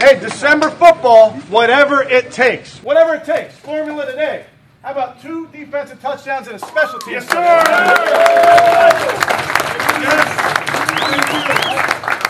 Hey, 0.00 0.20
December 0.20 0.70
football, 0.70 1.32
whatever 1.50 2.02
it 2.04 2.30
takes. 2.30 2.78
Whatever 2.84 3.16
it 3.16 3.24
takes. 3.24 3.56
Formula 3.56 4.06
today. 4.06 4.46
How 4.80 4.92
about 4.92 5.20
two 5.20 5.48
defensive 5.48 6.00
touchdowns 6.00 6.46
and 6.46 6.54
a 6.54 6.58
special 6.60 7.00
team? 7.00 7.14
Yes, 7.14 7.28
sir. 7.28 7.34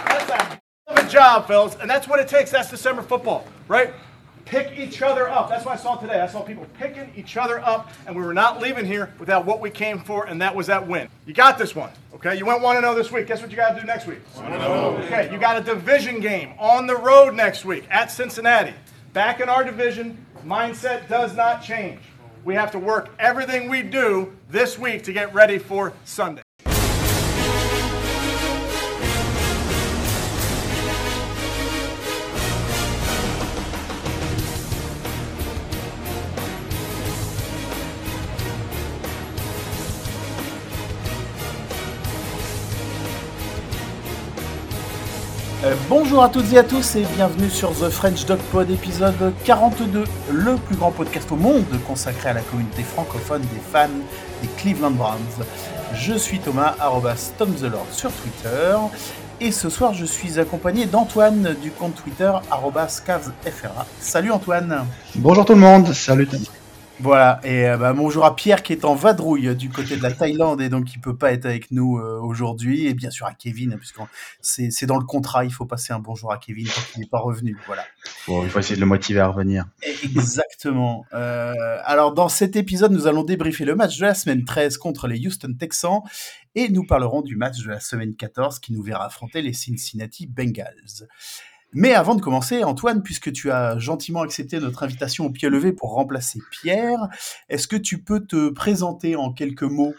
That's 0.06 0.30
a 0.30 0.36
hell 0.36 0.58
of 0.88 1.06
a 1.06 1.08
job, 1.10 1.46
fellas, 1.46 1.76
and 1.78 1.90
that's 1.90 2.08
what 2.08 2.20
it 2.20 2.28
takes. 2.28 2.50
That's 2.50 2.70
December 2.70 3.02
football, 3.02 3.44
right? 3.68 3.92
Pick 4.48 4.78
each 4.78 5.02
other 5.02 5.28
up. 5.28 5.50
That's 5.50 5.66
what 5.66 5.74
I 5.74 5.76
saw 5.76 5.96
today. 5.96 6.20
I 6.20 6.26
saw 6.26 6.40
people 6.40 6.66
picking 6.78 7.12
each 7.14 7.36
other 7.36 7.60
up, 7.60 7.90
and 8.06 8.16
we 8.16 8.22
were 8.22 8.32
not 8.32 8.62
leaving 8.62 8.86
here 8.86 9.12
without 9.18 9.44
what 9.44 9.60
we 9.60 9.68
came 9.68 9.98
for, 9.98 10.24
and 10.24 10.40
that 10.40 10.56
was 10.56 10.68
that 10.68 10.88
win. 10.88 11.06
You 11.26 11.34
got 11.34 11.58
this 11.58 11.76
one, 11.76 11.90
okay? 12.14 12.38
You 12.38 12.46
went 12.46 12.62
1 12.62 12.80
0 12.80 12.94
this 12.94 13.12
week. 13.12 13.26
Guess 13.26 13.42
what 13.42 13.50
you 13.50 13.58
got 13.58 13.74
to 13.74 13.80
do 13.80 13.86
next 13.86 14.06
week? 14.06 14.20
1 14.36 14.50
0. 14.50 15.02
Okay, 15.04 15.30
you 15.30 15.38
got 15.38 15.58
a 15.58 15.60
division 15.62 16.20
game 16.20 16.54
on 16.58 16.86
the 16.86 16.96
road 16.96 17.34
next 17.34 17.66
week 17.66 17.84
at 17.90 18.10
Cincinnati. 18.10 18.72
Back 19.12 19.40
in 19.40 19.50
our 19.50 19.64
division, 19.64 20.24
mindset 20.46 21.08
does 21.10 21.36
not 21.36 21.62
change. 21.62 22.00
We 22.42 22.54
have 22.54 22.70
to 22.70 22.78
work 22.78 23.10
everything 23.18 23.68
we 23.68 23.82
do 23.82 24.34
this 24.48 24.78
week 24.78 25.02
to 25.04 25.12
get 25.12 25.34
ready 25.34 25.58
for 25.58 25.92
Sunday. 26.06 26.42
Euh, 45.68 45.74
bonjour 45.90 46.22
à 46.22 46.30
toutes 46.30 46.50
et 46.52 46.58
à 46.58 46.64
tous 46.64 46.96
et 46.96 47.04
bienvenue 47.14 47.50
sur 47.50 47.72
The 47.72 47.90
French 47.90 48.24
Dog 48.24 48.38
Pod 48.50 48.70
épisode 48.70 49.34
42, 49.44 50.04
le 50.30 50.56
plus 50.56 50.76
grand 50.76 50.90
podcast 50.90 51.30
au 51.30 51.36
monde 51.36 51.66
consacré 51.86 52.30
à 52.30 52.32
la 52.32 52.40
communauté 52.40 52.82
francophone 52.82 53.42
des 53.42 53.60
fans 53.70 53.88
des 54.40 54.48
Cleveland 54.56 54.92
Browns. 54.92 55.44
Je 55.94 56.14
suis 56.14 56.38
Thomas, 56.38 56.74
arrobas 56.80 57.32
Tom 57.36 57.54
the 57.54 57.64
Lord 57.64 57.86
sur 57.92 58.10
Twitter 58.12 58.76
et 59.42 59.52
ce 59.52 59.68
soir 59.68 59.92
je 59.92 60.06
suis 60.06 60.38
accompagné 60.38 60.86
d'Antoine 60.86 61.54
du 61.60 61.70
compte 61.70 61.96
Twitter 61.96 62.32
arrobas. 62.50 63.02
Salut 64.00 64.30
Antoine 64.30 64.86
Bonjour 65.16 65.44
tout 65.44 65.54
le 65.54 65.60
monde, 65.60 65.92
salut 65.92 66.26
Tom. 66.26 66.40
Voilà, 67.00 67.40
et 67.44 67.68
euh, 67.68 67.76
bah, 67.76 67.92
bonjour 67.92 68.24
à 68.24 68.34
Pierre 68.34 68.64
qui 68.64 68.72
est 68.72 68.84
en 68.84 68.96
vadrouille 68.96 69.54
du 69.54 69.70
côté 69.70 69.96
de 69.96 70.02
la 70.02 70.10
Thaïlande 70.10 70.60
et 70.60 70.68
donc 70.68 70.86
qui 70.86 70.98
peut 70.98 71.16
pas 71.16 71.30
être 71.30 71.46
avec 71.46 71.70
nous 71.70 71.96
euh, 71.98 72.18
aujourd'hui, 72.20 72.88
et 72.88 72.94
bien 72.94 73.10
sûr 73.10 73.24
à 73.26 73.34
Kevin, 73.34 73.76
puisque 73.76 73.98
c'est 74.40 74.72
c'est 74.72 74.86
dans 74.86 74.98
le 74.98 75.04
contrat, 75.04 75.44
il 75.44 75.52
faut 75.52 75.64
passer 75.64 75.92
un 75.92 76.00
bonjour 76.00 76.32
à 76.32 76.38
Kevin 76.38 76.66
quand 76.66 76.82
il 76.96 77.00
n'est 77.00 77.06
pas 77.06 77.20
revenu, 77.20 77.56
voilà. 77.66 77.84
Bon, 78.26 78.42
il 78.42 78.50
faut 78.50 78.58
essayer 78.58 78.74
de 78.74 78.80
le 78.80 78.86
motiver 78.86 79.20
à 79.20 79.28
revenir. 79.28 79.66
Exactement. 80.02 81.06
Euh, 81.14 81.54
alors 81.84 82.14
dans 82.14 82.28
cet 82.28 82.56
épisode, 82.56 82.90
nous 82.90 83.06
allons 83.06 83.22
débriefer 83.22 83.64
le 83.64 83.76
match 83.76 83.96
de 83.98 84.06
la 84.06 84.14
semaine 84.14 84.44
13 84.44 84.76
contre 84.76 85.06
les 85.06 85.24
Houston 85.24 85.54
Texans, 85.56 86.00
et 86.56 86.68
nous 86.68 86.84
parlerons 86.84 87.22
du 87.22 87.36
match 87.36 87.58
de 87.58 87.70
la 87.70 87.78
semaine 87.78 88.16
14 88.16 88.58
qui 88.58 88.72
nous 88.72 88.82
verra 88.82 89.06
affronter 89.06 89.40
les 89.40 89.52
Cincinnati 89.52 90.26
Bengals. 90.26 91.06
Mais 91.72 91.92
avant 91.92 92.14
de 92.14 92.22
commencer, 92.22 92.64
Antoine, 92.64 93.02
puisque 93.02 93.32
tu 93.32 93.50
as 93.50 93.78
gentiment 93.78 94.22
accepté 94.22 94.58
notre 94.58 94.82
invitation 94.82 95.26
au 95.26 95.30
pied 95.30 95.50
levé 95.50 95.72
pour 95.72 95.92
remplacer 95.92 96.40
Pierre, 96.50 97.08
est-ce 97.48 97.68
que 97.68 97.76
tu 97.76 98.02
peux 98.02 98.20
te 98.20 98.48
présenter 98.48 99.16
en 99.16 99.32
quelques 99.32 99.64
mots? 99.64 99.94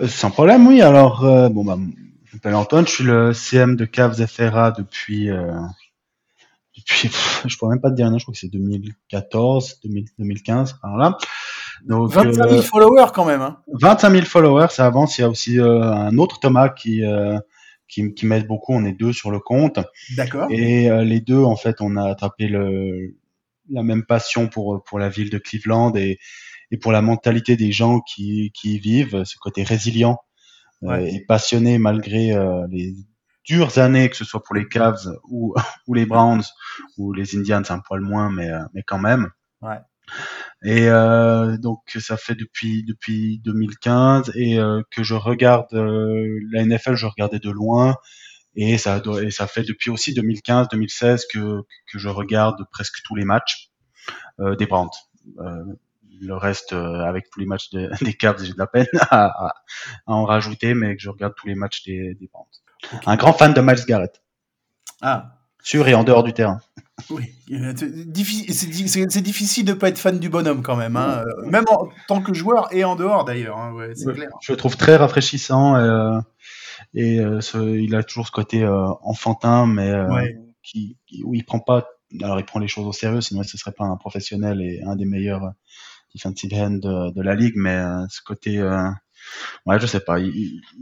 Euh, 0.00 0.06
Sans 0.06 0.30
problème, 0.30 0.66
oui. 0.66 0.80
Alors, 0.80 1.24
euh, 1.24 1.48
bon, 1.48 1.64
bah, 1.64 1.76
je 2.24 2.36
m'appelle 2.36 2.54
Antoine, 2.54 2.86
je 2.86 2.92
suis 2.92 3.04
le 3.04 3.32
CM 3.32 3.74
de 3.74 3.84
Cavs 3.84 4.24
FRA 4.26 4.70
depuis, 4.70 5.30
euh, 5.30 5.52
depuis, 6.76 7.08
pff, 7.08 7.42
je 7.46 7.56
pourrais 7.56 7.74
même 7.74 7.80
pas 7.80 7.90
te 7.90 7.96
dire, 7.96 8.06
un 8.06 8.14
an, 8.14 8.18
je 8.18 8.24
crois 8.24 8.32
que 8.32 8.38
c'est 8.38 8.48
2014, 8.48 9.80
2000, 9.82 10.04
2015, 10.18 10.74
par 10.80 10.96
là. 10.96 11.18
Donc, 11.84 12.12
25 12.12 12.34
000 12.34 12.48
euh, 12.48 12.62
followers 12.62 13.10
quand 13.12 13.24
même. 13.24 13.42
Hein. 13.42 13.58
25 13.72 14.10
000 14.12 14.24
followers, 14.26 14.68
ça 14.70 14.86
avance. 14.86 15.18
Il 15.18 15.22
y 15.22 15.24
a 15.24 15.28
aussi 15.28 15.58
un 15.58 16.16
autre 16.18 16.38
Thomas 16.38 16.68
qui, 16.68 17.02
qui, 17.92 18.14
qui 18.14 18.26
m'aide 18.26 18.46
beaucoup. 18.46 18.72
On 18.72 18.84
est 18.84 18.92
deux 18.92 19.12
sur 19.12 19.30
le 19.30 19.38
compte. 19.38 19.78
D'accord. 20.16 20.48
Et 20.50 20.90
euh, 20.90 21.04
les 21.04 21.20
deux, 21.20 21.42
en 21.42 21.56
fait, 21.56 21.80
on 21.80 21.96
a 21.96 22.10
attrapé 22.10 22.48
le, 22.48 23.16
la 23.68 23.82
même 23.82 24.04
passion 24.04 24.48
pour, 24.48 24.82
pour 24.84 24.98
la 24.98 25.08
ville 25.08 25.30
de 25.30 25.38
Cleveland 25.38 25.94
et, 25.94 26.18
et 26.70 26.78
pour 26.78 26.90
la 26.90 27.02
mentalité 27.02 27.56
des 27.56 27.70
gens 27.70 28.00
qui, 28.00 28.50
qui 28.54 28.76
y 28.76 28.78
vivent, 28.78 29.24
ce 29.24 29.36
côté 29.38 29.62
résilient 29.62 30.18
euh, 30.84 30.96
et 30.96 31.20
passionné 31.20 31.78
malgré 31.78 32.32
euh, 32.32 32.66
les 32.70 32.94
dures 33.44 33.78
années, 33.78 34.08
que 34.08 34.16
ce 34.16 34.24
soit 34.24 34.42
pour 34.42 34.54
les 34.54 34.66
Cavs 34.66 35.12
ou, 35.28 35.54
ou 35.86 35.94
les 35.94 36.06
Browns 36.06 36.44
ou 36.96 37.12
les 37.12 37.36
Indians, 37.36 37.62
un 37.68 37.80
poil 37.80 38.00
moins, 38.00 38.30
mais, 38.30 38.48
mais 38.72 38.82
quand 38.82 38.98
même. 38.98 39.28
Ouais. 39.60 39.78
Et 40.64 40.88
euh, 40.88 41.56
donc 41.58 41.80
ça 41.98 42.16
fait 42.16 42.34
depuis 42.34 42.84
depuis 42.84 43.40
2015 43.40 44.32
et 44.36 44.58
euh, 44.58 44.82
que 44.90 45.02
je 45.02 45.14
regarde 45.14 45.66
euh, 45.74 46.38
la 46.52 46.64
NFL, 46.64 46.94
je 46.94 47.06
regardais 47.06 47.40
de 47.40 47.50
loin 47.50 47.96
et 48.54 48.78
ça 48.78 49.02
et 49.22 49.30
ça 49.30 49.46
fait 49.46 49.62
depuis 49.64 49.90
aussi 49.90 50.14
2015 50.14 50.68
2016 50.70 51.24
que 51.32 51.62
que 51.90 51.98
je 51.98 52.08
regarde 52.08 52.56
presque 52.70 53.02
tous 53.04 53.14
les 53.16 53.24
matchs 53.24 53.70
des 54.58 54.66
Browns. 54.66 54.90
Le 56.20 56.36
reste 56.36 56.72
avec 56.72 57.28
tous 57.30 57.40
les 57.40 57.46
matchs 57.46 57.70
de- 57.70 57.90
des 58.04 58.14
Cavs, 58.14 58.42
j'ai 58.44 58.52
de 58.52 58.58
la 58.58 58.66
peine 58.68 58.86
à, 59.10 59.26
à, 59.26 59.48
à 59.48 60.12
en 60.12 60.24
rajouter 60.24 60.74
mais 60.74 60.94
que 60.96 61.02
je 61.02 61.10
regarde 61.10 61.34
tous 61.36 61.48
les 61.48 61.54
matchs 61.56 61.82
des, 61.84 62.14
des 62.14 62.28
Browns. 62.32 62.46
Un 63.06 63.16
grand 63.16 63.32
fan 63.32 63.52
de 63.54 63.60
Miles 63.60 63.84
Garrett, 63.86 64.22
Ah, 65.00 65.38
sur 65.62 65.88
et 65.88 65.94
en 65.94 66.04
dehors 66.04 66.22
du 66.22 66.32
terrain. 66.32 66.60
oui. 67.10 67.24
C'est 67.48 68.10
diffi- 68.12 68.52
C'est 68.52 68.66
di- 68.66 68.88
c'est- 68.88 69.10
c'est 69.10 69.20
difficile 69.22 69.64
de 69.64 69.72
pas 69.72 69.88
être 69.88 69.98
fan 69.98 70.18
du 70.18 70.28
bonhomme 70.28 70.62
quand 70.62 70.76
même, 70.76 70.96
hein. 70.96 71.24
euh, 71.26 71.46
même 71.50 71.64
en 71.70 71.88
tant 72.06 72.20
que 72.22 72.34
joueur 72.34 72.72
et 72.74 72.84
en 72.84 72.96
dehors 72.96 73.24
d'ailleurs, 73.24 73.58
hein, 73.58 73.72
ouais, 73.72 73.92
c'est 73.94 74.06
Ouais. 74.06 74.14
clair. 74.14 74.30
Je 74.42 74.52
le 74.52 74.56
trouve 74.56 74.76
très 74.76 74.96
rafraîchissant 74.96 75.76
euh, 75.76 76.18
et 76.94 77.18
euh, 77.20 77.40
ce- 77.40 77.76
il 77.78 77.94
a 77.94 78.02
toujours 78.02 78.26
ce 78.26 78.32
côté 78.32 78.62
euh, 78.62 78.86
enfantin, 79.02 79.66
mais 79.66 79.92
Ouais. 79.94 80.38
qui, 80.62 80.96
qui- 81.06 81.22
où 81.24 81.34
il 81.34 81.44
prend 81.44 81.60
pas. 81.60 81.86
Alors 82.22 82.38
il 82.38 82.44
prend 82.44 82.58
les 82.60 82.68
choses 82.68 82.86
au 82.86 82.92
sérieux, 82.92 83.22
sinon 83.22 83.42
ce 83.42 83.56
serait 83.56 83.72
pas 83.72 83.84
un 83.84 83.96
professionnel 83.96 84.60
et 84.60 84.82
un 84.86 84.96
des 84.96 85.06
meilleurs 85.06 85.52
defensive 86.14 86.52
end 86.52 86.72
de, 86.72 87.10
de 87.10 87.22
la 87.22 87.34
ligue. 87.34 87.54
Mais 87.56 87.82
ce 88.10 88.20
côté, 88.22 88.58
ouais, 89.66 89.78
je 89.80 89.86
sais 89.86 90.00
pas, 90.00 90.18
il, 90.18 90.26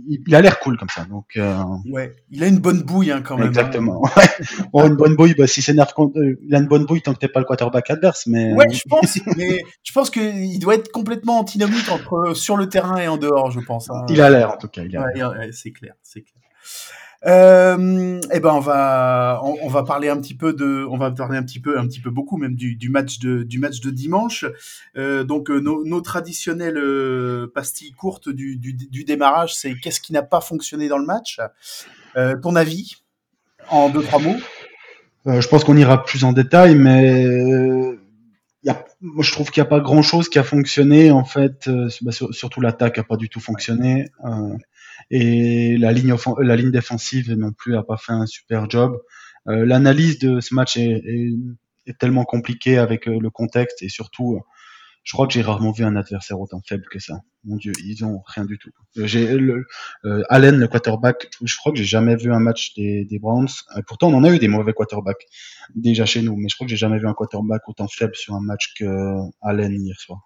il, 0.09 0.23
il 0.27 0.35
a 0.35 0.41
l'air 0.41 0.59
cool 0.61 0.77
comme 0.77 0.89
ça. 0.89 1.05
Donc 1.05 1.27
euh, 1.37 1.57
Ouais, 1.91 2.13
il 2.31 2.43
a 2.43 2.47
une 2.47 2.59
bonne 2.59 2.83
bouille 2.83 3.11
hein, 3.13 3.23
quand 3.23 3.37
même. 3.37 3.47
hein. 3.47 3.49
exactement. 3.49 4.03
Ouais. 4.17 4.25
Bon, 4.73 4.87
une 4.87 4.97
bonne 4.97 5.17
bouille, 5.17 5.35
bah, 5.35 5.47
si 5.47 5.63
s'énerve 5.63 5.93
contre, 5.93 6.19
euh, 6.19 6.39
il 6.43 6.55
a 6.55 6.59
une 6.59 6.67
bonne 6.67 6.85
bouille 6.87 7.03
tant 7.03 7.13
que 7.15 7.19
t'es 7.19 7.29
pas 7.29 7.41
le 7.41 7.47
quarterback 7.47 7.91
adverse. 7.91 8.27
Mais 8.27 8.53
Ouais, 8.53 8.67
je 8.73 8.83
pense, 8.89 9.19
mais 9.37 9.63
je 9.83 9.93
pense 9.93 10.11
qu'il 10.11 10.59
doit 10.59 10.75
être 10.75 10.91
complètement 10.91 11.39
antinomique 11.39 11.89
entre 11.91 12.35
sur 12.35 12.57
le 12.57 12.69
terrain 12.69 12.97
et 12.99 13.09
en 13.09 13.17
dehors, 13.17 13.51
je 13.51 13.61
pense. 13.61 13.91
hein. 13.91 14.05
il 14.09 14.21
a 14.21 14.31
l'air 14.31 14.51
en 14.53 14.57
tout 14.57 14.69
cas. 14.69 14.83
Il 14.85 14.97
a 14.97 15.03
ouais, 15.31 15.51
c'est 15.53 15.73
clair, 15.73 15.95
c'est 16.03 16.23
clair. 16.23 16.43
Euh, 17.27 18.19
eh 18.33 18.41
ben 18.41 18.55
on 18.55 18.61
va 18.61 19.43
on, 19.45 19.69
va 19.69 19.83
parler 19.83 20.09
un 20.09 20.19
petit 20.19 20.35
peu 20.35 20.55
de 20.55 20.87
on 20.89 20.97
va 20.97 21.11
parler 21.11 21.37
un 21.37 21.43
petit 21.43 21.61
peu 21.61 21.79
un 21.79 21.87
petit 21.87 22.01
peu 22.01 22.09
beaucoup 22.09 22.39
même 22.39 22.55
du, 22.55 22.77
du 22.77 22.89
match 22.89 23.19
de 23.19 23.43
du 23.43 23.59
match 23.59 23.81
de 23.81 23.91
dimanche. 23.91 24.47
Euh, 24.97 25.23
donc 25.23 25.51
euh, 25.51 25.61
nos, 25.61 25.85
nos 25.85 26.01
traditionnelles 26.01 26.79
euh, 26.79 27.47
pastilles 27.55 27.93
courtes 27.93 28.31
du, 28.31 28.57
du, 28.57 28.73
du 28.73 29.05
démarrage 29.05 29.55
c'est 29.55 29.75
qu'est-ce 29.75 30.01
qui 30.01 30.15
n'a 30.15 30.23
pas 30.23 30.41
fonctionné 30.41 30.89
dans 30.89 30.97
le 30.97 31.05
match? 31.05 31.41
Euh, 32.17 32.37
ton 32.41 32.57
avis? 32.57 32.97
En 33.69 33.91
deux 33.91 34.03
trois 34.03 34.19
mots? 34.19 34.39
Je 35.27 35.47
pense 35.47 35.65
qu'on 35.65 35.77
ira 35.77 36.03
plus 36.03 36.25
en 36.25 36.33
détail, 36.33 36.75
mais 36.75 37.27
y 38.65 38.71
a, 38.71 38.85
moi 39.01 39.25
je 39.25 39.33
trouve 39.33 39.51
qu'il 39.51 39.63
n'y 39.63 39.67
a 39.67 39.71
pas 39.71 39.81
grand 39.81 40.03
chose 40.03 40.29
qui 40.29 40.39
a 40.39 40.43
fonctionné 40.43 41.11
en 41.11 41.25
fait. 41.25 41.69
euh, 41.69 41.89
bah, 42.03 42.13
sur- 42.13 42.35
surtout 42.35 42.61
l'attaque 42.61 42.99
a 42.99 43.05
pas 43.05 43.17
du 43.17 43.29
tout 43.29 43.41
fonctionné 43.41 44.09
euh, 44.25 44.57
et 45.11 45.77
la 45.79 45.93
ligne 45.93 46.15
la 46.41 46.57
ligne 46.57 46.71
défensive 46.71 47.33
non 47.35 47.53
plus 47.53 47.77
a 47.77 47.83
pas 47.83 47.97
fait 47.97 48.13
un 48.13 48.27
super 48.27 48.69
job. 48.71 48.99
Euh, 49.49 49.65
L'analyse 49.67 50.19
de 50.19 50.41
ce 50.41 50.55
match 50.55 50.77
est, 50.77 51.03
est, 51.05 51.33
est 51.87 51.99
tellement 51.99 52.25
compliquée 52.25 52.79
avec 52.79 53.09
euh, 53.09 53.19
le 53.21 53.31
contexte 53.31 53.83
et 53.83 53.89
surtout, 53.89 54.41
je 55.03 55.13
crois 55.13 55.27
que 55.27 55.33
j'ai 55.33 55.43
rarement 55.43 55.73
vu 55.73 55.85
un 55.85 55.97
adversaire 55.97 56.39
autant 56.39 56.61
faible 56.67 56.85
que 56.91 56.99
ça. 56.99 57.21
Mon 57.45 57.57
Dieu, 57.57 57.73
ils 57.85 58.05
ont 58.05 58.23
rien 58.27 58.45
du 58.45 58.59
tout. 58.59 58.71
Euh, 58.99 59.07
J'ai 59.07 59.35
le, 59.35 59.67
euh, 60.05 60.23
Allen, 60.29 60.59
le 60.59 60.69
quarterback, 60.69 61.31
je 61.43 61.57
crois 61.57 61.73
que 61.73 61.79
j'ai 61.79 61.85
jamais 61.85 62.17
vu 62.17 62.33
un 62.33 62.39
match 62.39 62.75
des, 62.75 63.19
Browns. 63.19 63.49
Euh, 63.77 63.83
pourtant, 63.87 64.09
on 64.09 64.15
en 64.15 64.25
a 64.25 64.31
eu 64.31 64.39
des 64.39 64.49
mauvais 64.49 64.73
quarterbacks 64.75 65.27
déjà 65.75 66.05
chez 66.05 66.23
nous, 66.23 66.37
mais 66.37 66.49
je 66.49 66.55
crois 66.55 66.67
que 66.67 66.71
j'ai 66.71 66.77
jamais 66.77 66.99
vu 66.99 67.09
un 67.09 67.15
quarterback 67.15 67.67
autant 67.67 67.89
faible 67.89 68.15
sur 68.15 68.35
un 68.35 68.41
match 68.41 68.75
que 68.79 68.85
Allen 69.41 69.73
hier 69.73 69.99
soir. 69.99 70.21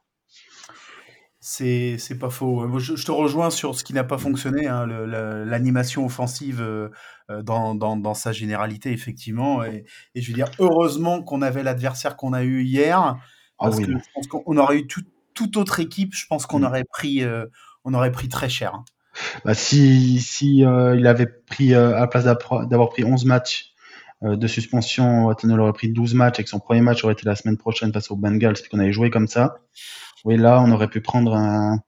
C'est 1.39 1.97
c'est 1.99 2.19
pas 2.19 2.31
faux. 2.31 2.79
Je, 2.79 2.95
te 2.95 3.13
rejoins 3.13 3.51
sur 3.51 3.75
ce 3.75 3.85
qui 3.85 3.93
n'a 3.93 4.03
pas 4.03 4.17
fonctionné, 4.17 4.67
hein, 4.67 4.87
l'animation 4.87 6.07
offensive 6.07 6.67
dans, 7.29 7.75
dans, 7.75 8.15
sa 8.15 8.33
généralité, 8.33 8.93
effectivement. 8.93 9.63
Et 9.63 9.85
je 10.15 10.27
veux 10.27 10.35
dire, 10.35 10.51
heureusement 10.59 11.23
qu'on 11.23 11.43
avait 11.43 11.63
l'adversaire 11.63 12.17
qu'on 12.17 12.33
a 12.33 12.45
eu 12.45 12.63
hier, 12.63 13.19
Ah 13.59 13.65
parce 13.67 13.77
oui, 13.77 13.87
que 13.87 13.93
je 13.93 14.05
pense 14.15 14.27
qu'on 14.27 14.57
aurait 14.57 14.79
eu 14.79 14.87
tout- 14.87 15.03
toute 15.35 15.57
autre 15.57 15.81
équipe, 15.81 16.15
je 16.15 16.27
pense 16.27 16.47
qu'on 16.47 16.61
Mm. 16.61 16.65
aurait 16.65 16.85
pris, 16.85 17.23
euh, 17.23 17.47
on 17.85 17.95
aurait 17.95 18.13
pris 18.13 18.29
très 18.29 18.49
cher. 18.49 18.75
hein. 18.75 18.85
Bah, 19.45 19.55
si 19.55 20.21
si 20.21 20.65
euh, 20.65 20.97
il 20.97 21.07
avait 21.07 21.27
pris 21.27 21.73
euh, 21.75 21.95
à 21.97 22.01
la 22.01 22.07
place 22.09 22.25
d'avoir 22.25 22.89
pris 22.89 23.05
11 23.05 23.25
matchs 23.25 23.71
de 24.23 24.47
suspension, 24.47 25.27
Watson 25.27 25.51
aurait 25.59 25.73
pris 25.73 25.89
12 25.91 26.15
matchs 26.15 26.41
et 26.41 26.45
que 26.45 26.49
son 26.49 26.59
premier 26.59 26.81
match 26.81 27.05
aurait 27.05 27.13
été 27.13 27.25
la 27.27 27.37
semaine 27.37 27.59
prochaine 27.59 27.93
face 27.93 28.11
aux 28.11 28.17
Bengals, 28.17 28.55
puis 28.55 28.71
qu'on 28.71 28.79
avait 28.79 28.93
joué 28.93 29.11
comme 29.11 29.29
ça, 29.29 29.57
oui, 30.25 30.37
là, 30.39 30.63
on 30.63 30.71
aurait 30.73 30.89
pu 30.89 31.01
prendre 31.03 31.35
un, 31.35 31.81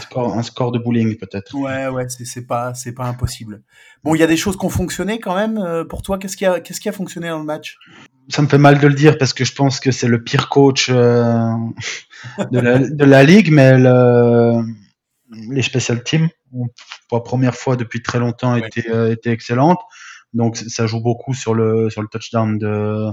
score, 0.00 0.36
un 0.36 0.42
score 0.42 0.72
de 0.72 0.78
bowling 0.78 1.16
peut-être. 1.16 1.54
Ouais, 1.54 1.88
ouais, 1.88 2.06
c'est 2.08 2.46
pas, 2.46 2.74
c'est 2.74 2.92
pas 2.92 3.04
impossible. 3.04 3.62
Bon, 4.04 4.14
il 4.14 4.18
y 4.18 4.22
a 4.22 4.26
des 4.26 4.36
choses 4.36 4.56
qui 4.56 4.64
ont 4.64 4.70
fonctionné 4.70 5.18
quand 5.20 5.34
même. 5.34 5.86
pour 5.88 6.02
toi, 6.02 6.18
qu'est-ce 6.18 6.36
qui 6.36 6.46
a, 6.46 6.60
qu'est-ce 6.60 6.80
qui 6.80 6.88
a 6.88 6.92
fonctionné 6.92 7.28
dans 7.28 7.38
le 7.38 7.44
match? 7.44 7.78
Ça 8.28 8.42
me 8.42 8.46
fait 8.46 8.58
mal 8.58 8.78
de 8.78 8.86
le 8.86 8.94
dire 8.94 9.18
parce 9.18 9.32
que 9.32 9.44
je 9.44 9.52
pense 9.52 9.80
que 9.80 9.90
c'est 9.90 10.06
le 10.06 10.22
pire 10.22 10.48
coach 10.48 10.90
de, 10.90 11.72
la, 12.52 12.78
de, 12.78 13.04
la, 13.04 13.24
ligue, 13.24 13.50
mais 13.50 13.76
le, 13.76 14.62
les 15.50 15.62
special 15.62 16.02
teams, 16.02 16.28
pour 17.08 17.18
la 17.18 17.22
première 17.22 17.54
fois 17.54 17.76
depuis 17.76 18.02
très 18.02 18.18
longtemps, 18.18 18.56
étaient, 18.56 18.90
euh, 18.90 19.14
excellentes. 19.24 19.80
Donc 20.32 20.56
ça 20.56 20.86
joue 20.86 21.00
beaucoup 21.00 21.34
sur 21.34 21.54
le, 21.54 21.90
sur 21.90 22.00
le 22.02 22.08
touchdown 22.08 22.58
de, 22.58 23.10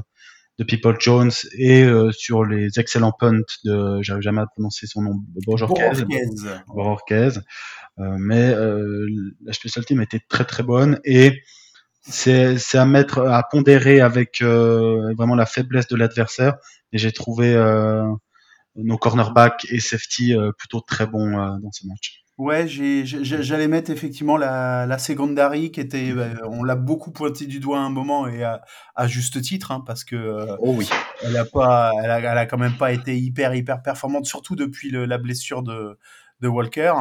de 0.60 0.66
People 0.66 0.98
Jones 1.00 1.32
et 1.58 1.84
euh, 1.84 2.12
sur 2.12 2.44
les 2.44 2.80
excellents 2.80 3.14
punts 3.14 3.42
de, 3.64 4.02
j'arrive 4.02 4.22
jamais 4.22 4.42
à 4.42 4.46
prononcer 4.46 4.88
son 4.88 5.02
nom, 5.02 5.16
Borjorquez. 5.46 5.92
Borjorquez. 6.68 7.30
Euh, 8.00 8.16
mais 8.20 8.50
euh, 8.50 9.08
la 9.44 9.54
special 9.54 9.86
team 9.86 10.02
était 10.02 10.22
très 10.28 10.44
très 10.44 10.64
bonne 10.64 11.00
et 11.06 11.42
c'est 12.02 12.58
à 12.76 12.86
mettre 12.86 13.20
à 13.20 13.44
pondérer 13.44 14.02
avec 14.02 14.42
euh, 14.42 15.14
vraiment 15.16 15.36
la 15.36 15.46
faiblesse 15.46 15.88
de 15.88 15.96
l'adversaire 15.96 16.56
et 16.92 16.98
j'ai 16.98 17.12
trouvé 17.12 17.56
nos 18.76 18.98
cornerbacks 18.98 19.66
et 19.70 19.80
safety 19.80 20.34
plutôt 20.58 20.82
très 20.82 21.06
bons 21.06 21.32
dans 21.60 21.72
ce 21.72 21.86
match. 21.88 22.24
Ouais, 22.40 22.68
j'allais 22.70 23.68
mettre 23.68 23.92
effectivement 23.92 24.38
la, 24.38 24.86
la 24.86 24.98
secondary 24.98 25.72
qui 25.72 25.82
était, 25.82 26.14
bah, 26.14 26.30
on 26.46 26.64
l'a 26.64 26.78
beaucoup 26.78 27.12
pointé 27.12 27.46
du 27.46 27.60
doigt 27.60 27.80
à 27.80 27.82
un 27.82 27.90
moment 27.90 28.30
et 28.30 28.44
à, 28.44 28.62
à 28.96 29.08
juste 29.08 29.42
titre, 29.42 29.72
hein, 29.72 29.84
parce 29.86 30.06
que 30.06 30.48
oh 30.60 30.74
oui. 30.78 30.90
elle 31.22 31.36
a 31.36 31.44
pas, 31.44 31.92
elle 32.02 32.10
a, 32.10 32.20
elle 32.20 32.38
a, 32.38 32.46
quand 32.46 32.58
même 32.58 32.78
pas 32.78 32.94
été 32.94 33.18
hyper 33.18 33.54
hyper 33.54 33.82
performante, 33.82 34.26
surtout 34.26 34.56
depuis 34.56 34.90
le, 34.90 35.04
la 35.04 35.18
blessure 35.18 35.64
de, 35.64 36.00
de 36.40 36.48
Walker. 36.48 36.94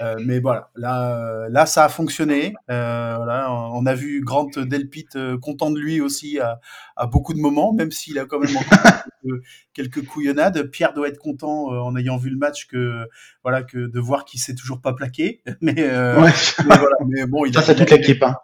Euh, 0.00 0.16
mais 0.24 0.40
voilà, 0.40 0.70
là, 0.76 1.48
là, 1.48 1.66
ça 1.66 1.84
a 1.84 1.88
fonctionné. 1.88 2.54
Euh, 2.70 3.14
voilà, 3.16 3.50
on 3.50 3.86
a 3.86 3.94
vu 3.94 4.22
Grant 4.24 4.50
Delpit 4.56 5.06
euh, 5.16 5.38
content 5.38 5.70
de 5.70 5.78
lui 5.78 6.00
aussi 6.00 6.38
à, 6.38 6.60
à 6.96 7.06
beaucoup 7.06 7.34
de 7.34 7.38
moments, 7.38 7.72
même 7.72 7.90
s'il 7.90 8.18
a 8.18 8.24
quand 8.24 8.38
même 8.38 8.50
quelques, 9.22 9.42
quelques, 9.74 10.06
couillonnades. 10.06 10.70
Pierre 10.70 10.94
doit 10.94 11.08
être 11.08 11.18
content 11.18 11.72
euh, 11.72 11.78
en 11.78 11.96
ayant 11.96 12.16
vu 12.16 12.30
le 12.30 12.36
match 12.36 12.66
que 12.66 13.06
voilà 13.42 13.62
que 13.62 13.86
de 13.86 14.00
voir 14.00 14.24
qu'il 14.24 14.40
s'est 14.40 14.54
toujours 14.54 14.80
pas 14.80 14.92
plaqué. 14.92 15.42
Mais, 15.60 15.74
euh, 15.78 16.20
ouais. 16.20 16.32
mais, 16.58 16.76
voilà, 16.76 16.96
mais 17.06 17.26
bon, 17.26 17.44
il 17.44 17.52
ça, 17.52 17.60
a, 17.60 17.62
c'est 17.62 17.74
toute 17.74 17.90
l'équipe. 17.90 18.22
Hein. 18.22 18.36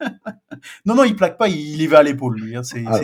non, 0.86 0.94
non, 0.94 1.04
il 1.04 1.16
plaque 1.16 1.38
pas, 1.38 1.48
il, 1.48 1.80
y 1.80 1.86
va 1.86 1.98
à 1.98 2.02
l'épaule, 2.02 2.38
lui. 2.38 2.56
Hein, 2.56 2.62
c'est, 2.62 2.84
ah, 2.86 3.00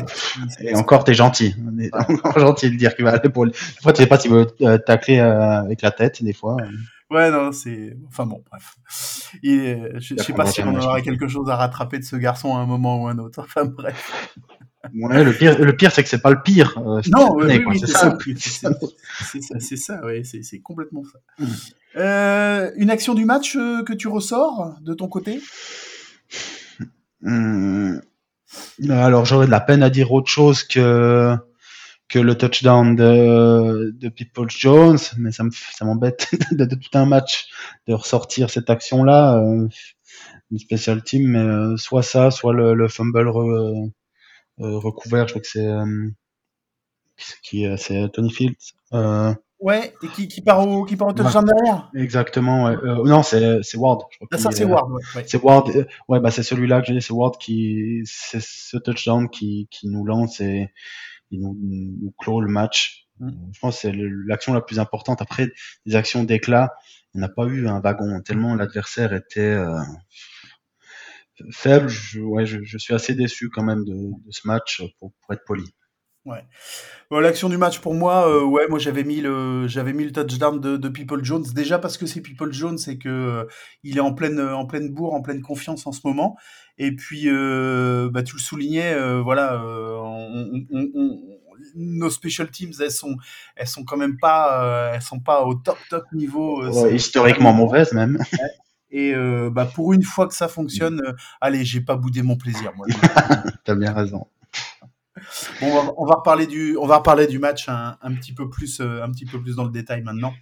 et 0.60 0.74
encore, 0.76 1.02
t'es 1.02 1.14
gentil. 1.14 1.56
encore 1.92 2.38
gentil 2.38 2.70
de 2.70 2.76
dire 2.76 2.94
qu'il 2.94 3.04
va 3.04 3.12
à 3.12 3.20
l'épaule. 3.22 3.50
Des 3.50 3.82
fois, 3.82 3.92
tu 3.92 4.02
sais 4.02 4.06
pas 4.06 4.18
s'il 4.18 4.30
veut 4.30 4.46
tacler 4.86 5.18
avec 5.18 5.82
la 5.82 5.90
tête, 5.90 6.22
des 6.22 6.32
fois. 6.32 6.56
Ouais, 7.14 7.30
non, 7.30 7.52
c'est. 7.52 7.96
Enfin 8.08 8.26
bon, 8.26 8.42
bref. 8.50 8.76
je, 9.42 9.94
je 9.98 10.14
sais 10.16 10.32
pas 10.32 10.46
si 10.46 10.62
on 10.62 10.74
aurait 10.74 11.02
quelque 11.02 11.28
chose 11.28 11.48
à 11.48 11.54
rattraper 11.54 12.00
de 12.00 12.04
ce 12.04 12.16
garçon 12.16 12.56
à 12.56 12.58
un 12.58 12.66
moment 12.66 13.02
ou 13.02 13.06
un 13.06 13.18
autre. 13.18 13.40
Enfin 13.40 13.64
bref. 13.64 14.32
Ouais, 14.92 15.24
le 15.24 15.32
pire, 15.32 15.58
le 15.58 15.74
pire, 15.74 15.92
c'est 15.92 16.02
que 16.02 16.08
c'est 16.08 16.20
pas 16.20 16.30
le 16.30 16.42
pire. 16.42 16.76
Euh, 16.78 17.00
non, 17.10 17.36
oui, 17.36 17.78
c'est 17.78 17.86
ça. 17.86 18.18
C'est 18.36 19.40
ça, 19.40 19.58
c'est 19.60 19.76
ça, 19.76 20.04
ouais, 20.04 20.22
c'est 20.24 20.58
complètement 20.58 21.04
ça. 21.04 21.46
Euh, 21.96 22.72
une 22.76 22.90
action 22.90 23.14
du 23.14 23.24
match 23.24 23.56
euh, 23.56 23.84
que 23.84 23.92
tu 23.92 24.08
ressors 24.08 24.74
de 24.80 24.92
ton 24.92 25.06
côté? 25.08 25.40
Hmm. 27.22 27.98
Alors, 28.90 29.24
j'aurais 29.24 29.46
de 29.46 29.50
la 29.52 29.60
peine 29.60 29.82
à 29.82 29.90
dire 29.90 30.12
autre 30.12 30.28
chose 30.28 30.64
que 30.64 31.36
que 32.14 32.20
le 32.20 32.38
touchdown 32.38 32.94
de, 32.94 33.90
de 33.90 34.08
People 34.08 34.48
Jones, 34.48 34.98
mais 35.18 35.32
ça 35.32 35.44
m'embête 35.82 36.28
de, 36.52 36.64
de, 36.64 36.76
tout 36.76 36.96
un 36.96 37.06
match 37.06 37.48
de 37.88 37.92
ressortir 37.92 38.50
cette 38.50 38.70
action-là, 38.70 39.38
euh, 39.38 39.66
une 40.52 40.58
special 40.60 41.02
team, 41.02 41.26
mais 41.26 41.40
euh, 41.40 41.76
soit 41.76 42.04
ça, 42.04 42.30
soit 42.30 42.52
le, 42.52 42.74
le 42.74 42.86
fumble 42.86 43.28
re, 43.28 43.40
euh, 43.40 43.90
recouvert, 44.78 45.26
je 45.26 45.32
crois 45.32 45.42
que 45.42 45.48
c'est 45.48 45.66
euh, 45.66 46.08
qui 47.42 47.66
c'est 47.78 48.08
Tony 48.12 48.30
Fields. 48.30 48.74
Ouais, 49.58 49.94
et 50.02 50.08
qui, 50.08 50.28
qui 50.28 50.40
part 50.40 50.68
au 50.68 50.84
qui 50.84 50.94
part 50.94 51.08
au 51.08 51.12
touchdown 51.12 51.46
derrière? 51.46 51.90
Exactement. 51.96 52.66
Ouais. 52.66 52.76
non, 53.04 53.24
c'est 53.24 53.60
Ward. 53.74 54.02
Je 54.10 54.18
crois 54.18 54.28
ah, 54.30 54.38
ça 54.38 54.52
c'est 54.52 54.64
Ward. 54.64 54.92
Ouais. 55.16 55.24
C'est 55.26 55.42
Ward. 55.42 55.68
ouais, 56.08 56.20
bah 56.20 56.30
c'est 56.30 56.44
celui-là 56.44 56.80
que 56.80 56.86
j'ai 56.86 56.94
dit, 56.94 57.02
c'est 57.02 57.12
Ward 57.12 57.38
qui 57.38 58.02
c'est 58.04 58.40
ce 58.40 58.76
touchdown 58.76 59.28
qui 59.28 59.66
qui 59.72 59.88
nous 59.88 60.04
lance 60.04 60.40
et 60.40 60.70
ils 61.30 61.40
nous, 61.40 61.56
nous 61.60 62.14
clôt 62.18 62.40
le 62.40 62.48
match. 62.48 63.08
Mm. 63.20 63.30
Je 63.52 63.60
pense 63.60 63.76
que 63.76 63.80
c'est 63.82 63.92
l'action 64.26 64.52
la 64.52 64.60
plus 64.60 64.78
importante. 64.78 65.22
Après, 65.22 65.48
des 65.86 65.96
actions 65.96 66.24
d'éclat, 66.24 66.70
on 67.14 67.20
n'a 67.20 67.28
pas 67.28 67.46
eu 67.46 67.68
un 67.68 67.80
wagon 67.80 68.20
tellement 68.22 68.54
l'adversaire 68.54 69.12
était 69.12 69.40
euh, 69.40 69.80
faible. 71.50 71.88
Je, 71.88 72.20
ouais, 72.20 72.46
je, 72.46 72.62
je, 72.62 72.78
suis 72.78 72.94
assez 72.94 73.14
déçu 73.14 73.50
quand 73.50 73.62
même 73.62 73.84
de, 73.84 73.94
de 73.94 74.30
ce 74.30 74.46
match 74.46 74.82
pour, 74.98 75.12
pour, 75.12 75.34
être 75.34 75.44
poli. 75.44 75.64
Ouais. 76.26 76.44
Bon, 77.10 77.20
L'action 77.20 77.50
du 77.50 77.58
match 77.58 77.80
pour 77.80 77.92
moi, 77.92 78.26
euh, 78.28 78.44
ouais, 78.44 78.66
moi 78.68 78.78
j'avais 78.78 79.04
mis 79.04 79.20
le 79.20 79.68
j'avais 79.68 79.92
mis 79.92 80.04
le 80.04 80.12
touchdown 80.12 80.58
de, 80.58 80.78
de 80.78 80.88
People 80.88 81.22
Jones 81.22 81.44
déjà 81.54 81.78
parce 81.78 81.98
que 81.98 82.06
c'est 82.06 82.22
People 82.22 82.50
Jones 82.50 82.78
et 82.86 82.98
que 82.98 83.08
euh, 83.08 83.44
il 83.82 83.98
est 83.98 84.00
en 84.00 84.14
pleine 84.14 84.40
en 84.40 84.64
pleine 84.64 84.88
bourre, 84.88 85.12
en 85.12 85.20
pleine 85.20 85.42
confiance 85.42 85.86
en 85.86 85.92
ce 85.92 86.00
moment. 86.04 86.36
Et 86.78 86.92
puis, 86.92 87.24
euh, 87.26 88.10
bah, 88.10 88.22
tu 88.22 88.36
le 88.36 88.40
soulignais, 88.40 88.94
euh, 88.94 89.20
voilà, 89.22 89.54
euh, 89.54 89.96
on, 89.96 90.66
on, 90.72 90.90
on, 90.94 91.20
nos 91.76 92.10
special 92.10 92.50
teams, 92.50 92.72
elles 92.80 92.90
sont, 92.90 93.16
elles 93.56 93.68
sont 93.68 93.84
quand 93.84 93.96
même 93.96 94.18
pas, 94.18 94.64
euh, 94.64 94.92
elles 94.94 95.02
sont 95.02 95.20
pas 95.20 95.44
au 95.44 95.54
top 95.54 95.78
top 95.88 96.04
niveau. 96.12 96.64
Ouais, 96.66 96.94
historiquement 96.94 97.52
mauvaises 97.52 97.92
même. 97.92 98.18
Et 98.96 99.12
bah, 99.50 99.64
pour 99.64 99.92
une 99.92 100.04
fois 100.04 100.28
que 100.28 100.34
ça 100.34 100.46
fonctionne, 100.46 101.02
allez, 101.40 101.64
j'ai 101.64 101.80
pas 101.80 101.96
boudé 101.96 102.22
mon 102.22 102.36
plaisir. 102.36 102.72
Moi. 102.76 102.86
T'as 103.64 103.74
bien 103.74 103.92
raison. 103.92 104.28
Bon, 105.60 105.66
on 105.68 105.74
va, 105.74 105.92
on 105.96 106.06
va, 106.06 106.14
reparler 106.16 106.46
du, 106.46 106.76
on 106.76 106.86
va 106.86 106.96
reparler 106.96 107.26
du 107.26 107.38
match 107.38 107.68
un, 107.68 107.96
un 108.02 108.14
petit 108.14 108.32
peu 108.32 108.48
plus, 108.48 108.80
un 108.80 109.10
petit 109.10 109.26
peu 109.26 109.40
plus 109.40 109.56
dans 109.56 109.64
le 109.64 109.70
détail 109.70 110.02
maintenant. 110.02 110.32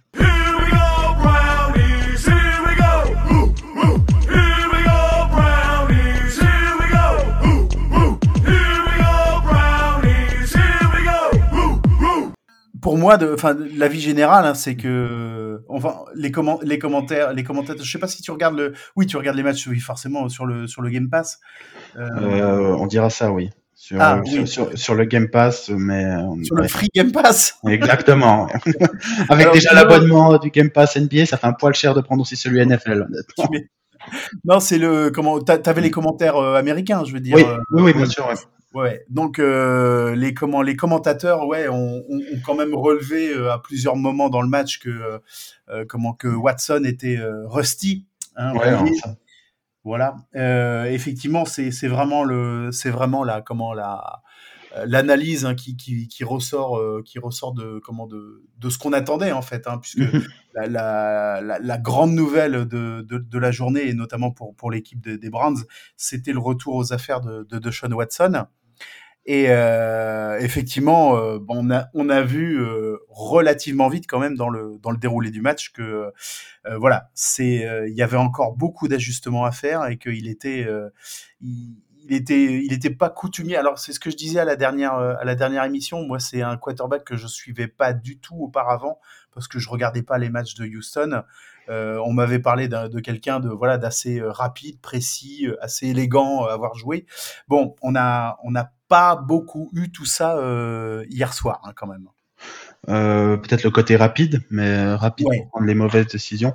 pour 12.83 12.97
moi, 12.97 13.17
de, 13.17 13.33
enfin, 13.33 13.57
la 13.75 13.87
vie 13.87 14.01
générale, 14.01 14.45
hein, 14.45 14.53
c'est 14.53 14.75
que, 14.75 15.63
enfin, 15.69 16.03
les, 16.15 16.31
comment, 16.31 16.59
les 16.61 16.77
commentaires, 16.77 17.31
les 17.33 17.43
commentateurs, 17.43 17.83
je 17.83 17.89
sais 17.89 17.97
pas 17.97 18.07
si 18.07 18.21
tu 18.21 18.29
regardes 18.29 18.57
le, 18.57 18.73
oui, 18.97 19.07
tu 19.07 19.15
regardes 19.15 19.37
les 19.37 19.41
matchs, 19.41 19.65
oui, 19.67 19.79
forcément, 19.79 20.27
sur 20.27 20.45
le, 20.45 20.67
sur 20.67 20.81
le 20.81 20.89
Game 20.89 21.09
Pass. 21.09 21.39
Euh... 21.95 22.09
Euh, 22.19 22.75
on 22.77 22.85
dira 22.85 23.09
ça, 23.09 23.31
oui. 23.31 23.49
Sur, 23.83 24.01
ah, 24.01 24.21
oui. 24.23 24.47
Sur, 24.47 24.77
sur, 24.77 24.95
le 24.95 25.03
Game 25.03 25.29
Pass, 25.29 25.69
mais 25.69 26.05
sur 26.43 26.55
le 26.55 26.69
Free 26.69 26.87
Game 26.95 27.11
Pass. 27.11 27.55
Exactement. 27.67 28.47
Avec 29.29 29.41
Alors, 29.41 29.53
déjà 29.53 29.73
l'abonnement 29.73 30.37
du 30.37 30.51
Game 30.51 30.69
Pass 30.69 30.95
NBA, 30.95 31.25
ça 31.25 31.35
fait 31.35 31.47
un 31.47 31.53
poil 31.53 31.73
cher 31.73 31.93
de 31.93 31.99
prendre 31.99 32.21
aussi 32.21 32.37
celui 32.37 32.65
NFL. 32.65 33.07
Non, 34.45 34.61
c'est 34.61 34.77
le 34.77 35.11
comment. 35.11 35.41
T'avais 35.41 35.81
les 35.81 35.91
commentaires 35.91 36.37
euh, 36.37 36.55
américains, 36.55 37.03
je 37.03 37.11
veux 37.11 37.19
dire. 37.19 37.35
Oui, 37.35 37.43
oui, 37.71 37.81
oui 37.83 37.93
bien 37.93 38.05
sûr. 38.05 38.25
Ouais. 38.25 38.35
Ouais, 38.73 39.05
donc 39.07 39.37
euh, 39.37 40.15
les 40.15 40.33
comment 40.33 40.63
les 40.63 40.75
commentateurs 40.75 41.45
ouais 41.45 41.67
ont, 41.67 42.03
ont, 42.09 42.17
ont 42.17 42.39
quand 42.43 42.55
même 42.55 42.73
relevé 42.73 43.31
euh, 43.31 43.51
à 43.53 43.59
plusieurs 43.59 43.95
moments 43.95 44.29
dans 44.29 44.41
le 44.41 44.47
match 44.47 44.79
que 44.79 44.89
euh, 44.89 45.19
euh 45.69 45.85
comment 45.87 46.13
que 46.13 46.27
Watson 46.27 46.81
était 46.83 47.17
euh, 47.17 47.47
rusty. 47.47 48.07
Hein, 48.35 48.55
ouais, 48.55 48.91
voilà. 49.83 50.15
effectivement, 50.89 51.45
c'est 51.45 51.87
vraiment 51.87 52.23
le 52.23 52.71
c'est 52.71 52.89
vraiment 52.89 53.23
la 53.23 53.41
comment 53.41 53.73
la 53.73 54.21
l'analyse 54.85 55.45
hein, 55.45 55.53
qui, 55.53 55.77
qui, 55.77 56.07
qui 56.07 56.23
ressort 56.23 56.81
qui 57.03 57.19
ressort 57.19 57.53
de 57.53 57.79
comment 57.83 58.07
de, 58.07 58.43
de 58.57 58.69
ce 58.69 58.77
qu'on 58.79 58.93
attendait 58.93 59.31
en 59.31 59.43
fait 59.43 59.67
hein, 59.67 59.77
puisque 59.77 60.01
la, 60.55 60.67
la, 60.67 61.41
la, 61.41 61.59
la, 61.59 61.77
grande 61.77 62.13
nouvelle 62.13 62.65
de, 62.65 63.05
de, 63.07 63.17
de, 63.19 63.37
la 63.37 63.51
journée 63.51 63.87
et 63.87 63.93
notamment 63.93 64.31
pour 64.31 64.55
pour 64.55 64.71
l'équipe 64.71 64.99
des 64.99 65.29
Browns 65.29 65.63
c'était 65.95 66.33
le 66.33 66.39
retour 66.39 66.73
aux 66.73 66.91
affaires 66.91 67.21
de, 67.21 67.43
de, 67.43 67.59
de 67.59 67.71
Sean 67.71 67.91
Watson 67.91 68.47
et 69.25 69.45
euh, 69.49 70.37
effectivement, 70.39 71.15
euh, 71.15 71.39
on, 71.47 71.69
a, 71.69 72.21
vu 72.21 72.59
euh, 72.59 72.97
relativement 73.07 73.87
vite 73.87 74.05
quand 74.05 74.19
même 74.19 74.35
dans 74.35 74.49
le, 74.49 74.77
dans 74.81 74.91
le 74.91 74.97
déroulé 74.97 75.31
du 75.31 75.39
match 75.39 75.71
que 75.71 76.11
euh, 76.65 76.77
voilà, 76.77 77.09
c'est 77.13 77.65
il 77.87 77.93
y 77.93 78.01
avait 78.01 78.17
encore 78.17 78.53
beaucoup 78.53 78.89
d'ajustements 78.89 79.45
à 79.45 79.51
faire 79.51 79.85
et 79.87 79.97
qu'il 79.97 80.27
était 80.27 80.67
il, 81.41 81.77
était 82.09 82.63
il 82.65 82.73
était 82.73 82.89
pas 82.89 83.09
coutumier. 83.09 83.55
Alors 83.55 83.79
c'est 83.79 83.93
ce 83.93 83.99
que 83.99 84.11
je 84.11 84.17
disais 84.17 84.39
à 84.39 84.45
la 84.45 84.57
dernière 84.57 84.95
à 84.95 85.23
la 85.23 85.35
dernière 85.35 85.63
émission. 85.63 86.03
Moi, 86.03 86.19
c'est 86.19 86.41
un 86.41 86.57
quarterback 86.57 87.05
que 87.05 87.15
je 87.15 87.27
suivais 87.27 87.67
pas 87.67 87.93
du 87.93 88.19
tout 88.19 88.35
auparavant 88.35 88.99
parce 89.33 89.47
que 89.47 89.57
je 89.57 89.69
regardais 89.69 90.03
pas 90.03 90.17
les 90.17 90.29
matchs 90.29 90.55
de 90.55 90.65
Houston. 90.65 91.23
On 91.69 92.13
m'avait 92.13 92.39
parlé 92.39 92.67
de 92.67 92.99
quelqu'un 92.99 93.39
de 93.39 93.49
voilà 93.49 93.77
d'assez 93.77 94.21
rapide, 94.21 94.79
précis, 94.81 95.47
assez 95.61 95.87
élégant 95.87 96.45
à 96.45 96.53
avoir 96.53 96.75
joué. 96.75 97.05
Bon, 97.47 97.75
on 97.81 97.95
a 97.95 98.37
on 98.43 98.51
n'a 98.51 98.71
pas 98.87 99.15
beaucoup 99.15 99.69
eu 99.73 99.91
tout 99.91 100.05
ça 100.05 100.37
hier 101.09 101.33
soir 101.33 101.61
hein, 101.63 101.71
quand 101.75 101.87
même. 101.87 102.07
Peut-être 102.85 103.63
le 103.63 103.71
côté 103.71 103.95
rapide, 103.95 104.41
mais 104.49 104.93
rapide 104.95 105.27
pour 105.27 105.49
prendre 105.49 105.65
les 105.65 105.75
mauvaises 105.75 106.07
décisions. 106.07 106.53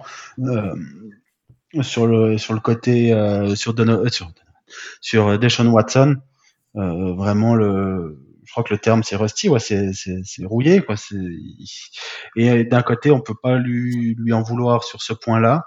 sur 1.83 2.07
le 2.07 2.39
sur 2.39 2.55
le 2.55 2.61
côté 2.61 3.11
sur, 3.55 3.75
sur 4.11 4.33
sur 5.01 5.39
Deshaun 5.39 5.69
Watson, 5.69 6.17
vraiment 6.75 7.55
le 7.55 8.19
je 8.49 8.53
crois 8.53 8.65
que 8.65 8.73
le 8.73 8.79
terme 8.79 9.03
c'est 9.03 9.15
rusty, 9.15 9.51
ouais, 9.51 9.61
c'est, 9.61 9.93
rouillé, 10.47 10.81
quoi. 10.81 10.95
Et 12.35 12.65
d'un 12.65 12.81
côté, 12.81 13.11
on 13.11 13.21
peut 13.21 13.35
pas 13.41 13.59
lui, 13.59 14.17
lui 14.19 14.33
en 14.33 14.43
vouloir 14.43 14.85
sur 14.85 15.03
ce 15.03 15.13
point-là, 15.13 15.65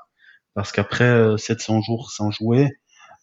parce 0.56 0.72
qu'après 0.72 1.38
700 1.38 1.78
euh, 1.78 1.82
jours 1.84 2.12
sans 2.12 2.32
jouer, 2.32 2.70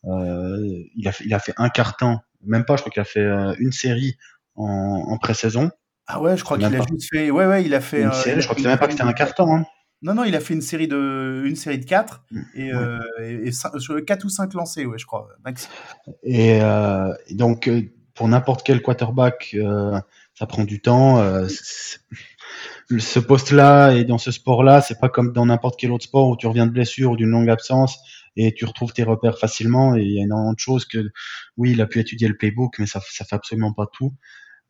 euh, 0.04 0.56
il, 0.94 1.08
a 1.08 1.12
fait, 1.12 1.24
il 1.24 1.34
a 1.34 1.40
fait 1.40 1.54
un 1.56 1.70
carton, 1.70 2.18
même 2.46 2.64
pas, 2.64 2.76
je 2.76 2.82
crois 2.82 2.92
qu'il 2.92 3.02
a 3.02 3.04
fait 3.04 3.18
euh, 3.18 3.52
une 3.58 3.72
série 3.72 4.16
en, 4.54 5.06
en 5.08 5.18
pré-saison. 5.18 5.72
Ah 6.06 6.20
ouais, 6.20 6.36
je 6.36 6.44
crois 6.44 6.56
qu'il 6.56 6.66
a 6.66 6.70
juste 6.70 7.08
fait. 7.12 7.32
Ouais, 7.32 7.46
ouais, 7.46 7.64
il 7.64 7.74
a 7.74 7.80
fait. 7.80 8.02
Une 8.02 8.12
série, 8.12 8.40
je 8.40 8.46
crois 8.46 8.54
que 8.54 8.62
c'est 8.62 8.68
même 8.68 8.78
pas 8.78 8.86
que 8.86 8.92
c'était 8.92 9.02
un 9.02 9.12
carton. 9.12 9.56
Hein. 9.56 9.64
Non, 10.02 10.14
non, 10.14 10.22
il 10.22 10.36
a 10.36 10.40
fait 10.40 10.54
une 10.54 10.62
série 10.62 10.86
de, 10.86 11.42
une 11.44 11.56
série 11.56 11.80
de 11.80 11.84
4 11.84 12.22
mm. 12.30 12.40
et, 12.54 12.70
et, 13.22 13.48
et 13.48 14.04
4 14.04 14.24
ou 14.24 14.28
5 14.28 14.54
lancés, 14.54 14.86
ouais, 14.86 14.98
je 14.98 15.04
crois, 15.06 15.26
max. 15.44 15.68
Et, 16.22 16.60
euh, 16.62 17.12
donc, 17.32 17.68
pour 18.18 18.26
n'importe 18.26 18.64
quel 18.64 18.82
quarterback, 18.82 19.52
euh, 19.54 19.96
ça 20.34 20.46
prend 20.46 20.64
du 20.64 20.80
temps. 20.80 21.20
Euh, 21.20 21.46
ce 22.98 23.20
poste-là 23.20 23.92
et 23.92 24.02
dans 24.02 24.18
ce 24.18 24.32
sport-là, 24.32 24.80
c'est 24.80 24.98
pas 24.98 25.08
comme 25.08 25.32
dans 25.32 25.46
n'importe 25.46 25.78
quel 25.78 25.92
autre 25.92 26.02
sport 26.02 26.28
où 26.28 26.36
tu 26.36 26.48
reviens 26.48 26.66
de 26.66 26.72
blessure 26.72 27.12
ou 27.12 27.16
d'une 27.16 27.30
longue 27.30 27.48
absence 27.48 27.96
et 28.34 28.52
tu 28.52 28.64
retrouves 28.64 28.92
tes 28.92 29.04
repères 29.04 29.38
facilement. 29.38 29.94
Et 29.94 30.02
il 30.02 30.14
y 30.14 30.20
a 30.20 30.24
énormément 30.24 30.52
de 30.52 30.58
choses 30.58 30.84
que, 30.84 30.98
oui, 31.56 31.70
il 31.70 31.80
a 31.80 31.86
pu 31.86 32.00
étudier 32.00 32.26
le 32.26 32.36
playbook, 32.36 32.80
mais 32.80 32.86
ça, 32.86 33.00
ça 33.08 33.24
fait 33.24 33.36
absolument 33.36 33.72
pas 33.72 33.86
tout. 33.86 34.12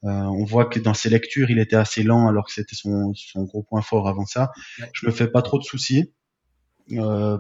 Euh, 0.05 0.11
on 0.11 0.45
voit 0.45 0.67
que 0.67 0.79
dans 0.79 0.93
ses 0.93 1.09
lectures, 1.09 1.51
il 1.51 1.59
était 1.59 1.77
assez 1.77 2.03
lent 2.03 2.29
alors 2.29 2.45
que 2.45 2.53
c'était 2.53 2.77
son, 2.77 3.15
son 3.15 3.45
gros 3.45 3.63
point 3.63 3.81
fort 3.81 4.09
avant 4.09 4.27
ça. 4.27 4.53
Je 4.93 5.07
me 5.07 5.11
fais 5.11 5.29
pas 5.29 5.41
trop 5.41 5.59
de 5.59 5.65
soucis 5.65 6.13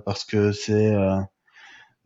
parce 0.06 0.24
que 0.24 0.52
c'est 0.52 0.90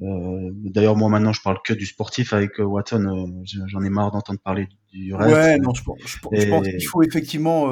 d'ailleurs, 0.02 0.96
moi 0.96 1.08
maintenant, 1.08 1.32
je 1.32 1.40
parle 1.42 1.58
que 1.64 1.72
du 1.72 1.86
sportif 1.86 2.32
avec 2.32 2.58
euh, 2.58 2.64
Watson. 2.64 3.04
Euh, 3.04 3.66
j'en 3.66 3.82
ai 3.82 3.88
marre 3.88 4.10
d'entendre 4.10 4.40
parler 4.42 4.68
du 4.92 5.14
reste. 5.14 5.32
Ouais, 5.32 5.56
non, 5.58 5.72
je, 5.74 5.82
je, 6.04 6.06
je 6.06 6.48
pense 6.48 6.66
qu'il 6.66 6.86
faut 6.86 7.02
effectivement. 7.02 7.66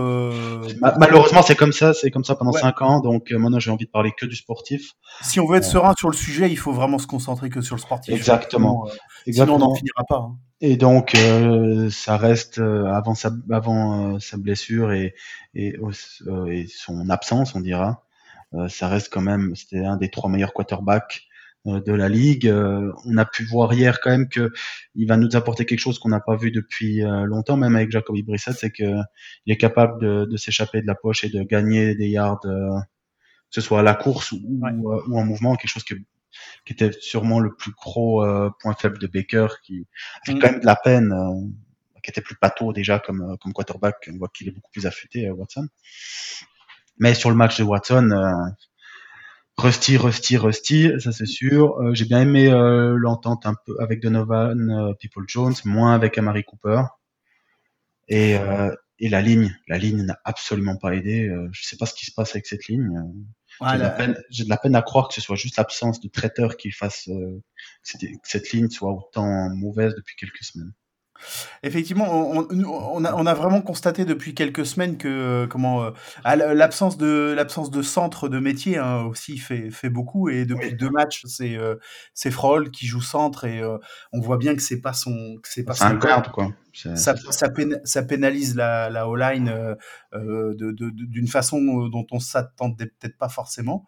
malheureusement, 0.99 1.43
c'est 1.43 1.57
comme 1.57 1.73
ça, 1.73 1.93
c'est 1.93 2.11
comme 2.11 2.25
ça 2.25 2.37
pendant 2.37 2.53
5 2.53 2.83
ans. 2.83 3.01
Donc 3.01 3.31
maintenant, 3.33 3.59
j'ai 3.59 3.71
envie 3.71 3.87
de 3.87 3.91
parler 3.91 4.13
que 4.17 4.27
du 4.27 4.37
sportif. 4.37 4.93
Si 5.23 5.41
on 5.41 5.47
veut 5.47 5.57
être 5.57 5.65
serein 5.65 5.95
sur 5.99 6.09
le 6.09 6.17
sujet, 6.17 6.51
il 6.51 6.57
faut 6.57 6.73
vraiment 6.73 6.99
se 6.99 7.07
concentrer 7.07 7.51
que 7.51 7.61
sur 7.61 7.77
le 7.77 7.81
sportif. 7.81 8.15
Exactement. 8.15 8.89
Exactement. 9.27 9.57
Sinon, 9.59 9.67
on 9.67 9.71
n'en 9.71 9.75
finira 9.75 10.05
pas. 10.09 10.17
Hein. 10.19 10.37
Et 10.61 10.77
donc, 10.77 11.17
ça 11.91 12.17
reste 12.17 12.59
avant 12.59 13.15
sa 13.15 13.31
avant 13.51 14.21
sa 14.21 14.37
blessure 14.37 14.93
et 14.93 15.15
et, 15.55 15.75
et 16.49 16.67
son 16.69 17.11
absence, 17.11 17.55
on 17.55 17.61
dira. 17.61 18.05
ça 18.69 18.89
reste 18.89 19.13
quand 19.13 19.23
même, 19.23 19.57
c'était 19.57 19.85
un 19.85 19.97
des 19.97 20.11
trois 20.11 20.31
meilleurs 20.31 20.53
quarterbacks 20.53 21.23
euh, 21.23 21.30
de 21.67 21.93
la 21.93 22.09
ligue. 22.09 22.47
Euh, 22.49 22.93
on 23.05 23.17
a 23.19 23.25
pu 23.25 23.45
voir 23.45 23.73
hier 23.73 24.01
quand 24.01 24.11
même 24.11 24.29
que 24.29 24.51
il 24.95 25.07
va 25.07 25.17
nous 25.17 25.37
apporter 25.37 25.67
quelque 25.67 25.81
chose 25.81 25.99
qu'on 25.99 26.09
n'a 26.09 26.21
pas 26.21 26.37
vu 26.37 26.51
depuis 26.51 27.05
euh, 27.05 27.25
longtemps, 27.25 27.57
même 27.57 27.77
avec 27.77 27.91
Jacoby 27.91 28.23
Brissett, 28.23 28.57
c'est 28.57 28.71
que 28.71 28.97
il 29.47 29.53
est 29.53 29.59
capable 29.59 30.01
de, 30.01 30.25
de 30.25 30.37
s'échapper 30.37 30.81
de 30.81 30.87
la 30.87 30.95
poche 30.95 31.25
et 31.25 31.29
de 31.29 31.43
gagner 31.43 31.95
des 31.95 32.09
yards, 32.09 32.41
que 32.41 32.81
ce 33.51 33.61
soit 33.61 33.81
à 33.81 33.83
la 33.83 33.95
course 33.95 34.33
ou, 34.33 34.41
ou, 34.47 35.19
en 35.19 35.25
mouvement, 35.25 35.57
quelque 35.57 35.71
chose 35.71 35.85
que, 35.85 35.95
qui 36.65 36.73
était 36.73 36.93
sûrement 36.93 37.41
le 37.41 37.55
plus 37.55 37.73
gros 37.73 38.25
point 38.61 38.75
faible 38.75 38.99
de 38.99 39.07
Baker, 39.07 39.49
qui 39.63 39.87
fait 40.25 40.39
quand 40.39 40.53
même 40.53 40.61
de 40.61 40.67
la 40.67 40.77
peine, 40.77 41.15
qui 42.03 42.11
était 42.11 42.23
plus 42.23 42.37
pâteau 42.37 42.73
déjà 42.73 42.99
comme, 42.99 43.37
comme 43.41 43.53
quarterback. 43.53 44.09
On 44.13 44.17
voit 44.17 44.29
qu'il 44.29 44.49
est 44.49 44.53
beaucoup 44.53 44.71
plus 44.73 44.87
affûté, 44.87 45.31
Watson. 45.31 45.69
Mais 46.99 47.15
sur 47.15 47.31
le 47.31 47.37
match 47.37 47.59
de 47.59 47.65
Watson, 47.65 48.11
Rusty, 49.61 49.99
Rusty, 49.99 50.39
Rusty, 50.39 50.91
ça 51.01 51.13
c'est 51.13 51.27
sûr. 51.27 51.79
Euh, 51.81 51.93
j'ai 51.93 52.07
bien 52.07 52.23
aimé 52.23 52.49
euh, 52.49 52.97
l'entente 52.97 53.45
un 53.45 53.55
peu 53.67 53.77
avec 53.79 54.01
Donovan, 54.01 54.71
euh, 54.71 54.95
People 54.95 55.25
Jones, 55.29 55.53
moins 55.67 55.95
avec 55.95 56.17
Amari 56.17 56.45
Cooper. 56.45 56.83
Et, 58.09 58.37
et 58.99 59.09
la 59.09 59.21
ligne, 59.23 59.57
la 59.69 59.79
ligne 59.79 60.03
n'a 60.03 60.19
absolument 60.25 60.77
pas 60.77 60.97
aidé. 60.97 61.33
je 61.53 61.65
sais 61.65 61.77
pas 61.77 61.87
ce 61.87 61.95
qui 61.95 62.07
se 62.07 62.13
passe 62.13 62.31
avec 62.31 62.45
cette 62.45 62.67
ligne. 62.67 62.91
j'ai, 63.61 64.45
de 64.45 64.49
la 64.49 64.57
peine, 64.57 64.75
à 64.75 64.83
croire 64.83 65.07
que 65.07 65.15
ce 65.15 65.21
soit 65.21 65.37
juste 65.37 65.59
l'absence 65.59 66.01
de 66.01 66.09
traiteur 66.09 66.57
qui 66.57 66.73
fasse 66.73 67.05
que 67.05 67.41
cette 68.25 68.51
ligne 68.51 68.69
soit 68.69 68.91
autant 68.91 69.49
mauvaise 69.51 69.95
depuis 69.95 70.17
quelques 70.17 70.43
semaines. 70.43 70.73
Effectivement, 71.63 72.07
on, 72.11 72.49
on, 72.51 73.05
a, 73.05 73.13
on, 73.15 73.27
a, 73.27 73.35
vraiment 73.35 73.61
constaté 73.61 74.05
depuis 74.05 74.35
quelques 74.35 74.65
semaines 74.65 74.97
que 74.97 75.09
euh, 75.09 75.47
comment 75.47 75.85
euh, 75.85 75.91
l'absence 76.25 76.97
de 76.97 77.35
l'absence 77.37 77.71
de 77.71 77.83
centre 77.83 78.29
de 78.29 78.39
métier 78.39 78.79
hein, 78.79 79.03
aussi 79.03 79.39
fait, 79.39 79.71
fait 79.71 79.91
beaucoup 79.91 80.29
et 80.29 80.45
depuis 80.45 80.75
deux 80.75 80.91
matchs 80.91 81.25
c'est 81.27 81.57
euh, 81.57 81.77
c'est 82.15 82.31
Froll 82.31 82.71
qui 82.71 82.87
joue 82.87 83.03
centre 83.03 83.45
et 83.45 83.61
euh, 83.61 83.79
on 84.13 84.21
voit 84.21 84.39
bien 84.39 84.55
que 84.55 84.63
c'est 84.63 84.81
pas 84.81 84.93
son 84.93 85.37
c'est 85.45 85.65
pas 85.65 85.75
son 85.75 85.95
garde 85.95 86.31
quoi. 86.31 86.53
Ça, 86.73 86.95
ça, 86.95 87.17
ça, 87.85 88.03
pénalise 88.03 88.55
la, 88.55 88.91
la 88.91 89.09
O-line 89.09 89.77
d'une 90.13 90.55
de, 90.55 90.71
de, 90.71 91.27
façon 91.27 91.61
dont 91.89 92.07
on 92.13 92.21
s'attendait 92.21 92.87
peut-être 92.87 93.19
pas 93.19 93.29
forcément. 93.29 93.87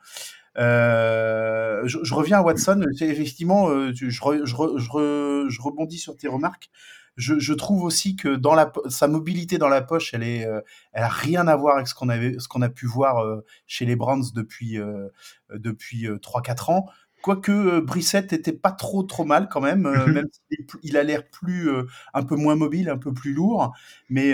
Euh, 0.59 1.83
je, 1.85 1.99
je, 2.03 2.12
reviens 2.12 2.39
à 2.39 2.43
Watson. 2.43 2.85
Effectivement, 3.01 3.69
je, 3.93 4.11
je, 4.11 5.49
je, 5.49 5.62
rebondis 5.62 5.99
sur 5.99 6.17
tes 6.17 6.27
remarques 6.27 6.71
je, 7.16 7.38
je, 7.38 7.52
trouve 7.52 7.85
aussi 7.85 8.16
que 8.16 8.37
dans 8.37 8.54
la, 8.54 8.73
sa 8.88 9.09
mobilité 9.09 9.59
dans 9.59 9.69
la 9.69 9.83
poche, 9.83 10.14
elle 10.14 10.23
est, 10.23 10.47
euh, 10.47 10.61
elle 10.92 11.02
a 11.02 11.09
rien 11.09 11.47
à 11.47 11.57
voir 11.57 11.76
avec 11.76 11.88
ce 11.88 11.95
qu'on 11.95 12.09
avait, 12.09 12.37
ce 12.38 12.49
qu'on 12.49 12.62
a 12.62 12.69
pu 12.69 12.87
voir 12.87 13.19
euh, 13.19 13.45
chez 13.66 13.85
les 13.85 13.97
Browns 13.97 14.25
depuis 14.35 14.78
euh, 14.78 15.09
depuis 15.54 16.09
trois 16.23 16.42
quatre 16.42 16.71
ans. 16.71 16.87
Quoique 17.23 17.78
Brissette 17.78 18.33
était 18.33 18.52
pas 18.52 18.73
trop 18.73 19.04
trop 19.04 19.25
mal 19.25 19.49
quand 19.49 19.61
même, 19.61 19.83
même 20.09 20.26
s'il 20.50 20.97
a 20.97 21.04
l'air 21.04 21.28
plus 21.31 21.71
un 22.14 22.23
peu 22.25 22.35
moins 22.35 22.57
mobile, 22.57 22.88
un 22.88 22.99
peu 22.99 23.12
plus 23.12 23.33
lourd, 23.33 23.73
mais 24.09 24.31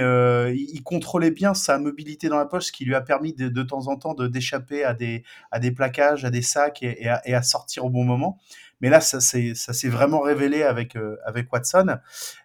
il, 0.55 0.83
contrôlait 0.83 1.31
bien 1.31 1.53
sa 1.53 1.79
mobilité 1.79 2.29
dans 2.29 2.39
la 2.39 2.47
poche, 2.47 2.67
ce 2.67 2.73
qui 2.73 2.87
lui 2.87 2.95
a 2.95 3.03
permis 3.03 3.35
de, 3.35 3.49
de 3.49 3.63
temps 3.63 3.89
en 3.89 3.97
temps 3.97 4.15
de 4.15 4.27
d'échapper 4.27 4.85
à 4.85 4.95
des 4.95 5.23
à 5.51 5.59
des 5.59 5.71
plaquages, 5.71 6.25
à 6.25 6.31
des 6.31 6.41
sacs 6.41 6.83
et, 6.83 7.05
et, 7.05 7.09
à, 7.09 7.21
et 7.29 7.35
à 7.35 7.43
sortir 7.43 7.85
au 7.85 7.91
bon 7.91 8.05
moment. 8.05 8.39
Mais 8.81 8.91
là, 8.91 9.01
ça 9.01 9.21
s'est 9.21 9.89
vraiment 9.89 10.21
révélé 10.21 10.63
avec 10.63 10.97
euh, 10.97 11.17
Watson. 11.53 11.99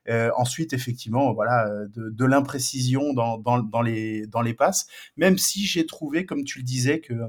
Euh, 0.10 0.32
ensuite, 0.36 0.74
effectivement, 0.74 1.34
voilà, 1.34 1.70
de, 1.96 2.26
l'imprécision 2.26 3.14
dans, 3.14 3.82
les 3.82 4.54
passes. 4.58 4.88
Même 5.18 5.38
si 5.38 5.66
j'ai 5.66 5.86
trouvé, 5.86 6.26
comme 6.26 6.44
tu 6.44 6.60
le 6.60 6.64
disais, 6.64 7.00
que 7.00 7.14
euh, 7.14 7.28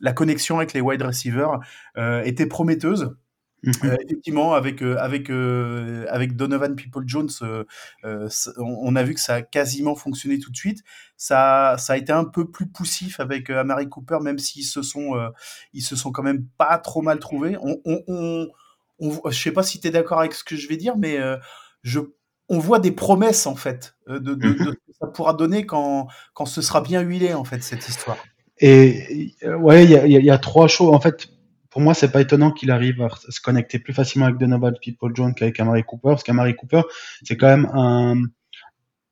la 0.00 0.12
connexion 0.12 0.58
avec 0.58 0.72
les 0.72 0.80
wide 0.80 1.02
receivers 1.02 1.60
euh, 1.96 2.22
était 2.24 2.46
prometteuse. 2.46 3.16
Mhm. 3.62 3.72
Euh, 3.84 3.96
effectivement, 4.04 4.54
avec 4.54 4.82
euh, 4.82 4.96
avec 4.98 5.30
euh, 5.30 6.04
avec 6.08 6.34
Donovan 6.34 6.74
People 6.74 7.04
Jones, 7.06 7.30
on, 8.58 8.96
a 8.96 9.02
vu 9.04 9.14
que 9.14 9.20
ça 9.20 9.34
a 9.34 9.42
quasiment 9.42 9.94
fonctionné 9.94 10.38
tout 10.38 10.50
de 10.50 10.56
suite. 10.56 10.82
Ça 11.16 11.76
ça 11.78 11.92
a 11.92 11.96
été 11.96 12.12
un 12.12 12.24
peu 12.24 12.50
plus 12.50 12.66
poussif 12.66 13.20
avec 13.20 13.50
Amari 13.50 13.88
Cooper, 13.88 14.18
même 14.20 14.38
s'ils 14.38 14.64
se 14.64 14.82
sont 14.82 15.12
ils 15.72 15.82
se 15.82 15.94
sont 15.94 16.10
quand 16.10 16.24
même 16.24 16.44
pas 16.58 16.78
trop 16.78 17.02
mal 17.02 17.20
trouvés. 17.20 17.56
On 17.62 17.80
on, 17.84 18.48
on, 18.98 19.30
je 19.30 19.40
sais 19.40 19.52
pas 19.52 19.62
si 19.62 19.80
tu 19.80 19.88
es 19.88 19.90
d'accord 19.90 20.18
avec 20.18 20.34
ce 20.34 20.42
que 20.42 20.56
je 20.56 20.68
vais 20.68 20.76
dire, 20.76 20.96
mais 20.96 21.18
je 21.82 22.00
on 22.48 22.58
voit 22.58 22.80
des 22.80 22.92
promesses 22.92 23.46
en 23.46 23.54
fait 23.54 23.94
de, 24.08 24.18
de, 24.18 24.34
de, 24.34 24.58
ce 24.58 24.70
que 24.70 24.92
ça 25.00 25.06
pourra 25.06 25.34
donner 25.34 25.66
quand 25.66 26.08
quand 26.34 26.46
ce 26.46 26.62
sera 26.62 26.80
bien 26.80 27.00
huilé 27.00 27.32
en 27.32 27.44
fait 27.44 27.62
cette 27.62 27.88
histoire. 27.88 28.18
Et 28.58 29.34
ouais, 29.44 29.84
il 29.84 29.90
y 29.90 29.96
a, 29.96 30.06
y 30.06 30.30
a 30.30 30.38
trois 30.38 30.66
choses 30.66 30.92
en 30.94 31.00
fait 31.00 31.28
pour 31.72 31.80
moi, 31.80 31.94
c'est 31.94 32.12
pas 32.12 32.20
étonnant 32.20 32.52
qu'il 32.52 32.70
arrive 32.70 33.00
à 33.00 33.08
se 33.30 33.40
connecter 33.40 33.78
plus 33.78 33.94
facilement 33.94 34.26
avec 34.26 34.38
Donovan 34.38 34.74
People 34.80 35.10
Jones 35.14 35.34
qu'avec 35.34 35.58
Amari 35.58 35.82
Cooper, 35.84 36.10
parce 36.10 36.22
qu'Amari 36.22 36.54
Cooper, 36.54 36.82
c'est 37.22 37.38
quand 37.38 37.46
même 37.46 38.28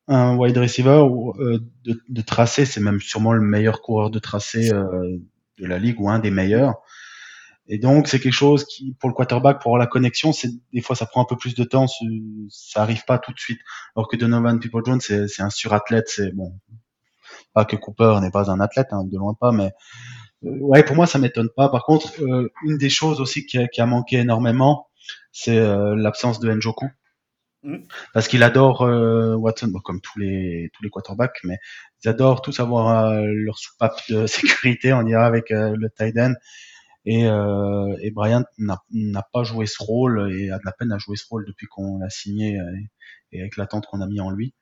un, 0.06 0.36
wide 0.36 0.58
receiver 0.58 1.02
euh, 1.38 1.58
de, 1.84 2.20
tracé, 2.20 2.66
c'est 2.66 2.80
même 2.80 3.00
sûrement 3.00 3.32
le 3.32 3.40
meilleur 3.40 3.80
coureur 3.80 4.10
de 4.10 4.18
tracé 4.18 4.74
euh, 4.74 5.16
de 5.58 5.66
la 5.66 5.78
ligue 5.78 5.98
ou 6.00 6.10
un 6.10 6.18
des 6.18 6.30
meilleurs. 6.30 6.74
Et 7.66 7.78
donc, 7.78 8.08
c'est 8.08 8.20
quelque 8.20 8.34
chose 8.34 8.66
qui, 8.66 8.94
pour 9.00 9.08
le 9.08 9.14
quarterback, 9.14 9.62
pour 9.62 9.70
avoir 9.70 9.78
la 9.78 9.86
connexion, 9.86 10.32
des 10.74 10.82
fois 10.82 10.96
ça 10.96 11.06
prend 11.06 11.22
un 11.22 11.26
peu 11.26 11.36
plus 11.36 11.54
de 11.54 11.64
temps, 11.64 11.86
ça 12.50 12.82
arrive 12.82 13.04
pas 13.06 13.18
tout 13.18 13.32
de 13.32 13.38
suite. 13.38 13.60
Alors 13.96 14.06
que 14.06 14.16
Donovan 14.16 14.58
People 14.58 14.82
Jones, 14.84 15.00
c'est 15.00 15.40
un 15.40 15.50
surathlète, 15.50 16.08
c'est 16.08 16.32
bon, 16.32 16.52
pas 17.54 17.64
que 17.64 17.76
Cooper 17.76 18.18
n'est 18.20 18.30
pas 18.30 18.50
un 18.50 18.60
athlète, 18.60 18.88
hein, 18.90 19.04
de 19.04 19.16
loin 19.16 19.32
pas, 19.32 19.52
mais 19.52 19.72
ouais, 20.42 20.82
pour 20.84 20.96
moi, 20.96 21.06
ça 21.06 21.18
m'étonne 21.18 21.48
pas. 21.56 21.68
Par 21.68 21.84
contre, 21.84 22.22
euh, 22.22 22.50
une 22.64 22.78
des 22.78 22.90
choses 22.90 23.20
aussi 23.20 23.46
qui 23.46 23.58
a, 23.58 23.68
qui 23.68 23.80
a 23.80 23.86
manqué 23.86 24.16
énormément, 24.18 24.88
c'est 25.32 25.58
euh, 25.58 25.94
l'absence 25.96 26.40
de 26.40 26.52
Njoku. 26.52 26.86
Mm. 27.62 27.76
Parce 28.14 28.28
qu'il 28.28 28.42
adore 28.42 28.82
euh, 28.82 29.34
Watson, 29.34 29.70
comme 29.84 30.00
tous 30.00 30.18
les 30.18 30.70
tous 30.72 30.82
les 30.82 30.90
quarterbacks, 30.90 31.40
mais 31.44 31.58
ils 32.02 32.08
adorent 32.08 32.40
tous 32.42 32.58
avoir 32.60 33.10
euh, 33.10 33.24
leur 33.26 33.58
soupape 33.58 34.00
de 34.08 34.26
sécurité, 34.26 34.92
on 34.92 35.02
dirait 35.02 35.24
avec 35.24 35.50
euh, 35.50 35.74
le 35.76 35.90
tight 35.90 36.16
end. 36.18 36.34
Et, 37.06 37.22
et 37.22 38.10
Bryant 38.10 38.44
n'a 38.58 39.22
pas 39.32 39.42
joué 39.42 39.64
ce 39.64 39.82
rôle 39.82 40.30
et 40.34 40.50
a 40.50 40.58
de 40.58 40.62
la 40.66 40.72
peine 40.72 40.92
à 40.92 40.98
jouer 40.98 41.16
ce 41.16 41.24
rôle 41.30 41.46
depuis 41.46 41.66
qu'on 41.66 41.98
l'a 41.98 42.10
signé 42.10 42.58
et, 43.32 43.36
et 43.38 43.40
avec 43.40 43.56
l'attente 43.56 43.86
qu'on 43.86 44.02
a 44.02 44.06
mis 44.06 44.20
en 44.20 44.30
lui. 44.30 44.54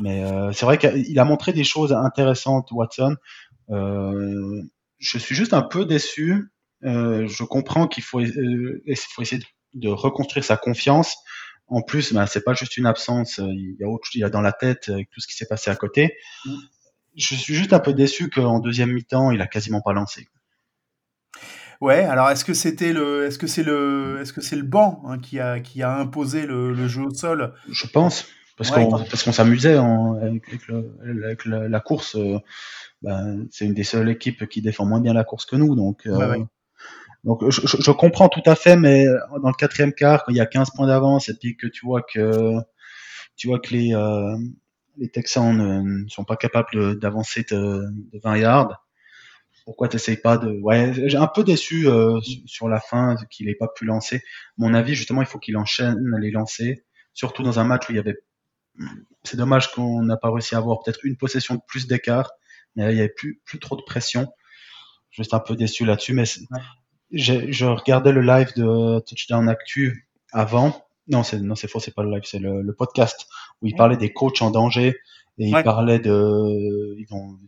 Mais 0.00 0.24
c'est 0.52 0.66
vrai 0.66 0.78
qu'il 0.78 1.18
a 1.20 1.24
montré 1.24 1.52
des 1.52 1.62
choses 1.62 1.92
intéressantes, 1.92 2.72
Watson. 2.72 3.14
Je 4.98 5.18
suis 5.18 5.34
juste 5.34 5.52
un 5.52 5.62
peu 5.62 5.84
déçu. 5.84 6.50
je 6.82 7.44
comprends 7.44 7.86
qu'il 7.86 8.02
faut, 8.02 8.20
faut 8.20 9.22
essayer 9.22 9.42
de 9.74 9.88
reconstruire 9.88 10.44
sa 10.44 10.56
confiance 10.56 11.16
en 11.68 11.82
plus, 11.82 12.12
ben, 12.12 12.26
c'est 12.26 12.44
pas 12.44 12.54
juste 12.54 12.76
une 12.76 12.86
absence, 12.86 13.40
euh, 13.40 13.48
il 13.48 13.76
y 13.78 13.84
a 13.84 13.88
autre, 13.88 14.08
il 14.14 14.20
y 14.20 14.24
a 14.24 14.30
dans 14.30 14.40
la 14.40 14.52
tête 14.52 14.88
avec 14.88 15.10
tout 15.10 15.20
ce 15.20 15.26
qui 15.26 15.34
s'est 15.34 15.46
passé 15.46 15.70
à 15.70 15.76
côté. 15.76 16.16
Mm. 16.44 16.54
Je 17.16 17.34
suis 17.34 17.54
juste 17.54 17.72
un 17.72 17.80
peu 17.80 17.92
déçu 17.92 18.30
qu'en 18.30 18.60
deuxième 18.60 18.92
mi-temps, 18.92 19.30
il 19.30 19.40
a 19.40 19.46
quasiment 19.46 19.80
pas 19.80 19.92
lancé. 19.92 20.28
Ouais, 21.80 22.04
alors 22.04 22.30
est-ce 22.30 22.44
que 22.44 22.54
c'était 22.54 22.92
le, 22.92 23.26
est-ce 23.26 23.38
que 23.38 23.46
c'est 23.46 23.62
le, 23.62 24.18
est-ce 24.20 24.32
que 24.32 24.40
c'est 24.40 24.56
le 24.56 24.62
banc 24.62 25.02
hein, 25.06 25.18
qui 25.18 25.40
a 25.40 25.60
qui 25.60 25.82
a 25.82 25.94
imposé 25.94 26.46
le, 26.46 26.88
jeu 26.88 27.02
au 27.02 27.10
sol? 27.10 27.54
Je 27.70 27.86
pense, 27.86 28.28
parce 28.56 28.70
qu'on 28.70 28.90
parce 28.90 29.22
qu'on 29.22 29.32
s'amusait 29.32 29.76
avec, 29.76 31.46
la, 31.46 31.80
course. 31.80 32.16
Euh, 32.16 32.38
ben, 33.02 33.46
c'est 33.50 33.66
une 33.66 33.74
des 33.74 33.84
seules 33.84 34.08
équipes 34.08 34.46
qui 34.48 34.62
défend 34.62 34.86
moins 34.86 35.00
bien 35.00 35.12
la 35.12 35.24
course 35.24 35.46
que 35.46 35.56
nous, 35.56 35.74
donc. 35.74 36.06
Euh, 36.06 36.38
donc 37.24 37.48
je, 37.50 37.60
je, 37.66 37.90
comprends 37.90 38.28
tout 38.28 38.42
à 38.46 38.54
fait, 38.54 38.76
mais 38.76 39.04
dans 39.42 39.48
le 39.48 39.54
quatrième 39.54 39.92
quart, 39.92 40.24
quand 40.24 40.32
il 40.32 40.36
y 40.36 40.40
a 40.40 40.46
15 40.46 40.70
points 40.70 40.86
d'avance 40.86 41.28
et 41.28 41.34
puis 41.34 41.56
que 41.56 41.66
tu 41.66 41.84
vois 41.84 42.02
que 42.02 42.56
tu 43.36 43.48
vois 43.48 43.58
que 43.58 43.74
les 43.74 43.94
euh, 43.94 44.36
les 44.96 45.10
Texans 45.10 45.56
ne, 45.56 46.08
sont 46.08 46.24
pas 46.24 46.36
capables 46.36 46.98
d'avancer 46.98 47.44
de, 47.50 47.84
20 48.22 48.38
yards, 48.38 48.86
pourquoi 49.66 49.88
t'essayes 49.88 50.16
pas 50.16 50.38
de 50.38 50.58
Ouais, 50.60 50.92
j'ai 50.94 51.18
un 51.18 51.26
peu 51.26 51.44
déçu 51.44 51.86
euh, 51.86 52.18
sur 52.46 52.68
la 52.68 52.80
fin 52.80 53.16
qu'il 53.30 53.48
ait 53.48 53.54
pas 53.54 53.68
pu 53.68 53.84
lancer. 53.84 54.22
mon 54.56 54.72
avis, 54.72 54.94
justement, 54.94 55.20
il 55.20 55.26
faut 55.26 55.38
qu'il 55.38 55.56
enchaîne 55.56 56.16
les 56.18 56.30
lancers, 56.30 56.76
surtout 57.12 57.42
dans 57.42 57.58
un 57.58 57.64
match 57.64 57.88
où 57.88 57.92
il 57.92 57.96
y 57.96 57.98
avait. 57.98 58.16
C'est 59.24 59.36
dommage 59.36 59.72
qu'on 59.72 60.02
n'a 60.02 60.16
pas 60.16 60.30
réussi 60.30 60.54
à 60.54 60.58
avoir 60.58 60.80
peut-être 60.82 61.04
une 61.04 61.16
possession 61.16 61.54
de 61.54 61.60
plus 61.66 61.86
d'écart, 61.86 62.32
mais 62.74 62.92
il 62.92 62.96
y 62.96 63.00
avait 63.00 63.08
plus 63.08 63.40
plus 63.44 63.58
trop 63.58 63.76
de 63.76 63.82
pression. 63.82 64.28
Juste 65.10 65.34
un 65.34 65.40
peu 65.40 65.56
déçu 65.56 65.84
là-dessus, 65.84 66.12
mais 66.12 66.24
je 67.10 67.64
regardais 67.64 68.12
le 68.12 68.20
live 68.20 68.52
de 68.56 69.00
Touchdown 69.00 69.48
Actu 69.48 70.08
avant. 70.32 70.86
Non, 71.08 71.22
c'est 71.22 71.40
non, 71.40 71.54
c'est 71.54 71.68
faux, 71.68 71.80
c'est 71.80 71.94
pas 71.94 72.02
le 72.02 72.10
live, 72.10 72.24
c'est 72.24 72.38
le, 72.38 72.62
le, 72.62 72.74
podcast 72.74 73.26
où 73.62 73.66
il 73.68 73.76
parlait 73.76 73.96
des 73.96 74.12
coachs 74.12 74.42
en 74.42 74.50
danger 74.50 74.96
et 75.38 75.46
il 75.48 75.62
parlait 75.62 76.00
de, 76.00 76.96
ils 76.98 77.06
vont 77.08 77.38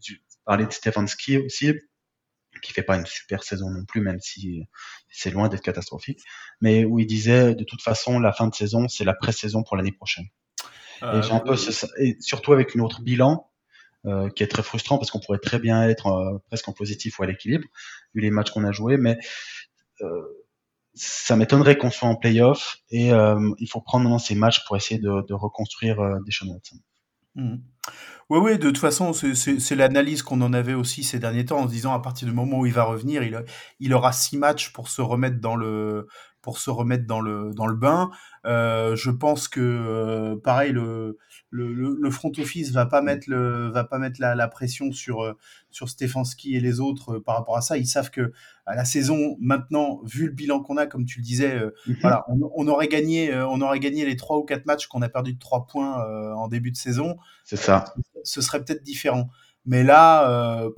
parler 0.44 0.66
de 0.66 0.72
Stefanski 0.72 1.38
aussi, 1.38 1.74
qui 2.62 2.72
fait 2.72 2.82
pas 2.82 2.96
une 2.96 3.06
super 3.06 3.42
saison 3.42 3.70
non 3.70 3.84
plus, 3.84 4.00
même 4.00 4.20
si 4.20 4.62
c'est 5.10 5.30
loin 5.30 5.48
d'être 5.48 5.62
catastrophique, 5.62 6.20
mais 6.60 6.84
où 6.84 6.98
il 6.98 7.06
disait 7.06 7.54
de 7.54 7.64
toute 7.64 7.82
façon 7.82 8.20
la 8.20 8.32
fin 8.32 8.46
de 8.46 8.54
saison 8.54 8.88
c'est 8.88 9.04
la 9.04 9.14
pré-saison 9.14 9.62
pour 9.62 9.76
l'année 9.76 9.92
prochaine. 9.92 10.26
Euh, 11.02 11.20
et 11.20 11.22
j'ai 11.22 11.32
un 11.32 11.40
peu, 11.40 11.54
et 11.98 12.16
surtout 12.20 12.52
avec 12.52 12.74
une 12.74 12.80
autre 12.80 13.02
bilan, 13.02 13.48
euh, 14.06 14.30
qui 14.30 14.44
est 14.44 14.46
très 14.46 14.62
frustrant 14.62 14.96
parce 14.96 15.10
qu'on 15.10 15.18
pourrait 15.18 15.40
très 15.40 15.58
bien 15.58 15.82
être 15.88 16.06
euh, 16.06 16.38
presque 16.46 16.68
en 16.68 16.72
positif 16.72 17.18
ou 17.18 17.24
à 17.24 17.26
l'équilibre 17.26 17.66
vu 18.14 18.20
les 18.20 18.30
matchs 18.30 18.52
qu'on 18.52 18.64
a 18.64 18.70
joués, 18.70 18.96
mais 18.96 19.18
euh, 20.02 20.22
ça 20.94 21.34
m'étonnerait 21.34 21.76
qu'on 21.76 21.90
soit 21.90 22.08
en 22.08 22.14
playoff 22.14 22.78
et 22.90 23.08
il 23.08 23.68
faut 23.68 23.80
prendre 23.80 24.04
maintenant 24.04 24.20
ces 24.20 24.36
matchs 24.36 24.64
pour 24.66 24.76
essayer 24.76 25.00
de, 25.00 25.26
de 25.26 25.34
reconstruire 25.34 25.96
des 25.96 26.48
Watson. 26.48 26.76
Mmh. 27.34 27.56
Oui, 28.30 28.38
oui, 28.40 28.58
de 28.58 28.68
toute 28.68 28.78
façon, 28.78 29.12
c'est 29.12 29.74
l'analyse 29.74 30.22
qu'on 30.22 30.40
en 30.42 30.52
avait 30.52 30.74
aussi 30.74 31.02
ces 31.02 31.18
derniers 31.18 31.44
temps 31.44 31.60
en 31.60 31.68
se 31.68 31.72
disant 31.72 31.92
à 31.92 32.00
partir 32.00 32.28
du 32.28 32.34
moment 32.34 32.58
où 32.58 32.66
il 32.66 32.72
va 32.72 32.84
revenir, 32.84 33.22
il, 33.22 33.44
il 33.80 33.94
aura 33.94 34.12
six 34.12 34.36
matchs 34.36 34.72
pour 34.72 34.88
se 34.88 35.02
remettre 35.02 35.40
dans 35.40 35.56
le, 35.56 36.08
pour 36.42 36.58
se 36.58 36.70
remettre 36.70 37.06
dans 37.06 37.20
le, 37.20 37.52
dans 37.54 37.66
le 37.66 37.74
bain. 37.74 38.10
Euh, 38.46 38.94
je 38.96 39.10
pense 39.10 39.48
que, 39.48 39.60
euh, 39.60 40.36
pareil, 40.36 40.72
le, 40.72 41.18
le, 41.50 41.72
le, 41.72 42.10
front 42.10 42.32
office 42.38 42.70
va 42.70 42.86
pas 42.86 43.02
mettre, 43.02 43.28
le, 43.28 43.68
va 43.70 43.84
pas 43.84 43.98
mettre 43.98 44.20
la, 44.20 44.34
la 44.34 44.48
pression 44.48 44.92
sur, 44.92 45.22
euh, 45.22 45.36
sur 45.70 45.88
Stefanski 45.88 46.54
et 46.54 46.60
les 46.60 46.78
autres 46.80 47.18
par 47.18 47.36
rapport 47.36 47.56
à 47.56 47.60
ça. 47.60 47.76
Ils 47.76 47.86
savent 47.86 48.10
que 48.10 48.32
à 48.66 48.76
la 48.76 48.84
saison, 48.84 49.36
maintenant, 49.40 50.00
vu 50.04 50.26
le 50.26 50.32
bilan 50.32 50.60
qu'on 50.60 50.76
a, 50.76 50.86
comme 50.86 51.06
tu 51.06 51.18
le 51.18 51.24
disais, 51.24 51.58
mhm. 51.86 51.96
voilà, 52.02 52.24
on, 52.28 52.38
on, 52.54 52.68
aurait 52.68 52.88
gagné, 52.88 53.34
on 53.34 53.60
aurait 53.60 53.80
gagné 53.80 54.04
les 54.04 54.16
trois 54.16 54.38
ou 54.38 54.44
quatre 54.44 54.66
matchs 54.66 54.86
qu'on 54.86 55.02
a 55.02 55.08
perdu 55.08 55.32
de 55.32 55.38
trois 55.38 55.66
points 55.66 56.04
en 56.34 56.48
début 56.48 56.70
de 56.70 56.76
saison. 56.76 57.16
C'est 57.44 57.56
ça. 57.56 57.94
Ce 58.24 58.40
serait 58.40 58.62
peut-être 58.62 58.82
différent. 58.82 59.28
Mais 59.64 59.82
là, 59.82 60.70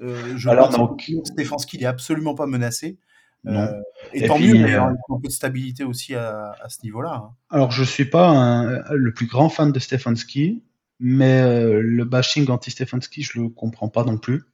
je 0.00 0.48
Alors, 0.48 0.70
pense 0.70 1.04
que 1.06 1.12
Stefanski, 1.24 1.76
il 1.76 1.82
est 1.82 1.86
absolument 1.86 2.34
pas 2.34 2.46
menacé. 2.46 2.98
Euh, 3.46 3.80
et, 4.12 4.26
tant 4.26 4.38
mieux, 4.38 4.54
euh, 4.54 4.80
un 4.80 5.20
peu 5.20 5.28
de 5.28 5.32
stabilité 5.32 5.84
aussi 5.84 6.14
à, 6.14 6.54
ce 6.68 6.78
niveau-là. 6.82 7.22
Hein. 7.24 7.30
Alors, 7.50 7.70
je 7.70 7.84
suis 7.84 8.04
pas 8.04 8.82
le 8.90 9.12
plus 9.12 9.26
grand 9.26 9.48
fan 9.48 9.72
de 9.72 9.78
Stefanski, 9.78 10.62
mais 11.00 11.40
euh, 11.42 11.80
le 11.82 12.04
bashing 12.04 12.48
anti-Stefanski, 12.48 13.22
je 13.22 13.40
le 13.40 13.48
comprends 13.48 13.88
pas 13.88 14.04
non 14.04 14.18
plus. 14.18 14.44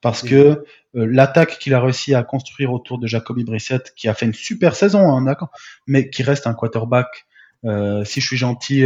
Parce 0.00 0.22
que 0.22 0.64
l'attaque 0.94 1.58
qu'il 1.58 1.74
a 1.74 1.80
réussi 1.80 2.14
à 2.14 2.24
construire 2.24 2.72
autour 2.72 2.98
de 2.98 3.06
Jacoby 3.06 3.44
Brissett, 3.44 3.92
qui 3.94 4.08
a 4.08 4.14
fait 4.14 4.26
une 4.26 4.34
super 4.34 4.74
saison, 4.74 5.12
hein, 5.12 5.22
d'accord, 5.22 5.50
mais 5.86 6.10
qui 6.10 6.22
reste 6.22 6.46
un 6.46 6.54
quarterback, 6.54 7.26
si 7.64 8.20
je 8.20 8.26
suis 8.26 8.36
gentil, 8.36 8.84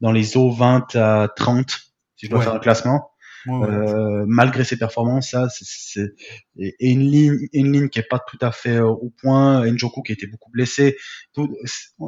dans 0.00 0.12
les 0.12 0.36
eaux 0.36 0.50
20 0.50 0.96
à 0.96 1.28
30, 1.36 1.70
si 2.16 2.26
je 2.26 2.30
dois 2.30 2.40
faire 2.40 2.54
un 2.54 2.60
classement, 2.60 3.10
euh, 3.48 4.24
malgré 4.26 4.64
ses 4.64 4.76
performances, 4.76 5.30
ça, 5.30 5.48
c'est 5.50 6.14
et 6.56 6.90
une 6.90 7.10
ligne, 7.10 7.48
une 7.52 7.72
ligne 7.72 7.88
qui 7.88 7.98
est 7.98 8.08
pas 8.08 8.18
tout 8.18 8.38
à 8.40 8.52
fait 8.52 8.76
euh, 8.76 8.86
au 8.86 9.10
point. 9.20 9.64
Njoku 9.66 10.02
qui 10.02 10.12
était 10.12 10.26
beaucoup 10.26 10.50
blessé, 10.50 10.96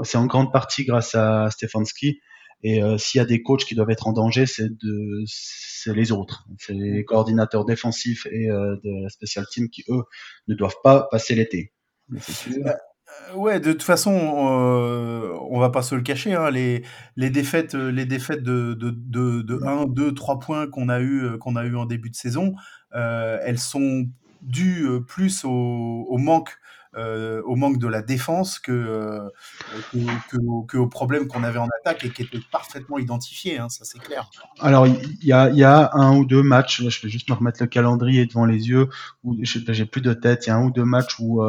c'est 0.02 0.18
en 0.18 0.26
grande 0.26 0.52
partie 0.52 0.84
grâce 0.84 1.14
à 1.14 1.50
Stefanski. 1.50 2.20
Et 2.64 2.82
euh, 2.82 2.96
s'il 2.96 3.18
y 3.18 3.22
a 3.22 3.24
des 3.24 3.42
coachs 3.42 3.64
qui 3.64 3.74
doivent 3.74 3.90
être 3.90 4.06
en 4.06 4.12
danger, 4.12 4.46
c'est 4.46 4.68
de, 4.68 5.24
c'est 5.26 5.94
les 5.94 6.12
autres, 6.12 6.46
c'est 6.58 6.74
les 6.74 7.04
coordinateurs 7.04 7.64
défensifs 7.64 8.26
et 8.26 8.46
de 8.46 9.02
la 9.02 9.08
special 9.08 9.46
team 9.50 9.68
qui 9.68 9.84
eux 9.88 10.04
ne 10.46 10.54
doivent 10.54 10.76
pas 10.84 11.08
passer 11.10 11.34
l'été. 11.34 11.72
Euh, 13.12 13.36
ouais, 13.36 13.60
de 13.60 13.72
toute 13.72 13.82
façon, 13.82 14.12
euh, 14.14 15.36
on 15.50 15.58
va 15.58 15.70
pas 15.70 15.82
se 15.82 15.94
le 15.94 16.02
cacher, 16.02 16.34
hein, 16.34 16.50
les, 16.50 16.84
les 17.16 17.30
défaites, 17.30 17.74
euh, 17.74 17.90
les 17.90 18.06
défaites 18.06 18.42
de, 18.42 18.74
de, 18.74 18.90
de, 18.90 19.42
de 19.42 19.62
1, 19.64 19.86
2, 19.86 20.14
3 20.14 20.38
points 20.38 20.66
qu'on 20.66 20.88
a 20.88 21.00
eu, 21.00 21.24
euh, 21.24 21.56
a 21.56 21.64
eu 21.64 21.76
en 21.76 21.86
début 21.86 22.10
de 22.10 22.16
saison, 22.16 22.54
elles 22.92 23.58
sont 23.58 24.06
dues 24.42 24.86
plus 25.06 25.44
au, 25.44 25.48
au 25.50 26.18
manque, 26.18 26.58
au 26.94 27.56
manque 27.56 27.78
de 27.78 27.86
la 27.86 28.02
défense 28.02 28.58
que, 28.58 29.30
que 30.68 30.76
au 30.76 30.86
problème 30.88 31.26
qu'on 31.26 31.42
avait 31.42 31.58
en 31.58 31.68
attaque 31.80 32.04
et 32.04 32.10
qui 32.10 32.22
était 32.22 32.40
parfaitement 32.50 32.98
identifié, 32.98 33.58
hein, 33.58 33.70
ça 33.70 33.86
c'est 33.86 33.98
clair. 33.98 34.28
Alors 34.60 34.86
il 34.86 35.24
y 35.24 35.32
a, 35.32 35.48
y 35.48 35.64
a 35.64 35.90
un 35.94 36.16
ou 36.18 36.26
deux 36.26 36.42
matchs, 36.42 36.82
je 36.86 37.02
vais 37.02 37.08
juste 37.08 37.30
me 37.30 37.34
remettre 37.34 37.62
le 37.62 37.66
calendrier 37.66 38.26
devant 38.26 38.44
les 38.44 38.68
yeux, 38.68 38.88
où 39.24 39.38
j'ai 39.40 39.86
plus 39.86 40.02
de 40.02 40.12
tête, 40.12 40.46
il 40.46 40.50
y 40.50 40.52
a 40.52 40.56
un 40.56 40.64
ou 40.66 40.70
deux 40.70 40.84
matchs 40.84 41.18
où 41.18 41.42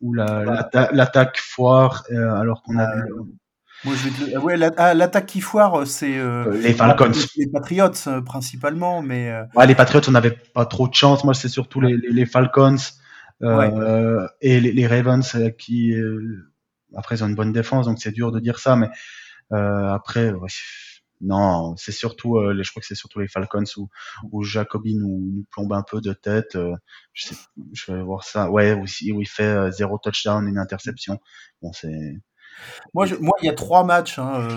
ou 0.00 0.14
l'attaque 0.14 1.38
foire 1.38 2.04
euh, 2.10 2.34
alors 2.34 2.62
qu'on 2.62 2.78
a 2.78 2.94
vu. 2.94 3.12
Moi, 3.84 3.94
je 3.94 4.38
ouais, 4.38 4.56
ah, 4.76 4.92
l'attaque 4.92 5.26
qui 5.26 5.40
foire, 5.40 5.86
c'est 5.86 6.18
euh, 6.18 6.60
les 6.60 6.74
Falcons, 6.74 7.12
les 7.36 7.46
Patriots 7.46 8.22
principalement, 8.26 9.02
mais 9.02 9.32
ouais, 9.54 9.66
les 9.68 9.76
Patriots, 9.76 10.02
on 10.08 10.12
n'avait 10.12 10.36
pas 10.52 10.66
trop 10.66 10.88
de 10.88 10.94
chance. 10.94 11.22
Moi, 11.22 11.32
c'est 11.34 11.48
surtout 11.48 11.80
les, 11.80 11.96
les, 11.96 12.26
Falcons 12.26 12.76
euh, 13.42 14.26
et 14.40 14.58
les, 14.58 14.72
les, 14.72 14.86
Ravens 14.88 15.36
qui 15.58 15.94
après 16.96 17.16
ils 17.16 17.24
ont 17.24 17.28
une 17.28 17.36
bonne 17.36 17.52
défense, 17.52 17.86
donc 17.86 17.98
c'est 18.00 18.10
dur 18.10 18.32
de 18.32 18.40
dire 18.40 18.58
ça, 18.58 18.74
mais 18.74 18.88
après, 19.52 20.32
ouais, 20.32 20.48
non, 21.20 21.76
c'est 21.76 21.92
surtout, 21.92 22.36
euh, 22.36 22.52
les, 22.52 22.62
je 22.62 22.70
crois 22.70 22.80
que 22.80 22.86
c'est 22.86 22.94
surtout 22.94 23.20
les 23.20 23.28
Falcons 23.28 23.64
où, 23.76 23.88
où 24.30 24.42
Jacoby 24.42 24.94
nous, 24.96 25.30
nous, 25.34 25.44
plombe 25.50 25.72
un 25.72 25.82
peu 25.82 26.00
de 26.00 26.12
tête. 26.12 26.54
Euh, 26.54 26.74
je, 27.12 27.28
sais, 27.28 27.36
je 27.72 27.92
vais 27.92 28.02
voir 28.02 28.24
ça. 28.24 28.50
Ouais, 28.50 28.72
aussi 28.72 29.12
où 29.12 29.20
il 29.20 29.28
fait 29.28 29.42
euh, 29.42 29.70
zéro 29.70 29.98
touchdown, 29.98 30.46
une 30.46 30.58
interception. 30.58 31.18
Bon, 31.62 31.72
c'est. 31.72 32.16
Moi, 32.94 33.06
je, 33.06 33.14
moi, 33.16 33.34
il 33.42 33.46
y 33.46 33.48
a 33.48 33.54
trois 33.54 33.84
matchs 33.84 34.18
hein, 34.18 34.48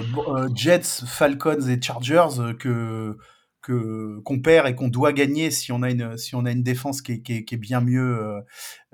Jets, 0.55 1.05
Falcons 1.05 1.67
et 1.67 1.79
Chargers 1.81 2.55
que 2.57 3.17
que 3.61 4.19
qu'on 4.21 4.41
perd 4.41 4.67
et 4.67 4.73
qu'on 4.75 4.87
doit 4.87 5.13
gagner 5.13 5.51
si 5.51 5.71
on 5.71 5.83
a 5.83 5.91
une 5.91 6.17
si 6.17 6.33
on 6.33 6.45
a 6.45 6.51
une 6.51 6.63
défense 6.63 7.03
qui 7.03 7.13
est, 7.13 7.21
qui 7.21 7.33
est, 7.33 7.45
qui 7.45 7.55
est 7.55 7.59
bien 7.59 7.79
mieux 7.79 8.41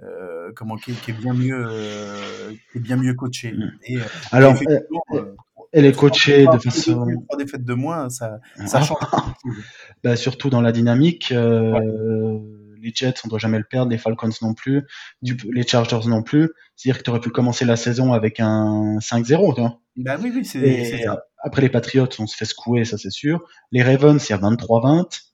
euh, 0.03 0.51
comment 0.55 0.75
qui 0.75 0.91
est, 0.91 1.01
qui 1.01 1.11
est, 1.11 1.13
bien 1.13 1.33
mieux 1.33 1.65
euh, 1.67 2.51
qui 2.71 2.77
est 2.77 2.81
bien 2.81 2.97
mieux 2.97 3.13
coachée. 3.13 3.53
Mm. 3.53 3.71
Et, 3.87 3.97
Alors, 4.31 4.55
elle 5.77 5.85
est 5.85 5.95
coachée 5.95 6.47
de 6.47 6.57
façon. 6.57 7.05
Trois 7.27 7.37
défaites 7.37 7.63
de 7.63 7.73
moins, 7.75 8.09
ça, 8.09 8.39
ça 8.65 8.81
change. 8.81 8.97
bah, 10.03 10.15
surtout 10.15 10.49
dans 10.49 10.61
la 10.61 10.71
dynamique. 10.71 11.31
Euh, 11.31 12.39
les 12.81 12.91
Jets, 12.93 13.15
on 13.25 13.27
doit 13.27 13.39
jamais 13.39 13.59
le 13.59 13.63
perdre, 13.63 13.91
les 13.91 13.97
Falcons 13.97 14.29
non 14.41 14.53
plus, 14.53 14.87
du, 15.21 15.37
les 15.51 15.65
Chargers 15.65 16.07
non 16.07 16.23
plus. 16.23 16.49
C'est-à-dire 16.75 16.99
que 16.99 17.03
tu 17.03 17.09
aurais 17.11 17.19
pu 17.19 17.29
commencer 17.29 17.63
la 17.65 17.75
saison 17.75 18.13
avec 18.13 18.39
un 18.39 18.97
5-0, 18.99 19.55
tu 19.55 19.61
vois. 19.61 19.79
Bah 19.97 20.17
oui, 20.21 20.31
oui, 20.33 20.45
c'est 20.45 20.85
c'est 20.85 21.05
après 21.43 21.61
les 21.61 21.69
Patriots, 21.69 22.09
on 22.19 22.27
se 22.27 22.35
fait 22.35 22.45
secouer, 22.45 22.83
ça 22.83 22.97
c'est 22.97 23.11
sûr. 23.11 23.43
Les 23.71 23.83
Ravens, 23.83 24.27
y 24.29 24.33
a 24.33 24.37
23-20. 24.37 25.26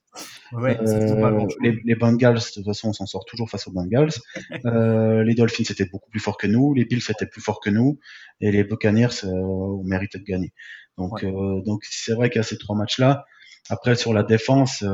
Ouais, 0.52 0.78
Euh, 0.80 1.46
les, 1.60 1.80
les 1.84 1.94
Bengals, 1.96 2.34
de 2.36 2.52
toute 2.54 2.64
façon, 2.64 2.88
on 2.90 2.92
s'en 2.92 3.06
sort 3.06 3.24
toujours 3.24 3.50
face 3.50 3.66
aux 3.66 3.72
Bengals. 3.72 4.10
Euh, 4.66 5.24
les 5.24 5.34
Dolphins 5.34 5.64
étaient 5.68 5.86
beaucoup 5.86 6.10
plus 6.10 6.20
forts 6.20 6.36
que 6.38 6.46
nous. 6.46 6.74
Les 6.74 6.84
Bills 6.84 7.02
étaient 7.08 7.26
plus 7.26 7.40
forts 7.40 7.60
que 7.60 7.70
nous. 7.70 7.98
Et 8.40 8.52
les 8.52 8.64
Buccaneers, 8.64 9.24
euh, 9.24 9.28
ont 9.30 9.82
mérité 9.84 10.18
de 10.18 10.24
gagner. 10.24 10.52
Donc, 10.96 11.22
Ouais. 11.22 11.26
euh, 11.26 11.60
donc 11.62 11.82
c'est 11.84 12.12
vrai 12.14 12.30
qu'il 12.30 12.38
y 12.38 12.40
a 12.40 12.44
ces 12.44 12.58
trois 12.58 12.76
matchs-là. 12.76 13.24
Après, 13.70 13.96
sur 13.96 14.12
la 14.12 14.22
défense, 14.22 14.84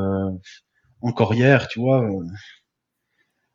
encore 1.03 1.35
hier, 1.35 1.67
tu 1.69 1.81
vois, 1.81 2.09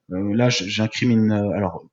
là, 0.09 0.49
j'incrimine. 0.49 1.31
alors, 1.31 1.85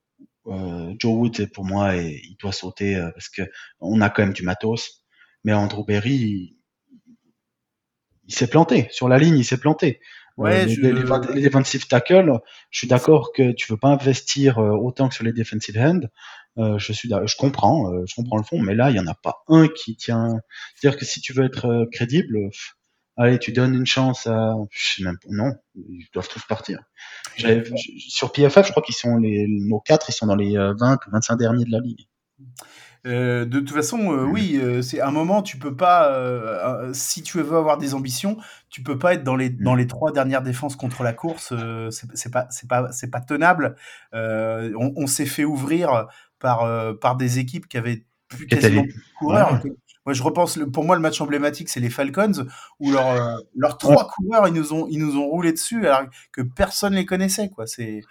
Joe 0.99 1.13
Wood, 1.15 1.51
pour 1.53 1.65
moi, 1.65 1.95
et, 1.95 2.21
il 2.23 2.35
doit 2.37 2.51
sauter 2.51 2.95
parce 3.13 3.29
que 3.29 3.43
on 3.79 4.01
a 4.01 4.09
quand 4.09 4.23
même 4.23 4.33
du 4.33 4.43
matos. 4.43 5.05
Mais 5.45 5.53
Andrew 5.53 5.85
Berry, 5.85 6.57
il, 8.27 8.33
s'est 8.35 8.47
planté 8.47 8.87
sur 8.91 9.07
la 9.09 9.17
ligne, 9.17 9.37
il 9.37 9.45
s'est 9.45 9.57
planté. 9.59 9.99
Ouais, 10.37 10.63
Euh, 10.63 10.65
les, 10.65 10.73
je- 10.75 10.81
les, 10.81 10.93
les 11.35 11.41
defensive 11.41 11.87
tackles, 11.87 12.39
je 12.71 12.77
suis 12.79 12.87
d'accord 12.87 13.31
que 13.33 13.51
tu 13.51 13.71
veux 13.71 13.77
pas 13.77 13.89
investir 13.89 14.57
euh, 14.59 14.71
autant 14.71 15.07
que 15.09 15.15
sur 15.15 15.23
les 15.23 15.33
defensive 15.33 15.77
end. 15.77 16.01
Euh, 16.57 16.77
je 16.77 16.93
suis, 16.93 17.09
je 17.09 17.35
comprends, 17.35 17.91
je 18.07 18.13
comprends 18.15 18.37
le 18.37 18.43
fond, 18.43 18.59
mais 18.59 18.75
là 18.75 18.89
il 18.91 18.95
y 18.95 18.99
en 18.99 19.07
a 19.07 19.15
pas 19.15 19.43
un 19.47 19.67
qui 19.67 19.95
tient. 19.95 20.39
C'est-à-dire 20.75 20.99
que 20.99 21.05
si 21.05 21.19
tu 21.21 21.33
veux 21.33 21.45
être 21.45 21.87
crédible, 21.91 22.37
allez, 23.17 23.37
tu 23.39 23.51
donnes 23.51 23.73
une 23.75 23.85
chance 23.85 24.25
à, 24.27 24.53
je 24.71 24.95
sais 24.95 25.03
même 25.03 25.17
pas, 25.19 25.29
non, 25.31 25.51
ils 25.75 26.07
doivent 26.13 26.27
tous 26.29 26.43
partir. 26.47 26.79
Sur 27.97 28.31
PFF, 28.31 28.65
je 28.67 28.71
crois 28.71 28.83
qu'ils 28.83 28.95
sont 28.95 29.17
les, 29.17 29.45
nos 29.47 29.79
quatre, 29.79 30.09
ils 30.09 30.13
sont 30.13 30.27
dans 30.27 30.35
les 30.35 30.57
euh, 30.57 30.73
20 30.79 30.95
ou 31.07 31.11
25 31.11 31.37
derniers 31.37 31.65
de 31.65 31.71
la 31.71 31.79
ligue. 31.79 32.07
Euh, 33.05 33.43
de 33.45 33.59
toute 33.59 33.71
façon, 33.71 34.13
euh, 34.13 34.23
oui, 34.23 34.57
euh, 34.61 34.81
c'est 34.81 35.01
un 35.01 35.11
moment, 35.11 35.41
tu 35.41 35.57
peux 35.57 35.75
pas, 35.75 36.93
si 36.93 37.21
tu 37.21 37.41
veux 37.41 37.57
avoir 37.57 37.77
des 37.77 37.93
ambitions, 37.93 38.37
tu 38.69 38.81
peux 38.81 38.97
pas 38.97 39.13
être 39.13 39.23
dans 39.23 39.35
les 39.35 39.49
dans 39.49 39.75
les 39.75 39.87
trois 39.87 40.11
dernières 40.11 40.41
défenses 40.41 40.75
contre 40.75 41.03
la 41.03 41.13
course. 41.13 41.53
c'est 41.89 42.31
pas 42.31 42.47
c'est 42.49 42.67
pas 42.67 42.91
c'est 42.91 43.11
pas 43.11 43.21
tenable. 43.21 43.75
On 44.13 44.93
on 44.95 45.07
s'est 45.07 45.25
fait 45.25 45.45
ouvrir 45.45 46.07
par 46.39 46.97
par 46.99 47.15
des 47.17 47.39
équipes 47.39 47.67
qui 47.67 47.77
avaient 47.77 48.05
plus 48.29 48.47
quasiment 48.47 48.83
plus 48.83 48.93
de 48.93 49.17
coureurs. 49.19 49.61
Ouais. 49.63 49.71
Moi, 50.05 50.13
je 50.13 50.21
repense, 50.21 50.59
pour 50.73 50.83
moi, 50.83 50.97
le 50.97 51.01
match 51.01 51.21
emblématique, 51.21 51.69
c'est 51.69 51.79
les 51.79 51.89
Falcons, 51.89 52.45
où 52.81 52.91
leurs 52.91 53.39
leurs 53.55 53.77
trois 53.77 54.09
coureurs, 54.09 54.49
ils 54.49 54.53
nous 54.53 54.73
ont 54.73 54.85
ils 54.89 54.99
nous 54.99 55.17
ont 55.17 55.27
roulé 55.27 55.53
dessus, 55.53 55.87
alors 55.87 56.09
que 56.33 56.41
personne 56.41 56.93
les 56.93 57.05
connaissait, 57.05 57.49
quoi. 57.49 57.67
C'est 57.67 58.01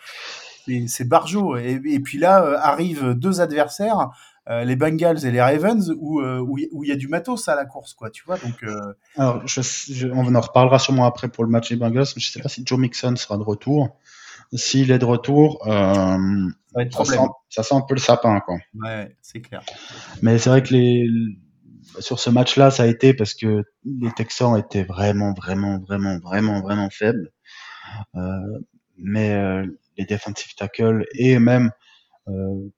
c'est 0.86 1.08
barjot. 1.08 1.56
Et, 1.56 1.80
et 1.84 2.00
puis 2.00 2.18
là, 2.18 2.44
euh, 2.44 2.56
arrivent 2.60 3.14
deux 3.14 3.40
adversaires, 3.40 4.10
euh, 4.48 4.64
les 4.64 4.76
Bengals 4.76 5.24
et 5.24 5.30
les 5.30 5.40
Ravens, 5.40 5.92
où 5.98 6.20
euh, 6.20 6.38
où 6.40 6.58
il 6.58 6.68
où 6.72 6.82
il 6.84 6.88
y 6.90 6.92
a 6.92 6.96
du 6.96 7.08
matos 7.08 7.48
à 7.48 7.54
la 7.54 7.64
course, 7.64 7.94
quoi. 7.94 8.10
Tu 8.10 8.24
vois, 8.24 8.38
donc 8.38 8.62
euh, 8.64 8.94
Alors, 9.16 9.46
je, 9.46 9.60
je- 9.62 10.08
on 10.08 10.34
en 10.34 10.40
reparlera 10.40 10.78
sûrement 10.78 11.04
après 11.06 11.28
pour 11.28 11.44
le 11.44 11.50
match 11.50 11.68
des 11.70 11.76
Bengals, 11.76 12.06
mais 12.16 12.20
je 12.22 12.30
sais 12.32 12.40
pas 12.40 12.48
si 12.48 12.62
Joe 12.66 12.78
Mixon 12.78 13.14
sera 13.16 13.36
de 13.38 13.42
retour. 13.42 13.96
S'il 14.54 14.90
est 14.90 14.98
de 14.98 15.04
retour, 15.06 15.66
euh, 15.66 15.70
ça 15.70 16.18
va 16.74 16.82
être 16.82 16.92
ça, 16.92 17.02
problème. 17.04 17.20
sent, 17.20 17.28
ça 17.48 17.62
sent 17.62 17.74
un 17.74 17.80
peu 17.80 17.94
le 17.94 18.00
sapin, 18.00 18.38
quoi. 18.40 18.56
Ouais, 18.74 19.16
c'est 19.22 19.40
clair. 19.40 19.62
Mais 20.20 20.36
c'est 20.38 20.50
vrai 20.50 20.62
que 20.62 20.74
les, 20.74 21.08
sur 22.00 22.18
ce 22.18 22.28
match-là, 22.28 22.70
ça 22.70 22.82
a 22.82 22.86
été 22.86 23.14
parce 23.14 23.32
que 23.32 23.62
les 23.86 24.10
Texans 24.12 24.58
étaient 24.58 24.82
vraiment, 24.84 25.32
vraiment, 25.32 25.78
vraiment, 25.78 26.18
vraiment, 26.18 26.60
vraiment 26.60 26.90
faibles. 26.90 27.30
Euh, 28.14 28.58
mais 28.98 29.32
euh, 29.34 29.64
les 29.96 30.04
defensive 30.04 30.54
tackles 30.54 31.06
et 31.14 31.38
même, 31.38 31.70
euh, 32.28 32.68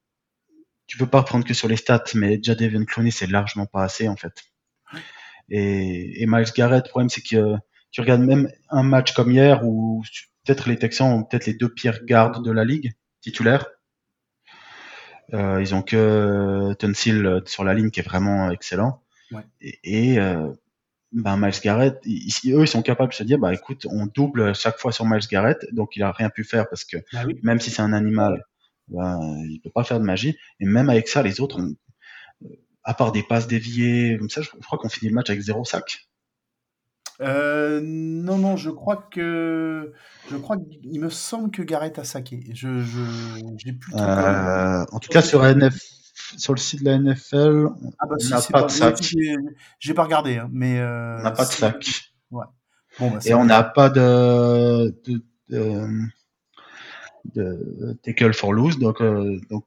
tu 0.87 0.99
peux 0.99 1.07
pas 1.07 1.21
reprendre 1.21 1.45
que 1.47 1.55
sur 1.55 1.69
les 1.69 1.77
stats, 1.77 2.05
mais 2.15 2.39
Jadavion 2.43 2.85
Clowney, 2.85 3.11
c'est 3.11 3.27
largement 3.27 3.67
pas 3.67 3.83
assez 3.85 4.09
en 4.09 4.17
fait. 4.17 4.33
Et, 5.51 6.23
et 6.23 6.27
Miles 6.27 6.51
Garrett, 6.57 6.85
le 6.85 6.89
problème 6.91 7.09
c'est 7.11 7.23
que 7.23 7.55
tu 7.91 8.01
regardes 8.01 8.23
même 8.23 8.51
un 8.71 8.83
match 8.83 9.13
comme 9.13 9.31
hier 9.31 9.65
où 9.65 10.03
peut-être 10.45 10.69
les 10.69 10.79
Texans 10.79 11.13
ont 11.13 11.25
peut-être 11.25 11.47
les 11.47 11.55
deux 11.55 11.69
pires 11.73 12.05
gardes 12.05 12.45
de 12.45 12.51
la 12.51 12.65
ligue 12.65 12.93
titulaires. 13.21 13.67
Euh, 15.33 15.61
ils 15.61 15.75
ont 15.75 15.83
que 15.83 16.75
Tunsil 16.79 17.25
euh, 17.27 17.41
sur 17.47 17.65
la 17.65 17.73
ligne 17.75 17.91
qui 17.91 18.01
est 18.01 18.05
vraiment 18.05 18.51
excellent. 18.51 19.03
Ouais. 19.33 19.43
Et, 19.61 20.13
et 20.13 20.19
euh, 20.19 20.53
ben 21.13 21.37
Miles 21.39 21.61
Garrett, 21.63 21.99
ils- 22.05 22.53
eux, 22.53 22.63
ils 22.63 22.69
sont 22.69 22.83
capables 22.83 23.11
de 23.11 23.15
se 23.15 23.23
dire, 23.25 23.39
bah 23.39 23.55
écoute, 23.55 23.87
on 23.91 24.07
double 24.07 24.55
chaque 24.55 24.79
fois 24.79 24.93
sur 24.93 25.07
Miles 25.07 25.27
Garrett, 25.31 25.59
donc 25.73 25.97
il 25.97 26.03
a 26.03 26.13
rien 26.13 26.29
pu 26.29 26.45
faire 26.45 26.69
parce 26.69 26.85
que 26.85 26.99
Bah 27.13 27.23
oui. 27.27 27.39
même 27.43 27.59
si 27.61 27.71
c'est 27.71 27.81
un 27.83 27.93
animal, 27.95 28.45
ben, 28.89 29.21
il 29.49 29.61
peut 29.61 29.71
pas 29.71 29.85
faire 29.85 30.01
de 30.01 30.05
magie. 30.05 30.37
Et 30.61 30.67
même 30.67 30.91
avec 30.91 31.09
ça, 31.09 31.23
les 31.23 31.41
autres, 31.41 31.61
ont- 31.61 31.75
à 32.83 32.95
part 32.95 33.13
des 33.13 33.23
passes 33.23 33.47
déviées, 33.47 34.17
comme 34.19 34.29
ça, 34.31 34.43
je, 34.43 34.51
je 34.55 34.65
crois 34.67 34.79
qu'on 34.79 34.89
finit 34.89 35.09
le 35.09 35.15
match 35.15 35.31
avec 35.31 35.41
zéro 35.43 35.65
sac. 35.65 36.07
Euh, 37.21 37.81
non, 37.83 38.39
non, 38.39 38.57
je 38.57 38.71
crois 38.71 38.97
que 39.11 39.93
je 40.31 40.37
crois 40.37 40.57
qu'il 40.57 41.01
me 41.01 41.09
semble 41.11 41.51
que 41.53 41.63
Garrett 41.63 41.97
a 42.01 42.05
saqué. 42.05 42.43
Je 42.53 42.81
je 42.83 43.71
plus 43.73 43.93
trop. 43.93 44.01
Euh, 44.03 44.85
en 44.91 44.99
tout 44.99 45.11
cas, 45.11 45.23
sur, 45.23 45.45
NF, 45.47 45.79
sur 46.37 46.55
le 46.55 46.59
site 46.59 46.81
de 46.83 46.87
la 46.87 46.99
NFL, 46.99 47.69
Ah 48.01 48.07
bah 48.07 48.17
on 48.17 48.19
si, 48.19 48.31
n'a 48.31 48.41
pas 48.43 48.61
pas, 48.63 48.67
de 48.67 48.71
sac. 48.73 48.99
j'ai- 49.79 49.95
pas 49.95 50.03
regardé, 50.03 50.39
hein, 50.39 50.49
mais 50.53 50.81
euh, 50.81 51.19
on 51.21 51.23
n'a 51.23 51.31
pas 51.31 51.45
de 51.45 51.53
sac. 51.53 52.13
Bon, 52.33 52.41
bah, 53.11 53.19
Et 53.25 53.35
on 53.35 53.45
n'a 53.45 53.63
pas 53.63 53.91
de, 53.91 54.91
de, 55.07 55.23
de, 55.51 55.89
de 57.35 57.99
tackle 58.03 58.33
for 58.33 58.53
loose. 58.53 58.79
Donc, 58.79 59.01
euh, 59.01 59.41
donc 59.51 59.65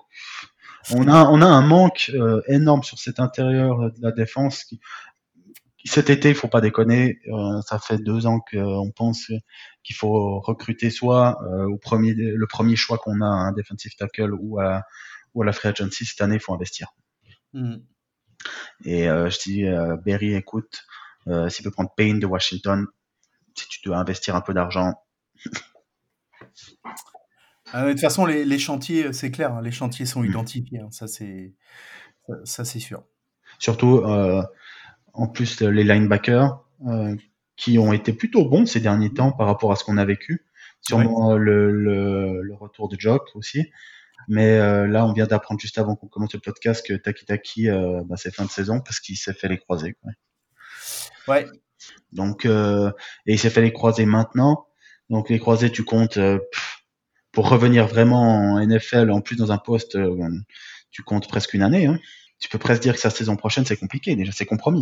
on, 0.93 1.07
a, 1.07 1.25
on 1.25 1.41
a 1.41 1.45
un 1.45 1.61
manque 1.61 2.11
euh, 2.13 2.41
énorme 2.47 2.83
sur 2.83 2.99
cet 2.99 3.19
intérieur 3.19 3.91
de 3.91 4.01
la 4.01 4.11
défense. 4.11 4.63
Qui, 4.63 4.79
qui 5.77 5.87
cet 5.87 6.09
été, 6.09 6.29
il 6.29 6.35
faut 6.35 6.47
pas 6.47 6.61
déconner. 6.61 7.19
euh, 7.27 7.61
ça 7.61 7.79
fait 7.79 7.97
deux 7.97 8.25
ans 8.25 8.39
qu'on 8.51 8.91
pense 8.91 9.31
qu'il 9.83 9.95
faut 9.95 10.39
recruter 10.39 10.89
soit 10.89 11.37
euh, 11.43 11.65
au 11.65 11.77
premier, 11.77 12.13
le 12.13 12.47
premier 12.47 12.75
choix 12.75 12.97
qu'on 12.97 13.21
a, 13.21 13.25
un 13.25 13.51
defensive 13.51 13.95
tackle 13.95 14.33
ou 14.33 14.59
à, 14.59 14.83
ou 15.33 15.43
à 15.43 15.45
la 15.45 15.53
free 15.53 15.69
agency. 15.69 16.05
Cette 16.05 16.21
année, 16.21 16.35
il 16.35 16.41
faut 16.41 16.53
investir. 16.53 16.93
Hmm. 17.53 17.77
Et 18.85 19.09
euh, 19.09 19.29
je 19.29 19.39
dis, 19.39 19.65
euh, 19.65 19.97
Berry, 19.97 20.35
écoute, 20.35 20.83
euh, 21.27 21.49
s'il 21.49 21.63
peut 21.63 21.71
prendre 21.71 21.93
Payne 21.95 22.19
de 22.19 22.25
Washington, 22.25 22.85
si 23.55 23.67
tu 23.67 23.79
dois 23.83 23.97
investir 23.97 24.35
un 24.35 24.41
peu 24.41 24.53
d'argent, 24.53 24.93
Ah, 27.73 27.85
de 27.85 27.91
toute 27.91 28.01
façon, 28.01 28.25
les, 28.25 28.45
les 28.45 28.59
chantiers, 28.59 29.11
c'est 29.13 29.31
clair, 29.31 29.53
hein, 29.53 29.61
les 29.61 29.71
chantiers 29.71 30.05
sont 30.05 30.21
Mm. 30.21 30.25
identifiés. 30.29 30.79
hein, 30.79 30.87
ça, 30.91 31.07
c'est 31.07 31.53
ça, 32.43 32.65
c'est 32.65 32.79
sûr. 32.79 33.03
Surtout, 33.59 33.97
euh, 33.99 34.43
en 35.13 35.27
plus, 35.27 35.61
les 35.61 35.83
linebackers 35.83 36.63
euh, 36.87 37.15
qui 37.55 37.79
ont 37.79 37.93
été 37.93 38.13
plutôt 38.13 38.45
bons 38.47 38.65
ces 38.65 38.79
derniers 38.79 39.13
temps 39.13 39.31
par 39.31 39.47
rapport 39.47 39.71
à 39.71 39.75
ce 39.75 39.83
qu'on 39.83 39.97
a 39.97 40.05
vécu. 40.05 40.45
Sûrement 40.81 41.31
euh, 41.31 41.37
le, 41.37 41.71
le, 41.71 42.41
le 42.41 42.55
retour 42.55 42.87
de 42.89 42.99
Jock 42.99 43.23
aussi. 43.35 43.71
Mais 44.27 44.59
euh, 44.59 44.87
là, 44.87 45.05
on 45.05 45.13
vient 45.13 45.25
d'apprendre 45.25 45.59
juste 45.59 45.77
avant 45.77 45.95
qu'on 45.95 46.07
commence 46.07 46.33
le 46.33 46.39
podcast 46.39 46.85
que 46.85 46.93
Taki 46.93 47.25
Taki, 47.25 47.69
euh, 47.69 48.01
bah, 48.05 48.15
c'est 48.17 48.33
fin 48.35 48.43
de 48.45 48.49
saison 48.51 48.81
parce 48.81 48.99
qu'il 48.99 49.15
s'est 49.17 49.33
fait 49.33 49.47
les 49.47 49.57
croiser. 49.57 49.93
Quoi. 50.01 50.11
Ouais, 51.27 51.45
Donc, 52.11 52.45
euh, 52.45 52.91
et 53.25 53.33
il 53.33 53.39
s'est 53.39 53.49
fait 53.49 53.61
les 53.61 53.71
croiser 53.73 54.05
maintenant. 54.05 54.67
Donc, 55.09 55.29
les 55.29 55.39
croisés, 55.39 55.71
tu 55.71 55.83
comptes 55.83 56.17
euh, 56.17 56.39
pff, 56.51 56.66
pour 57.37 57.49
revenir 57.49 57.85
vraiment 57.85 58.53
en 58.55 58.59
NFL, 58.59 59.11
en 59.11 59.21
plus 59.21 59.35
dans 59.35 59.51
un 59.51 59.59
poste, 59.59 59.95
euh, 59.95 60.27
tu 60.89 61.03
comptes 61.03 61.27
presque 61.27 61.53
une 61.53 61.61
année. 61.61 61.85
Hein. 61.85 61.99
Tu 62.39 62.49
peux 62.49 62.57
presque 62.57 62.81
dire 62.81 62.95
que 62.95 62.99
sa 62.99 63.11
saison 63.11 63.35
prochaine, 63.35 63.63
c'est 63.63 63.77
compliqué. 63.77 64.15
Déjà, 64.15 64.31
c'est 64.31 64.47
compromis. 64.47 64.81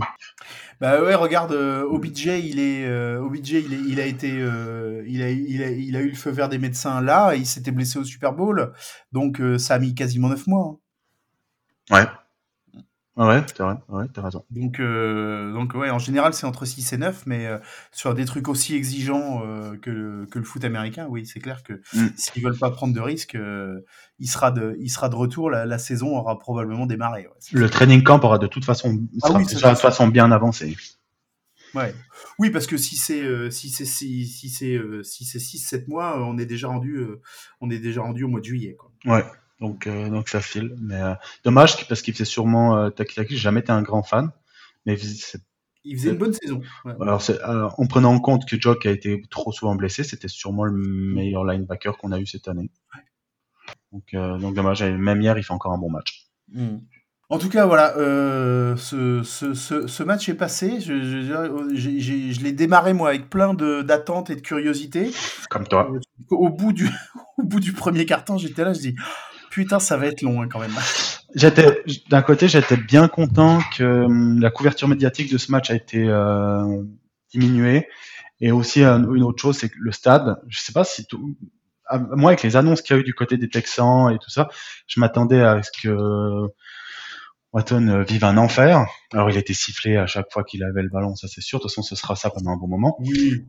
bah 0.80 1.02
ouais, 1.02 1.16
regarde, 1.16 1.52
euh, 1.52 1.84
OBJ, 1.84 2.28
il 2.28 2.62
est, 2.62 2.86
euh, 2.86 3.20
OBJ, 3.20 3.50
il, 3.50 3.74
est, 3.74 3.80
il 3.90 4.00
a 4.00 4.06
été, 4.06 4.32
euh, 4.32 5.04
il 5.06 5.22
a, 5.22 5.32
il 5.32 5.64
a, 5.64 5.70
il 5.70 5.98
a 5.98 6.00
eu 6.00 6.08
le 6.08 6.16
feu 6.16 6.32
vert 6.32 6.48
des 6.48 6.58
médecins 6.58 7.02
là, 7.02 7.36
et 7.36 7.40
il 7.40 7.46
s'était 7.46 7.72
blessé 7.72 8.00
au 8.00 8.06
Super 8.06 8.32
Bowl, 8.32 8.72
donc 9.12 9.42
ça 9.58 9.74
a 9.74 9.80
mis 9.80 9.94
quasiment 9.94 10.30
neuf 10.30 10.48
mois. 10.48 10.80
hein. 11.92 11.98
Ouais. 11.98 12.08
Ouais, 13.18 13.40
vrai. 13.60 13.76
Ouais, 13.88 14.06
t'as 14.14 14.22
raison. 14.24 14.44
Donc, 14.50 14.82
euh, 14.82 15.54
donc 15.54 15.74
ouais, 15.74 15.90
en 15.90 16.00
général, 16.00 16.34
c'est 16.34 16.46
entre 16.46 16.66
6 16.66 16.92
et 16.92 16.98
9, 16.98 17.26
mais 17.26 17.46
euh, 17.48 17.58
sur 17.94 18.14
des 18.14 18.26
trucs 18.26 18.50
aussi 18.50 18.76
exigeants 18.76 19.42
euh, 19.46 19.78
que, 19.78 19.90
le, 19.90 20.26
que 20.26 20.38
le 20.38 20.44
foot 20.44 20.66
américain, 20.66 21.08
oui, 21.10 21.26
c'est 21.26 21.40
clair 21.40 21.64
que 21.64 21.82
Mm. 21.94 22.08
s'ils 22.18 22.44
veulent 22.44 22.58
pas 22.58 22.72
prendre 22.72 22.94
de 22.94 23.00
risques, 23.00 23.38
il, 24.20 24.28
sera 24.28 24.52
de, 24.52 24.76
il 24.80 24.90
sera 24.90 25.08
de 25.08 25.16
retour, 25.16 25.50
la, 25.50 25.66
la 25.66 25.78
saison 25.78 26.18
aura 26.18 26.38
probablement 26.40 26.86
démarré. 26.86 27.28
Ouais, 27.28 27.34
Le 27.54 27.70
training 27.70 28.04
camp 28.04 28.22
aura 28.24 28.38
de 28.38 28.48
toute 28.48 28.66
façon, 28.66 29.00
Ah 29.24 29.28
sera 29.28 29.40
oui, 29.40 29.46
de 29.46 29.50
toute 29.54 29.78
façon 29.80 30.08
bien 30.10 30.32
avancé. 30.32 30.76
Ouais. 31.74 31.94
Oui, 32.40 32.50
parce 32.50 32.68
que 32.68 32.78
si 32.78 32.96
c'est 32.96 33.22
euh, 33.22 33.50
si 33.50 33.70
c'est 33.70 33.86
si, 33.86 34.26
si 34.28 34.50
c'est 34.50 34.76
euh, 34.76 35.04
si 35.04 35.26
c'est 35.26 35.40
6 35.40 35.58
7 35.60 35.88
mois, 35.88 36.18
euh, 36.18 36.24
on 36.24 36.38
est 36.38 36.46
déjà 36.46 36.68
rendu 36.68 37.06
on 37.62 37.70
est 37.70 37.80
déjà 37.80 38.02
rendu 38.02 38.24
au 38.24 38.28
mois 38.30 38.40
de 38.40 38.46
juillet 38.46 38.76
quoi. 38.76 38.92
Ouais. 39.06 39.26
Donc, 39.60 39.88
euh, 39.88 40.10
donc 40.10 40.30
ça 40.30 40.42
file. 40.42 40.76
Mais 40.82 41.02
euh, 41.02 41.14
dommage 41.44 41.88
parce 41.88 42.02
qu'il 42.02 42.14
faisait 42.14 42.26
sûrement 42.26 42.78
euh, 42.78 42.90
Taki 42.90 43.16
Taki. 43.16 43.34
J'ai 43.36 43.40
jamais 43.40 43.62
été 43.62 43.72
un 43.72 43.82
grand 43.82 44.04
fan, 44.04 44.32
mais 44.86 44.98
c'est 44.98 45.42
il 45.86 45.98
faisait 45.98 46.10
une 46.10 46.18
bonne 46.18 46.34
saison. 46.34 46.62
Alors, 47.00 47.24
euh, 47.30 47.70
en 47.78 47.86
prenant 47.86 48.14
en 48.14 48.20
compte 48.20 48.48
que 48.48 48.60
Jock 48.60 48.86
a 48.88 48.92
été 48.92 49.22
trop 49.30 49.52
souvent 49.52 49.76
blessé, 49.76 50.04
c'était 50.04 50.28
sûrement 50.28 50.64
le 50.64 50.74
meilleur 50.74 51.46
linebacker 51.46 51.98
qu'on 51.98 52.12
a 52.12 52.20
eu 52.20 52.26
cette 52.26 52.48
année. 52.48 52.72
Donc, 53.92 54.14
euh, 54.16 54.38
donc 54.40 54.56
dommage, 54.56 54.84
même 54.84 55.22
hier, 55.22 55.38
il 55.38 55.44
fait 55.44 55.54
encore 55.54 55.74
un 55.74 55.78
bon 55.78 55.92
match. 55.92 56.28
Hmm. 56.52 56.78
En 57.30 57.38
tout 57.38 57.50
cas, 57.50 57.66
voilà, 57.66 57.96
euh, 57.98 58.76
ce, 58.78 59.24
ce, 59.24 59.54
ce, 59.54 60.04
match 60.04 60.28
est 60.30 60.36
passé. 60.36 60.80
Je, 60.80 61.02
je, 61.02 61.76
je, 61.76 62.32
je 62.32 62.42
l'ai 62.42 62.52
démarré, 62.52 62.94
moi, 62.94 63.10
avec 63.10 63.30
plein 63.30 63.54
d'attentes 63.54 64.30
et 64.30 64.36
de 64.36 64.42
curiosité. 64.42 65.12
Comme 65.50 65.68
toi. 65.68 65.92
Au 66.30 66.50
bout 66.50 66.74
du, 66.74 66.88
au 67.38 67.44
bout 67.44 67.60
du 67.60 67.74
premier 67.74 68.06
carton, 68.06 68.38
j'étais 68.38 68.64
là, 68.64 68.74
je 68.74 68.80
dis, 68.80 68.96
putain, 69.56 69.80
ça 69.80 69.96
va 69.96 70.08
être 70.08 70.22
long 70.22 70.42
hein, 70.42 70.50
quand 70.52 70.60
même. 70.60 70.76
J'étais, 71.34 71.82
d'un 72.10 72.22
côté, 72.22 72.50
j'étais 72.50 72.76
bien 72.76 73.08
content 73.08 73.62
que 73.78 74.04
hum, 74.04 74.42
la 74.42 74.52
couverture 74.52 74.90
médiatique 74.90 75.32
de 75.32 75.38
ce 75.38 75.50
match 75.50 75.70
a 75.70 75.76
été 75.76 76.06
euh, 76.10 76.84
diminuée. 77.34 77.88
Et 78.42 78.52
aussi, 78.52 78.84
une 78.84 79.24
autre 79.24 79.42
chose, 79.42 79.58
c'est 79.58 79.70
que 79.70 79.78
le 79.80 79.94
stade, 79.94 80.36
je 80.50 80.60
sais 80.60 80.74
pas 80.74 80.84
si 80.84 81.06
tout, 81.06 81.38
moi, 81.90 82.32
avec 82.32 82.44
les 82.44 82.58
annonces 82.58 82.82
qu'il 82.82 82.98
y 82.98 83.00
a 83.00 83.02
eu 83.02 83.06
du 83.06 83.14
côté 83.14 83.38
des 83.38 83.48
Texans 83.48 84.14
et 84.14 84.18
tout 84.18 84.30
ça, 84.30 84.50
je 84.88 85.00
m'attendais 85.00 85.42
à 85.42 85.64
ce 85.64 85.72
que 85.82 86.50
Watton 87.54 87.88
euh, 87.88 88.04
vive 88.04 88.26
un 88.26 88.36
enfer. 88.36 88.86
Alors, 89.14 89.30
il 89.30 89.38
a 89.38 89.40
été 89.40 89.54
sifflé 89.54 89.96
à 89.96 90.06
chaque 90.06 90.34
fois 90.34 90.44
qu'il 90.44 90.66
avait 90.66 90.84
le 90.84 90.90
ballon, 90.90 91.16
ça 91.16 91.30
c'est 91.30 91.40
sûr. 91.40 91.60
De 91.60 91.62
toute 91.62 91.72
façon, 91.72 91.82
ce 91.82 91.96
sera 91.96 92.18
ça 92.18 92.30
pendant 92.30 92.52
un 92.52 92.58
bon 92.58 92.68
moment. 92.68 92.98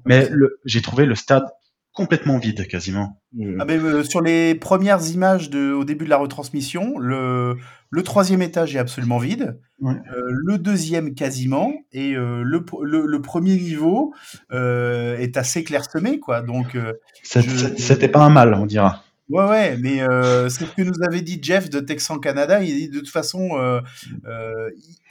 Mais 0.04 0.30
j'ai 0.64 0.82
trouvé 0.82 1.04
le 1.04 1.16
stade 1.16 1.46
complètement 1.96 2.38
vide 2.38 2.68
quasiment. 2.68 3.22
Ah 3.58 3.64
mais, 3.64 3.78
euh, 3.78 4.04
sur 4.04 4.20
les 4.20 4.54
premières 4.54 5.02
images 5.08 5.48
de, 5.48 5.72
au 5.72 5.84
début 5.84 6.04
de 6.04 6.10
la 6.10 6.18
retransmission, 6.18 6.98
le, 6.98 7.56
le 7.90 8.02
troisième 8.02 8.42
étage 8.42 8.76
est 8.76 8.78
absolument 8.78 9.18
vide, 9.18 9.58
euh, 9.82 9.94
le 10.28 10.58
deuxième 10.58 11.14
quasiment, 11.14 11.72
et 11.92 12.14
euh, 12.14 12.42
le, 12.42 12.64
le, 12.82 13.22
premier 13.22 13.56
niveau 13.56 14.12
est 14.50 15.36
assez 15.38 15.64
clairsemé, 15.64 16.20
quoi. 16.20 16.42
Donc 16.42 16.76
c'était 17.22 18.08
pas 18.08 18.20
un 18.20 18.30
mal, 18.30 18.54
on 18.54 18.66
dira. 18.66 19.02
Ouais, 19.30 19.44
ouais, 19.44 19.76
mais 19.78 19.98
c'est 20.50 20.66
ce 20.66 20.76
que 20.76 20.82
nous 20.82 21.02
avait 21.02 21.22
dit 21.22 21.40
Jeff 21.42 21.70
de 21.70 21.80
Texan 21.80 22.18
Canada. 22.18 22.62
Il 22.62 22.74
dit 22.74 22.88
de 22.90 22.98
toute 22.98 23.08
façon, 23.08 23.80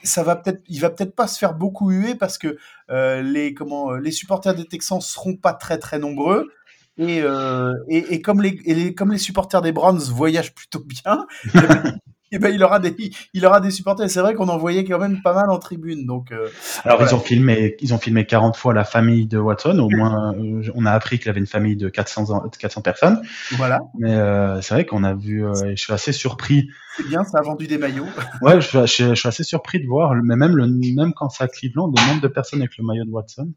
ça 0.03 0.23
va 0.23 0.35
peut-être, 0.35 0.61
il 0.67 0.79
va 0.79 0.91
peut-être 0.91 1.15
pas 1.15 1.27
se 1.27 1.39
faire 1.39 1.55
beaucoup 1.55 1.89
huer 1.89 2.13
parce 2.13 2.37
que 2.37 2.57
les 2.89 3.55
comment 3.55 3.93
les 3.93 4.11
supporters 4.11 4.53
des 4.53 4.65
Texans 4.65 5.01
seront 5.01 5.35
pas 5.35 5.53
très 5.53 5.79
très 5.79 5.97
nombreux. 5.97 6.47
Et, 6.97 7.21
euh, 7.21 7.73
et, 7.89 8.13
et, 8.13 8.21
comme, 8.21 8.41
les, 8.41 8.57
et 8.65 8.93
comme 8.93 9.11
les 9.11 9.17
supporters 9.17 9.61
des 9.61 9.71
Browns 9.71 9.99
voyagent 9.99 10.53
plutôt 10.53 10.79
bien, 10.79 11.25
et 12.31 12.39
ben, 12.39 12.53
il 12.53 12.63
aura 12.63 12.79
des 12.79 12.95
il 13.33 13.45
aura 13.45 13.61
des 13.61 13.71
supporters. 13.71 14.09
C'est 14.09 14.19
vrai 14.19 14.33
qu'on 14.33 14.49
en 14.49 14.57
voyait 14.57 14.83
quand 14.83 14.99
même 14.99 15.21
pas 15.21 15.33
mal 15.33 15.49
en 15.49 15.59
tribune. 15.59 16.05
Donc 16.05 16.31
euh, 16.31 16.47
alors 16.83 17.01
ils 17.01 17.13
ont 17.15 17.19
filmé 17.19 17.75
ils 17.79 17.93
ont 17.93 17.97
filmé 17.97 18.25
40 18.25 18.55
fois 18.57 18.73
la 18.73 18.83
famille 18.83 19.27
de 19.27 19.37
Watson. 19.37 19.77
Au 19.79 19.89
moins 19.89 20.33
euh, 20.33 20.63
on 20.75 20.85
a 20.85 20.91
appris 20.91 21.19
qu'il 21.19 21.29
avait 21.29 21.39
une 21.39 21.47
famille 21.47 21.75
de 21.75 21.87
400 21.87 22.49
400 22.59 22.81
personnes. 22.81 23.21
Voilà. 23.51 23.79
Mais 23.97 24.13
euh, 24.13 24.61
c'est 24.61 24.73
vrai 24.73 24.85
qu'on 24.85 25.03
a 25.03 25.13
vu. 25.13 25.45
je 25.69 25.81
suis 25.81 25.93
assez 25.93 26.11
surpris. 26.11 26.67
C'est 26.97 27.07
bien, 27.07 27.23
ça 27.23 27.39
a 27.39 27.41
vendu 27.41 27.67
des 27.67 27.77
maillots. 27.77 28.07
ouais, 28.41 28.61
je, 28.61 28.85
je, 28.85 28.85
je, 28.85 29.13
suis 29.13 29.27
assez 29.27 29.43
surpris 29.43 29.81
de 29.81 29.87
voir, 29.87 30.13
mais 30.23 30.35
même 30.35 30.55
le 30.55 30.67
même 30.67 31.13
quand 31.13 31.29
ça 31.29 31.45
à 31.45 31.47
Cleveland, 31.47 31.87
le 31.87 32.07
nombre 32.07 32.21
de 32.21 32.27
personnes 32.27 32.59
avec 32.61 32.77
le 32.77 32.85
maillot 32.85 33.05
de 33.05 33.11
Watson. 33.11 33.51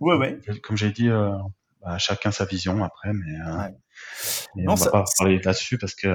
Ouais, 0.00 0.16
ouais. 0.16 0.38
Comme 0.62 0.76
j'ai 0.76 0.90
dit, 0.90 1.10
bah, 1.82 1.98
chacun 1.98 2.30
sa 2.30 2.44
vision 2.44 2.82
après, 2.82 3.12
mais, 3.12 3.34
euh, 3.34 4.66
on 4.68 4.74
va 4.74 4.90
pas 4.90 5.04
parler 5.18 5.40
là-dessus 5.44 5.78
parce 5.78 5.94
que 5.94 6.08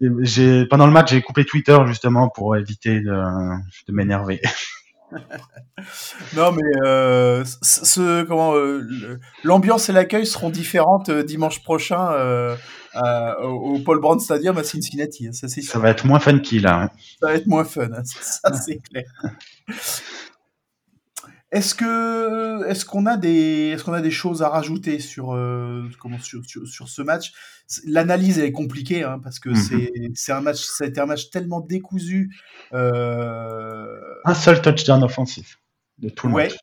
j'ai 0.20 0.66
pendant 0.66 0.86
le 0.86 0.92
match 0.92 1.10
j'ai 1.10 1.22
coupé 1.22 1.44
Twitter 1.44 1.78
justement 1.86 2.28
pour 2.28 2.56
éviter 2.56 3.00
de, 3.00 3.22
de 3.88 3.92
m'énerver. 3.92 4.40
non 6.36 6.52
mais 6.52 6.80
euh, 6.84 7.44
ce, 7.62 8.22
comment 8.24 8.54
euh, 8.54 9.18
l'ambiance 9.44 9.88
et 9.88 9.92
l'accueil 9.92 10.26
seront 10.26 10.50
différentes 10.50 11.08
euh, 11.08 11.22
dimanche 11.22 11.62
prochain 11.62 12.12
euh, 12.12 12.56
au 13.42 13.78
Paul 13.80 14.00
Brown 14.00 14.20
Stadium 14.20 14.56
à 14.58 14.64
Cincinnati. 14.64 15.28
Hein, 15.28 15.32
ça, 15.32 15.48
ça 15.48 15.78
va 15.78 15.90
être 15.90 16.04
moins 16.04 16.20
funky 16.20 16.60
là. 16.60 16.82
Hein. 16.82 16.90
Ça 17.20 17.28
va 17.28 17.34
être 17.34 17.46
moins 17.46 17.64
fun, 17.64 17.88
hein, 17.92 18.02
ça 18.04 18.52
c'est 18.54 18.80
clair. 18.80 19.04
Est-ce 21.52 21.74
que 21.74 22.64
est-ce 22.68 22.84
qu'on 22.84 23.06
a 23.06 23.16
des 23.16 23.70
est-ce 23.74 23.82
qu'on 23.82 23.92
a 23.92 24.00
des 24.00 24.12
choses 24.12 24.42
à 24.42 24.48
rajouter 24.48 25.00
sur 25.00 25.34
euh, 25.34 25.88
comment 25.98 26.18
sur, 26.20 26.42
sur, 26.44 26.88
ce 26.88 27.02
match? 27.02 27.32
L'analyse 27.84 28.38
est 28.38 28.52
compliquée 28.52 29.02
hein, 29.02 29.18
parce 29.22 29.40
que 29.40 29.48
mhm. 29.48 29.56
c'est 29.56 29.92
c'est 30.14 30.32
un 30.32 30.42
match 30.42 30.62
ça 30.62 30.84
a 30.84 30.86
été 30.86 31.00
un 31.00 31.06
match 31.06 31.30
tellement 31.30 31.60
décousu. 31.60 32.32
Euh... 32.72 33.98
Un 34.24 34.34
seul 34.34 34.62
touchdown 34.62 35.02
offensif 35.02 35.58
de 35.98 36.08
tout 36.08 36.28
le 36.28 36.34
match. 36.34 36.56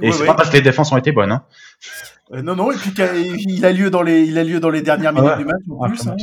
Et 0.00 0.10
c'est 0.12 0.26
pas 0.26 0.34
parce 0.34 0.50
que 0.50 0.56
les 0.56 0.62
défenses 0.62 0.92
ont 0.92 0.96
été 0.96 1.12
bonnes. 1.12 1.32
Hein. 1.32 1.44
Euh, 2.32 2.42
non, 2.42 2.56
non, 2.56 2.72
et 2.72 2.76
puis 2.76 2.92
il 3.46 3.64
a 3.64 3.72
lieu 3.72 3.88
dans 3.88 4.02
les, 4.02 4.24
il 4.24 4.36
a 4.38 4.42
lieu 4.42 4.58
dans 4.58 4.70
les 4.70 4.82
dernières 4.82 5.12
minutes 5.12 5.38
du 5.38 5.44
match. 5.44 5.62
En 5.70 5.88
plus, 5.88 6.06
hein, 6.08 6.16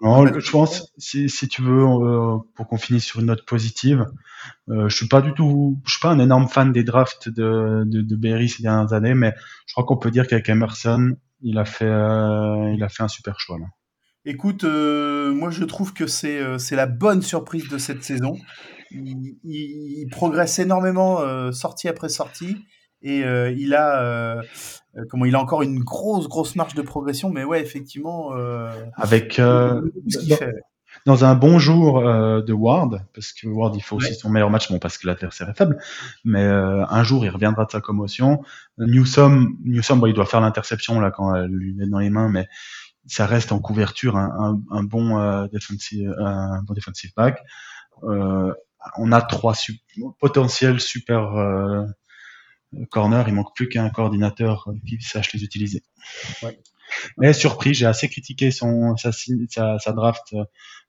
non, 0.00 0.26
je 0.38 0.50
pense, 0.50 0.92
si, 0.96 1.28
si 1.28 1.48
tu 1.48 1.62
veux, 1.62 1.82
euh, 1.82 2.36
pour 2.54 2.68
qu'on 2.68 2.76
finisse 2.76 3.04
sur 3.04 3.20
une 3.20 3.26
note 3.26 3.44
positive, 3.46 4.06
euh, 4.68 4.88
je 4.88 4.94
suis 4.94 5.08
pas 5.08 5.22
du 5.22 5.32
tout, 5.34 5.80
je 5.86 5.92
suis 5.92 6.00
pas 6.00 6.10
un 6.10 6.20
énorme 6.20 6.46
fan 6.46 6.72
des 6.72 6.84
drafts 6.84 7.28
de, 7.28 7.82
de, 7.84 8.00
de 8.02 8.16
Berry 8.16 8.48
ces 8.48 8.62
dernières 8.62 8.92
années, 8.92 9.14
mais 9.14 9.34
je 9.66 9.72
crois 9.72 9.84
qu'on 9.84 9.96
peut 9.96 10.12
dire 10.12 10.28
qu'avec 10.28 10.48
Emerson, 10.48 11.16
il 11.40 11.58
a 11.58 11.64
fait, 11.64 11.86
il 11.86 12.82
a 12.82 12.88
fait 12.88 13.02
un 13.02 13.08
super 13.08 13.40
choix 13.40 13.58
là. 13.58 13.66
Écoute, 14.26 14.64
moi 14.64 15.50
je 15.50 15.64
trouve 15.64 15.94
que 15.94 16.06
c'est 16.06 16.58
c'est 16.58 16.76
la 16.76 16.86
bonne 16.86 17.22
surprise 17.22 17.68
de 17.68 17.78
cette 17.78 18.04
saison. 18.04 18.36
Il, 18.90 19.36
il, 19.44 20.00
il 20.00 20.08
progresse 20.10 20.58
énormément 20.58 21.52
sortie 21.52 21.88
après 21.88 22.08
sortie. 22.08 22.56
Et 23.02 23.24
euh, 23.24 23.50
il 23.50 23.74
a 23.74 24.02
euh, 24.02 24.42
comment 25.08 25.24
il 25.24 25.34
a 25.34 25.40
encore 25.40 25.62
une 25.62 25.82
grosse 25.82 26.28
grosse 26.28 26.54
marge 26.56 26.74
de 26.74 26.82
progression. 26.82 27.30
Mais 27.30 27.44
ouais 27.44 27.62
effectivement 27.62 28.36
euh, 28.36 28.70
avec 28.94 29.40
dans, 29.40 29.80
dans, 31.06 31.24
un 31.24 31.34
bon 31.34 31.58
jour 31.58 32.02
de 32.02 32.52
Ward 32.52 33.02
parce 33.14 33.32
que 33.32 33.46
Ward 33.48 33.74
il 33.74 33.82
faut 33.82 33.96
aussi 33.96 34.14
son 34.14 34.28
meilleur 34.28 34.50
match 34.50 34.70
bon 34.70 34.78
parce 34.78 34.98
que 34.98 35.06
l'adversaire 35.06 35.48
est 35.48 35.56
faible. 35.56 35.78
Mais 36.24 36.44
un 36.44 37.02
jour 37.02 37.24
il 37.24 37.30
reviendra 37.30 37.64
de 37.64 37.70
sa 37.70 37.80
commotion. 37.80 38.42
Newsom 38.78 39.56
Newsom 39.64 40.00
bon, 40.00 40.06
il 40.06 40.14
doit 40.14 40.26
faire 40.26 40.42
l'interception 40.42 41.00
là 41.00 41.10
quand 41.10 41.34
elle 41.34 41.50
lui 41.50 41.74
met 41.74 41.86
dans 41.86 42.00
les 42.00 42.10
mains 42.10 42.28
mais 42.28 42.48
ça 43.06 43.24
reste 43.24 43.50
en 43.50 43.60
couverture 43.60 44.18
un, 44.18 44.60
un, 44.70 44.76
un 44.76 44.82
bon 44.82 45.46
defensive 45.50 46.14
un 46.18 46.62
bon 46.64 46.74
defensive 46.74 47.12
back 47.16 47.42
on 48.96 49.12
a 49.12 49.22
trois 49.22 49.54
potentiels 50.18 50.80
super 50.80 51.32
corner, 52.90 53.28
il 53.28 53.34
manque 53.34 53.54
plus 53.54 53.68
qu'un 53.68 53.90
coordinateur 53.90 54.68
qui 54.86 55.00
sache 55.00 55.32
les 55.32 55.42
utiliser. 55.42 55.82
Mais 57.18 57.32
surpris, 57.32 57.74
j'ai 57.74 57.86
assez 57.86 58.08
critiqué 58.08 58.50
son 58.50 58.96
sa, 58.96 59.12
sa, 59.12 59.92
draft 59.92 60.32
euh, 60.32 60.44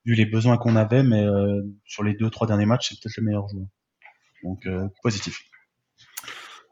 vu 0.05 0.15
les 0.15 0.25
besoins 0.25 0.57
qu'on 0.57 0.75
avait, 0.75 1.03
mais 1.03 1.21
euh, 1.21 1.61
sur 1.85 2.03
les 2.03 2.13
deux 2.13 2.29
trois 2.29 2.47
derniers 2.47 2.65
matchs, 2.65 2.89
c'est 2.89 2.99
peut-être 2.99 3.17
le 3.17 3.23
meilleur 3.23 3.47
joueur. 3.47 3.67
Donc 4.43 4.65
euh, 4.65 4.87
positif. 5.03 5.39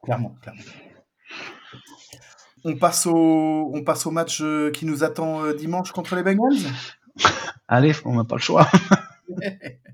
Clairement, 0.03 0.35
clairement. 0.41 0.61
On 2.63 2.75
passe 2.75 3.05
au 3.05 3.71
on 3.73 3.83
passe 3.83 4.05
au 4.05 4.11
match 4.11 4.43
qui 4.73 4.85
nous 4.85 5.03
attend 5.03 5.53
dimanche 5.53 5.91
contre 5.91 6.15
les 6.15 6.23
Bengals? 6.23 6.57
Allez, 7.67 7.93
on 8.05 8.15
n'a 8.15 8.23
pas 8.23 8.35
le 8.35 8.41
choix. 8.41 8.67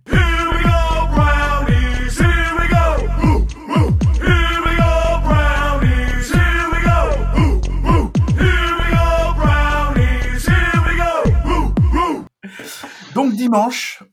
dimanche, 13.56 14.04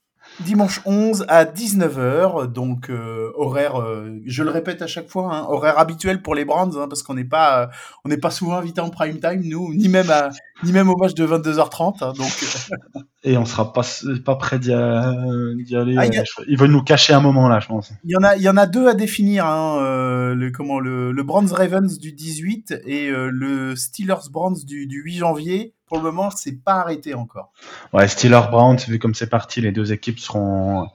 dimanche 0.40 0.80
11 0.84 1.26
à 1.28 1.44
19h, 1.44 2.46
donc 2.52 2.90
euh, 2.90 3.30
horaire, 3.34 3.80
euh, 3.80 4.20
je 4.26 4.42
le 4.42 4.50
répète 4.50 4.82
à 4.82 4.86
chaque 4.86 5.08
fois, 5.08 5.34
hein, 5.34 5.46
horaire 5.48 5.78
habituel 5.78 6.22
pour 6.22 6.34
les 6.34 6.44
Brands, 6.44 6.76
hein, 6.76 6.86
parce 6.88 7.02
qu'on 7.02 7.14
n'est 7.14 7.24
pas, 7.24 7.70
on 8.04 8.08
n'est 8.08 8.18
pas 8.18 8.30
souvent 8.30 8.56
invité 8.56 8.80
en 8.80 8.90
prime 8.90 9.18
time, 9.20 9.42
nous, 9.44 9.74
ni 9.74 9.88
même 9.88 10.10
à, 10.10 10.30
ni 10.64 10.72
même 10.72 10.88
au 10.88 10.96
match 10.96 11.14
de 11.14 11.26
22h30. 11.26 12.04
Hein, 12.04 12.12
donc. 12.16 12.32
Euh. 12.42 13.00
Et 13.24 13.36
on 13.36 13.44
sera 13.44 13.72
pas, 13.72 13.82
pas 14.24 14.34
prêt 14.34 14.58
d'y 14.58 14.72
aller. 14.72 15.94
Ah, 15.96 16.06
Ils 16.48 16.58
veulent 16.58 16.72
nous 16.72 16.82
cacher 16.82 17.12
un 17.12 17.20
moment 17.20 17.48
là, 17.48 17.60
je 17.60 17.68
pense. 17.68 17.92
Il 18.02 18.10
y 18.10 18.16
en 18.16 18.24
a, 18.24 18.34
il 18.34 18.42
y 18.42 18.48
en 18.48 18.56
a 18.56 18.66
deux 18.66 18.88
à 18.88 18.94
définir, 18.94 19.46
hein, 19.46 20.34
le 20.34 20.50
comment 20.50 20.80
le, 20.80 21.12
le 21.12 21.22
Brands 21.22 21.46
Ravens 21.46 21.98
du 22.00 22.12
18 22.12 22.80
et 22.84 23.10
le 23.12 23.76
Steelers 23.76 24.28
Brands 24.32 24.56
du, 24.66 24.88
du 24.88 25.02
8 25.04 25.18
janvier 25.18 25.74
pour 25.92 25.98
le 25.98 26.10
moment, 26.10 26.30
c'est 26.30 26.64
pas 26.64 26.76
arrêté 26.76 27.12
encore. 27.12 27.52
Ouais, 27.92 28.08
Steelers 28.08 28.48
Browns, 28.50 28.78
vu 28.88 28.98
comme 28.98 29.14
c'est 29.14 29.28
parti, 29.28 29.60
les 29.60 29.72
deux 29.72 29.92
équipes 29.92 30.18
seront 30.18 30.88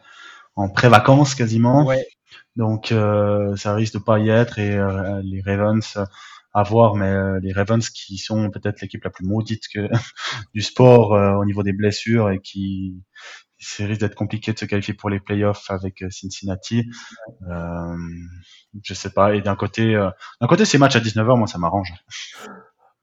en 0.55 0.69
pré-vacances 0.69 1.35
quasiment. 1.35 1.85
Ouais. 1.85 2.07
Donc 2.55 2.91
euh, 2.91 3.55
ça 3.57 3.75
risque 3.75 3.93
de 3.93 3.99
pas 3.99 4.17
y 4.17 4.29
être 4.29 4.57
et 4.57 4.75
euh, 4.75 5.21
les 5.23 5.43
Ravens 5.45 5.99
à 6.51 6.63
voir, 6.63 6.95
mais 6.95 7.11
euh, 7.11 7.39
les 7.43 7.53
Ravens 7.53 7.87
qui 7.91 8.17
sont 8.17 8.49
peut-être 8.49 8.81
l'équipe 8.81 9.03
la 9.03 9.11
plus 9.11 9.23
maudite 9.23 9.65
que 9.71 9.87
du 10.55 10.63
sport 10.63 11.11
au 11.11 11.45
niveau 11.45 11.61
des 11.61 11.73
blessures 11.73 12.31
et 12.31 12.39
qui 12.39 13.03
c'est 13.59 13.85
risque 13.85 14.01
d'être 14.01 14.15
compliqué 14.15 14.51
de 14.51 14.57
se 14.57 14.65
qualifier 14.65 14.95
pour 14.95 15.11
les 15.11 15.19
playoffs 15.19 15.69
avec 15.69 16.03
Cincinnati. 16.09 16.89
Euh, 17.47 17.95
je 18.81 18.93
sais 18.95 19.11
pas. 19.11 19.35
Et 19.35 19.41
d'un 19.41 19.55
côté, 19.55 19.93
d'un 20.41 20.47
côté, 20.47 20.65
ces 20.65 20.79
matchs 20.79 20.95
à 20.95 21.01
19h, 21.01 21.37
moi, 21.37 21.45
ça 21.45 21.59
m'arrange. 21.59 21.93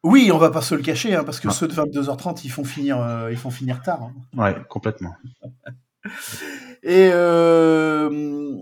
Oui, 0.04 0.30
on 0.30 0.36
va 0.36 0.50
pas 0.50 0.60
se 0.60 0.74
le 0.74 0.82
cacher, 0.82 1.14
hein, 1.14 1.24
parce 1.24 1.40
que 1.40 1.50
ceux 1.50 1.66
de 1.66 1.72
22h30, 1.72 2.42
ils 2.44 2.50
font 2.50 2.62
finir, 2.62 3.00
euh, 3.00 3.32
ils 3.32 3.38
font 3.38 3.50
finir 3.50 3.80
tard. 3.80 4.02
Hein. 4.02 4.12
Ouais, 4.36 4.54
complètement. 4.68 5.16
et, 6.82 7.08
euh, 7.10 8.54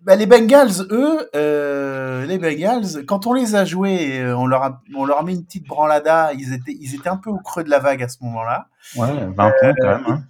bah, 0.00 0.16
les 0.16 0.24
Bengals, 0.24 0.86
eux, 0.90 1.28
euh, 1.36 2.24
les 2.24 2.38
Bengals, 2.38 3.04
quand 3.06 3.26
on 3.26 3.34
les 3.34 3.54
a 3.54 3.66
joués, 3.66 4.32
on 4.32 4.46
leur 4.46 4.62
a, 4.62 4.80
on 4.96 5.04
leur 5.04 5.18
a 5.18 5.22
mis 5.24 5.34
une 5.34 5.44
petite 5.44 5.66
branlada. 5.66 6.32
Ils 6.32 6.54
étaient, 6.54 6.74
ils 6.80 6.94
étaient 6.94 7.10
un 7.10 7.18
peu 7.18 7.28
au 7.28 7.38
creux 7.38 7.62
de 7.62 7.70
la 7.70 7.78
vague 7.78 8.02
à 8.02 8.08
ce 8.08 8.16
moment-là. 8.22 8.68
Ouais, 8.96 9.12
20 9.12 9.34
points 9.34 9.74
quand 9.78 9.88
même. 9.88 10.04
Hein. 10.08 10.22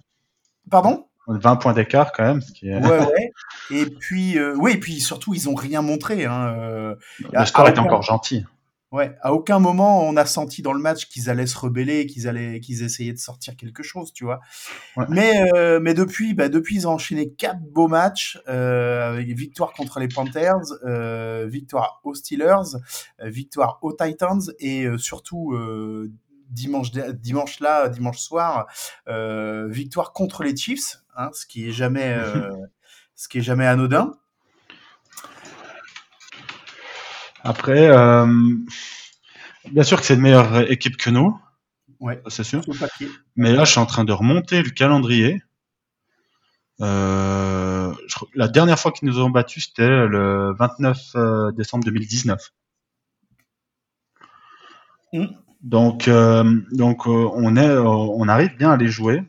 Pardon? 0.69 1.05
20 1.27 1.55
points 1.55 1.71
d'écart 1.71 2.11
quand 2.11 2.23
même. 2.23 2.41
Ce 2.41 2.51
qui 2.51 2.67
est... 2.67 2.75
Ouais, 2.75 2.99
ouais. 2.99 3.31
Et 3.69 3.85
puis, 3.85 4.37
oui, 4.57 4.73
et 4.73 4.77
puis 4.77 4.99
surtout, 4.99 5.33
ils 5.33 5.47
ont 5.47 5.55
rien 5.55 5.81
montré. 5.81 6.25
Hein. 6.25 6.95
Le 7.31 7.45
score 7.45 7.69
était 7.69 7.79
encore 7.79 8.01
gentil. 8.01 8.45
Ouais, 8.91 9.15
à 9.21 9.31
aucun 9.33 9.59
moment 9.59 10.03
on 10.03 10.17
a 10.17 10.25
senti 10.25 10.61
dans 10.61 10.73
le 10.73 10.81
match 10.81 11.07
qu'ils 11.07 11.29
allaient 11.29 11.47
se 11.47 11.57
rebeller, 11.57 12.05
qu'ils 12.07 12.27
allaient, 12.27 12.59
qu'ils 12.59 12.83
essayaient 12.83 13.13
de 13.13 13.17
sortir 13.19 13.55
quelque 13.55 13.83
chose, 13.83 14.11
tu 14.11 14.25
vois. 14.25 14.41
Mais 15.09 15.33
euh, 15.55 15.79
mais 15.81 15.93
depuis, 15.93 16.33
bah 16.33 16.49
depuis 16.49 16.75
ils 16.75 16.87
ont 16.87 16.93
enchaîné 16.93 17.31
quatre 17.31 17.61
beaux 17.61 17.87
matchs, 17.87 18.39
euh, 18.49 19.23
victoire 19.27 19.73
contre 19.73 19.99
les 19.99 20.09
Panthers, 20.09 20.73
euh, 20.85 21.47
victoire 21.49 22.01
aux 22.03 22.15
Steelers, 22.15 22.77
euh, 23.21 23.29
victoire 23.29 23.79
aux 23.81 23.93
Titans 23.93 24.41
et 24.59 24.85
euh, 24.85 24.97
surtout 24.97 25.53
dimanche 26.49 26.91
dimanche 26.91 27.61
là, 27.61 27.89
dimanche 27.89 28.19
soir, 28.19 28.67
victoire 29.07 30.13
contre 30.13 30.43
les 30.43 30.55
Chiefs, 30.55 30.97
hein, 31.15 31.29
ce 31.33 31.45
qui 31.45 31.67
est 31.69 31.71
jamais 31.71 32.17
ce 33.15 33.27
qui 33.29 33.39
est 33.39 33.41
jamais 33.43 33.67
anodin. 33.67 34.13
Après, 37.43 37.87
euh, 37.87 38.25
bien 39.71 39.83
sûr 39.83 39.99
que 39.99 40.05
c'est 40.05 40.13
une 40.13 40.21
meilleure 40.21 40.71
équipe 40.71 40.97
que 40.97 41.09
nous. 41.09 41.39
Ouais, 41.99 42.21
c'est 42.27 42.43
sûr. 42.43 42.61
Mais 43.35 43.53
là, 43.53 43.63
je 43.65 43.71
suis 43.71 43.79
en 43.79 43.85
train 43.85 44.03
de 44.03 44.13
remonter 44.13 44.61
le 44.61 44.69
calendrier. 44.69 45.41
Euh, 46.81 47.93
la 48.33 48.47
dernière 48.47 48.79
fois 48.79 48.91
qu'ils 48.91 49.07
nous 49.07 49.19
ont 49.19 49.29
battus, 49.29 49.67
c'était 49.67 50.07
le 50.07 50.55
29 50.57 50.99
euh, 51.15 51.51
décembre 51.51 51.83
2019. 51.85 52.51
Mm. 55.13 55.25
Donc, 55.61 56.09
donc 56.71 57.05
on 57.05 57.55
est, 57.55 57.77
on 57.77 58.27
arrive 58.27 58.57
bien 58.57 58.71
à 58.71 58.77
les 58.77 58.87
jouer. 58.87 59.21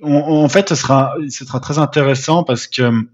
en 0.00 0.48
fait, 0.48 0.68
ce 0.68 0.76
sera, 0.76 1.16
ce 1.28 1.44
sera 1.44 1.58
très 1.58 1.80
intéressant 1.80 2.44
parce 2.44 2.68
que 2.68 3.08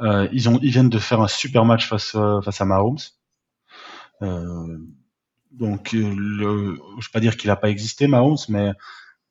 euh, 0.00 0.28
ils, 0.32 0.48
ont, 0.48 0.58
ils 0.62 0.70
viennent 0.70 0.88
de 0.88 0.98
faire 0.98 1.20
un 1.20 1.28
super 1.28 1.64
match 1.64 1.88
face, 1.88 2.14
euh, 2.14 2.40
face 2.40 2.60
à 2.60 2.64
Mahomes. 2.64 2.98
Euh, 4.22 4.78
donc, 5.52 5.92
le, 5.92 6.00
je 6.00 6.44
ne 6.44 6.74
vais 6.74 7.12
pas 7.12 7.20
dire 7.20 7.36
qu'il 7.36 7.48
n'a 7.48 7.56
pas 7.56 7.70
existé, 7.70 8.06
Mahomes, 8.06 8.38
mais 8.48 8.72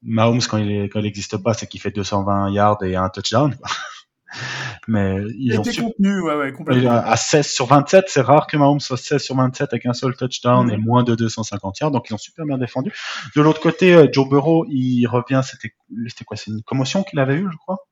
Mahomes, 0.04 0.42
quand 0.50 0.58
il 0.58 0.90
n'existe 0.96 1.38
pas, 1.38 1.54
c'est 1.54 1.68
qu'il 1.68 1.82
fait 1.82 1.92
220 1.92 2.52
yards 2.52 2.84
et 2.84 2.96
un 2.96 3.10
touchdown. 3.10 3.56
mais 4.88 5.24
ils 5.40 5.60
ont 5.60 5.64
contenu, 5.64 6.22
ouais, 6.22 6.36
ouais, 6.36 6.54
complètement. 6.54 6.92
À 6.92 7.16
16 7.16 7.48
sur 7.48 7.66
27, 7.66 8.06
c'est 8.08 8.22
rare 8.22 8.46
que 8.46 8.58
Mahomes 8.58 8.80
soit 8.80 8.98
16 8.98 9.24
sur 9.24 9.36
27 9.36 9.74
avec 9.74 9.86
un 9.88 9.94
seul 9.94 10.16
touchdown 10.16 10.68
mm. 10.68 10.72
et 10.72 10.78
moins 10.78 11.04
de 11.04 11.16
250 11.16 11.80
yards, 11.80 11.92
donc 11.92 12.10
ils 12.10 12.14
ont 12.14 12.20
super 12.20 12.46
bien 12.46 12.60
défendu. 12.60 12.94
De 13.36 13.42
l'autre 13.42 13.62
côté, 13.62 14.08
Joe 14.12 14.30
Burrow, 14.30 14.66
il 14.70 15.08
revient, 15.08 15.42
c'était, 15.44 15.74
c'était 16.08 16.26
quoi, 16.26 16.38
c'est 16.38 16.52
une 16.52 16.62
commotion 16.62 17.04
qu'il 17.04 17.18
avait 17.18 17.36
eue, 17.36 17.48
je 17.52 17.58
crois? 17.58 17.88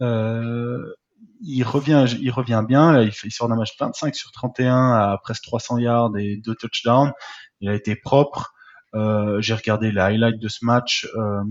Euh, 0.00 0.94
il 1.40 1.62
revient, 1.62 2.04
il 2.20 2.30
revient 2.30 2.62
bien. 2.66 3.02
Il, 3.02 3.32
sort 3.32 3.48
d'un 3.48 3.56
match 3.56 3.76
25 3.78 4.14
sur 4.14 4.32
31 4.32 4.92
à 4.92 5.18
presque 5.22 5.44
300 5.44 5.78
yards 5.78 6.16
et 6.16 6.36
deux 6.36 6.54
touchdowns. 6.54 7.12
Il 7.60 7.68
a 7.68 7.74
été 7.74 7.96
propre. 7.96 8.54
Euh, 8.94 9.40
J'ai 9.40 9.54
regardé 9.54 9.92
les 9.92 10.00
highlights 10.00 10.38
de 10.38 10.48
ce 10.48 10.64
match. 10.64 11.08
Euh, 11.16 11.44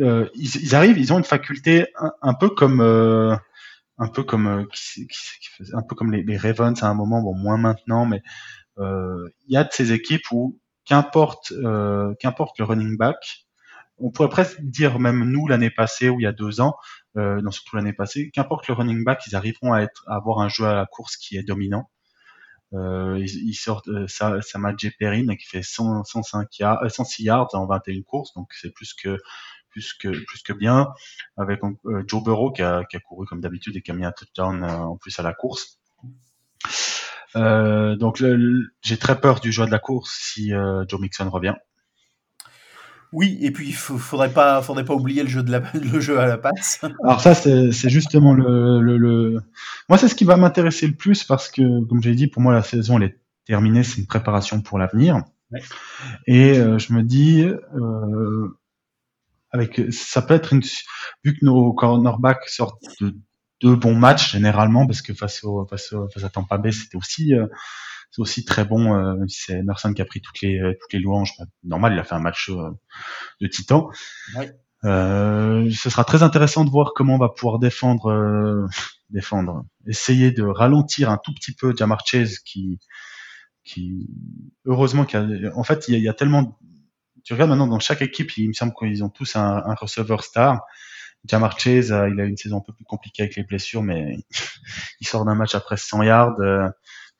euh, 0.00 0.28
ils, 0.34 0.74
arrivent, 0.74 0.98
ils 0.98 1.12
ont 1.12 1.18
une 1.18 1.24
faculté 1.24 1.86
un, 2.22 2.34
peu 2.34 2.48
comme 2.48 2.80
un 2.80 4.08
peu 4.08 4.22
comme 4.22 4.66
un 5.74 5.82
peu 5.82 5.94
comme 5.94 6.12
les, 6.12 6.36
Ravens 6.36 6.82
à 6.82 6.88
un 6.88 6.94
moment, 6.94 7.20
moins 7.34 7.58
maintenant, 7.58 8.06
mais 8.06 8.22
il 8.78 9.30
y 9.48 9.56
a 9.56 9.64
de 9.64 9.72
ces 9.72 9.92
équipes 9.92 10.30
où 10.32 10.58
qu'importe 10.86 11.52
qu'importe 12.18 12.58
le 12.58 12.64
running 12.64 12.96
back, 12.96 13.46
on 14.00 14.10
pourrait 14.10 14.28
presque 14.28 14.60
dire 14.60 14.98
même 14.98 15.30
nous 15.30 15.46
l'année 15.48 15.70
passée 15.70 16.08
ou 16.08 16.20
il 16.20 16.24
y 16.24 16.26
a 16.26 16.32
deux 16.32 16.60
ans, 16.60 16.76
euh, 17.16 17.40
non 17.42 17.50
surtout 17.50 17.76
l'année 17.76 17.92
passée, 17.92 18.30
qu'importe 18.32 18.68
le 18.68 18.74
running 18.74 19.04
back, 19.04 19.22
ils 19.26 19.36
arriveront 19.36 19.72
à, 19.72 19.80
être, 19.80 20.04
à 20.06 20.16
avoir 20.16 20.40
un 20.40 20.48
jeu 20.48 20.64
à 20.64 20.74
la 20.74 20.86
course 20.86 21.16
qui 21.16 21.36
est 21.36 21.42
dominant. 21.42 21.90
Euh, 22.72 23.18
ils, 23.18 23.48
ils, 23.48 23.54
sortent 23.54 23.88
euh, 23.88 24.06
J. 24.78 24.90
Perrine 24.92 25.36
qui 25.36 25.46
fait 25.46 25.62
100, 25.62 26.04
105 26.04 26.58
yards, 26.58 26.88
106 26.88 27.24
yards 27.24 27.48
en 27.54 27.66
21 27.66 28.02
courses, 28.02 28.32
donc 28.34 28.52
c'est 28.52 28.72
plus 28.72 28.94
que 28.94 29.18
plus 29.70 29.94
que 29.94 30.08
plus 30.08 30.42
que 30.42 30.52
bien. 30.52 30.92
Avec 31.36 31.60
euh, 31.64 32.04
Joe 32.06 32.22
Burrow 32.22 32.52
qui 32.52 32.62
a, 32.62 32.84
qui 32.84 32.96
a 32.96 33.00
couru 33.00 33.26
comme 33.26 33.40
d'habitude 33.40 33.76
et 33.76 33.82
qui 33.82 33.90
a 33.90 33.94
mis 33.94 34.04
un 34.04 34.12
touchdown 34.12 34.62
euh, 34.62 34.76
en 34.78 34.96
plus 34.96 35.18
à 35.18 35.22
la 35.22 35.32
course. 35.32 35.80
Euh, 37.36 37.96
donc 37.96 38.22
j'ai 38.82 38.98
très 38.98 39.20
peur 39.20 39.40
du 39.40 39.52
jeu 39.52 39.64
de 39.64 39.70
la 39.70 39.78
course 39.78 40.16
si 40.20 40.50
Joe 40.50 41.00
Mixon 41.00 41.30
revient. 41.30 41.54
Oui, 43.12 43.38
et 43.40 43.50
puis 43.50 43.68
il 43.68 43.74
faudrait 43.74 44.32
pas, 44.32 44.62
faudrait 44.62 44.84
pas 44.84 44.94
oublier 44.94 45.22
le 45.22 45.28
jeu 45.28 45.42
de 45.42 45.50
la, 45.50 45.62
le 45.74 46.00
jeu 46.00 46.18
à 46.20 46.26
la 46.26 46.38
passe. 46.38 46.80
Alors 47.04 47.20
ça, 47.20 47.34
c'est 47.34 47.88
justement 47.88 48.34
le, 48.34 48.80
le, 48.80 48.98
le... 48.98 49.42
moi 49.88 49.98
c'est 49.98 50.08
ce 50.08 50.14
qui 50.14 50.24
va 50.24 50.36
m'intéresser 50.36 50.86
le 50.86 50.94
plus 50.94 51.24
parce 51.24 51.48
que, 51.48 51.84
comme 51.86 52.02
j'ai 52.02 52.14
dit, 52.14 52.28
pour 52.28 52.42
moi 52.42 52.52
la 52.52 52.62
saison 52.62 52.98
elle 52.98 53.04
est 53.04 53.20
terminée, 53.46 53.82
c'est 53.82 53.98
une 54.00 54.06
préparation 54.06 54.60
pour 54.60 54.78
l'avenir. 54.78 55.22
Et 56.26 56.58
euh, 56.58 56.78
je 56.78 56.92
me 56.92 57.02
dis, 57.02 57.42
euh, 57.42 58.58
avec, 59.50 59.80
ça 59.90 60.22
peut 60.22 60.34
être 60.34 60.52
une, 60.52 60.62
vu 61.24 61.36
que 61.36 61.44
nos 61.44 61.72
cornerbacks 61.72 62.48
sortent 62.48 62.80
de 63.00 63.16
deux 63.60 63.74
bons 63.74 63.96
matchs 63.96 64.32
généralement, 64.32 64.86
parce 64.86 65.02
que 65.02 65.12
face 65.12 65.42
au, 65.42 65.66
face, 65.66 65.92
au, 65.92 66.08
face 66.08 66.24
à 66.24 66.28
Tampa 66.28 66.58
Bay, 66.58 66.70
c'était 66.70 66.96
aussi 66.96 67.34
euh, 67.34 67.46
c'est 68.10 68.20
aussi 68.20 68.44
très 68.44 68.64
bon. 68.64 68.94
Euh, 68.94 69.24
c'est 69.28 69.58
Emerson 69.58 69.92
qui 69.92 70.02
a 70.02 70.04
pris 70.04 70.20
toutes 70.20 70.40
les 70.40 70.58
euh, 70.58 70.74
toutes 70.80 70.92
les 70.92 70.98
louanges. 70.98 71.32
Normal, 71.64 71.92
il 71.92 71.98
a 71.98 72.04
fait 72.04 72.14
un 72.14 72.20
match 72.20 72.50
euh, 72.50 72.70
de 73.40 73.46
titan. 73.46 73.88
Euh, 74.84 75.70
ce 75.70 75.90
sera 75.90 76.04
très 76.04 76.22
intéressant 76.22 76.64
de 76.64 76.70
voir 76.70 76.92
comment 76.94 77.14
on 77.14 77.18
va 77.18 77.28
pouvoir 77.28 77.58
défendre, 77.58 78.66
défendre, 79.10 79.64
essayer 79.86 80.32
de 80.32 80.42
ralentir 80.42 81.10
un 81.10 81.18
tout 81.18 81.34
petit 81.34 81.52
peu 81.52 81.74
Jamar 81.76 82.00
Chase 82.06 82.38
qui, 82.38 82.78
qui, 83.62 84.08
heureusement 84.64 85.06
a, 85.12 85.26
en 85.54 85.64
fait, 85.64 85.86
il 85.88 85.98
y, 85.98 86.08
a, 86.08 86.14
tellement, 86.14 86.58
tu 87.24 87.34
regardes 87.34 87.50
maintenant 87.50 87.66
dans 87.66 87.78
chaque 87.78 88.00
équipe, 88.00 88.38
il 88.38 88.48
me 88.48 88.52
semble 88.54 88.72
qu'ils 88.72 89.04
ont 89.04 89.10
tous 89.10 89.36
un, 89.36 89.62
un 89.66 89.74
receveur 89.74 90.24
star. 90.24 90.62
Jamar 91.26 91.60
Chase, 91.60 91.94
il 92.10 92.18
a 92.18 92.24
une 92.24 92.38
saison 92.38 92.56
un 92.56 92.62
peu 92.66 92.72
plus 92.72 92.86
compliquée 92.86 93.24
avec 93.24 93.36
les 93.36 93.44
blessures, 93.44 93.82
mais 93.82 94.16
il 95.00 95.06
sort 95.06 95.26
d'un 95.26 95.34
match 95.34 95.54
après 95.54 95.76
100 95.76 96.02
yards 96.04 96.36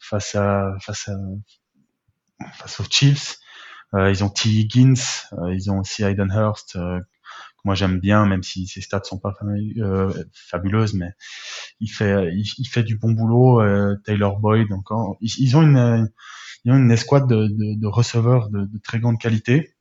face 0.00 0.34
à 0.34 0.74
face 0.80 1.08
à 1.08 1.16
face 2.54 2.80
aux 2.80 2.84
Chiefs. 2.90 3.38
Euh, 3.94 4.10
ils 4.10 4.22
ont 4.22 4.28
T. 4.28 4.48
Higgins, 4.48 4.94
euh, 5.32 5.54
ils 5.54 5.70
ont 5.70 5.80
aussi 5.80 6.04
Hayden 6.04 6.30
Hurst, 6.32 6.76
euh, 6.76 7.00
que 7.00 7.60
moi 7.64 7.74
j'aime 7.74 7.98
bien, 7.98 8.24
même 8.24 8.42
si 8.42 8.66
ses 8.66 8.80
stats 8.80 9.02
sont 9.04 9.18
pas 9.18 9.34
fabuleuses, 10.32 10.94
mais 10.94 11.12
il 11.80 11.88
fait 11.88 12.32
il, 12.32 12.66
fait 12.66 12.84
du 12.84 12.96
bon 12.96 13.12
boulot. 13.12 13.62
Taylor 14.04 14.38
Boyd 14.38 14.72
encore, 14.72 15.16
ils, 15.20 15.56
ont 15.56 15.62
une 15.62 16.08
ils 16.64 16.72
ont 16.72 16.76
une 16.76 16.90
escouade 16.90 17.28
de, 17.28 17.48
de, 17.48 17.78
de 17.80 17.86
receveurs 17.86 18.48
de, 18.50 18.60
de, 18.64 18.78
très 18.78 19.00
grande 19.00 19.18
qualité. 19.18 19.74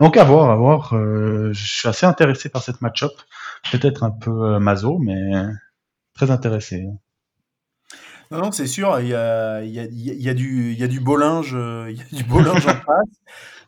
Donc 0.00 0.16
à 0.16 0.24
voir, 0.24 0.50
à 0.50 0.56
voir. 0.56 0.90
je 0.92 1.52
suis 1.52 1.88
assez 1.88 2.06
intéressé 2.06 2.48
par 2.48 2.62
cette 2.62 2.80
match-up. 2.80 3.12
Peut-être 3.70 4.02
un 4.02 4.10
peu 4.10 4.58
maso, 4.58 4.98
mais 4.98 5.32
très 6.14 6.30
intéressé. 6.30 6.86
Non, 8.30 8.38
non, 8.38 8.52
c'est 8.52 8.68
sûr, 8.68 9.00
il 9.00 9.08
y 9.08 9.14
a, 9.14 9.60
y, 9.64 9.80
a, 9.80 9.86
y 9.90 10.28
a 10.28 10.34
du, 10.34 10.72
il 10.72 10.78
y 10.78 10.84
a 10.84 10.86
du 10.86 11.00
beau 11.00 11.16
linge, 11.16 11.52
euh, 11.54 11.90
il 11.90 11.98
y 11.98 12.00
a 12.00 12.22
du 12.22 12.28
beau 12.28 12.40
linge 12.40 12.64
en 12.64 12.80
face. 12.80 13.08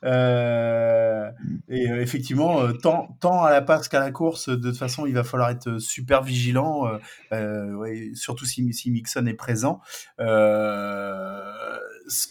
Euh, 0.05 1.31
et 1.69 1.91
euh, 1.91 2.01
effectivement, 2.01 2.61
euh, 2.63 2.73
tant, 2.73 3.17
tant 3.21 3.43
à 3.43 3.51
la 3.51 3.61
passe 3.61 3.89
qu'à 3.89 3.99
la 3.99 4.13
course, 4.13 4.49
de 4.49 4.69
toute 4.71 4.79
façon, 4.79 5.05
il 5.07 5.15
va 5.15 5.25
falloir 5.25 5.51
être 5.51 5.79
super 5.79 6.23
vigilant, 6.23 6.87
euh, 7.33 7.73
ouais, 7.75 8.13
surtout 8.15 8.45
si, 8.47 8.73
si 8.73 8.91
Mixon 8.93 9.27
est 9.27 9.35
présent. 9.35 9.81
ce, 10.19 10.23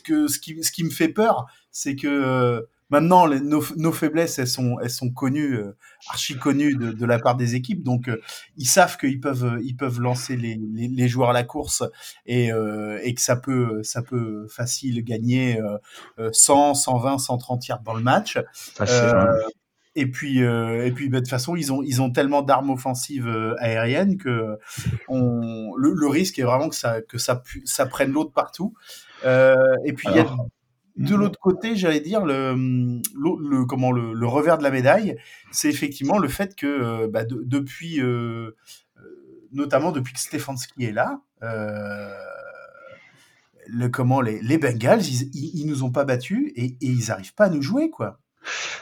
que, 0.02 0.28
ce, 0.28 0.40
qui, 0.40 0.64
ce 0.64 0.72
qui 0.72 0.86
me 0.86 0.90
fait 0.90 1.10
peur, 1.10 1.48
c'est 1.72 1.98
que 1.98 2.66
maintenant, 2.92 3.26
les, 3.26 3.40
nos, 3.40 3.64
nos, 3.78 3.92
faiblesses, 3.92 4.38
elles 4.38 4.48
sont, 4.48 4.78
elles 4.82 4.92
sont 4.92 5.10
connues, 5.10 5.56
euh, 5.56 5.76
archi 6.10 6.38
connues 6.38 6.76
de, 6.76 6.92
de, 6.92 7.06
la 7.06 7.18
part 7.18 7.36
des 7.36 7.56
équipes. 7.56 7.82
Donc, 7.84 8.08
euh, 8.08 8.22
ils 8.58 8.68
savent 8.68 8.98
qu'ils 8.98 9.20
peuvent, 9.20 9.58
ils 9.64 9.76
peuvent 9.76 10.00
lancer 10.00 10.38
les, 10.38 10.60
les, 10.74 10.88
les, 10.88 11.08
joueurs 11.08 11.32
à 11.32 11.34
la 11.34 11.44
course 11.44 11.84
et, 12.26 12.54
euh, 12.54 13.00
et 13.04 13.16
que 13.16 13.22
ça 13.22 13.36
peut, 13.36 13.82
ça 13.84 14.04
peut 14.04 14.46
facile 14.48 15.04
gagner 15.04 15.60
100, 16.32 16.76
120, 16.76 17.18
130 17.18 17.68
yards 17.68 17.82
dans 17.82 17.96
le 17.96 18.04
match. 18.04 18.38
Facile, 18.54 19.16
et 19.96 20.06
puis, 20.06 20.44
euh, 20.44 20.86
et 20.86 20.92
puis 20.92 21.10
bah, 21.10 21.18
de 21.18 21.26
toute 21.26 21.30
façon, 21.30 21.56
ils 21.56 21.74
ont, 21.74 21.84
ils 21.84 22.02
ont 22.02 22.12
tellement 22.12 22.42
d'armes 22.42 22.70
offensives 22.70 23.28
euh, 23.28 23.56
aériennes 23.60 24.18
que 24.18 24.58
on, 25.10 25.76
le, 25.76 25.94
le, 25.94 26.08
risque 26.08 26.40
est 26.40 26.44
vraiment 26.44 26.70
que 26.70 26.76
ça, 26.76 27.02
que 27.02 27.18
ça, 27.18 27.44
ça 27.66 27.86
prenne 27.86 28.12
l'autre 28.12 28.32
partout. 28.32 28.74
Euh, 29.26 29.56
et 29.86 29.92
puis, 29.92 30.08
il 30.10 30.16
y 30.16 30.20
a 30.20 30.28
de 30.98 31.16
l'autre 31.16 31.40
côté, 31.40 31.76
j'allais 31.76 32.00
dire, 32.00 32.26
le, 32.26 32.54
le, 33.16 33.66
comment, 33.66 33.92
le, 33.92 34.14
le, 34.14 34.28
revers 34.28 34.58
de 34.58 34.64
la 34.64 34.72
médaille, 34.72 35.18
c'est 35.52 35.70
effectivement 35.70 36.18
le 36.18 36.28
fait 36.28 36.56
que 36.56 36.68
euh, 36.68 37.08
bah, 37.08 37.24
de, 37.24 37.42
depuis, 37.44 38.02
euh, 38.02 38.52
notamment 39.52 39.92
depuis 39.92 40.14
que 40.14 40.20
Stefanski 40.20 40.86
est 40.86 40.92
là, 40.92 41.22
le, 43.68 43.88
comment, 43.90 44.22
les, 44.22 44.42
les 44.42 44.58
Bengals, 44.58 45.02
ils, 45.02 45.30
ils, 45.34 45.62
ils, 45.62 45.68
nous 45.68 45.84
ont 45.84 45.92
pas 45.92 46.04
battus 46.04 46.52
et, 46.56 46.66
et 46.66 46.78
ils 46.82 47.08
n'arrivent 47.08 47.34
pas 47.36 47.46
à 47.46 47.50
nous 47.50 47.62
jouer, 47.62 47.90
quoi. 47.90 48.20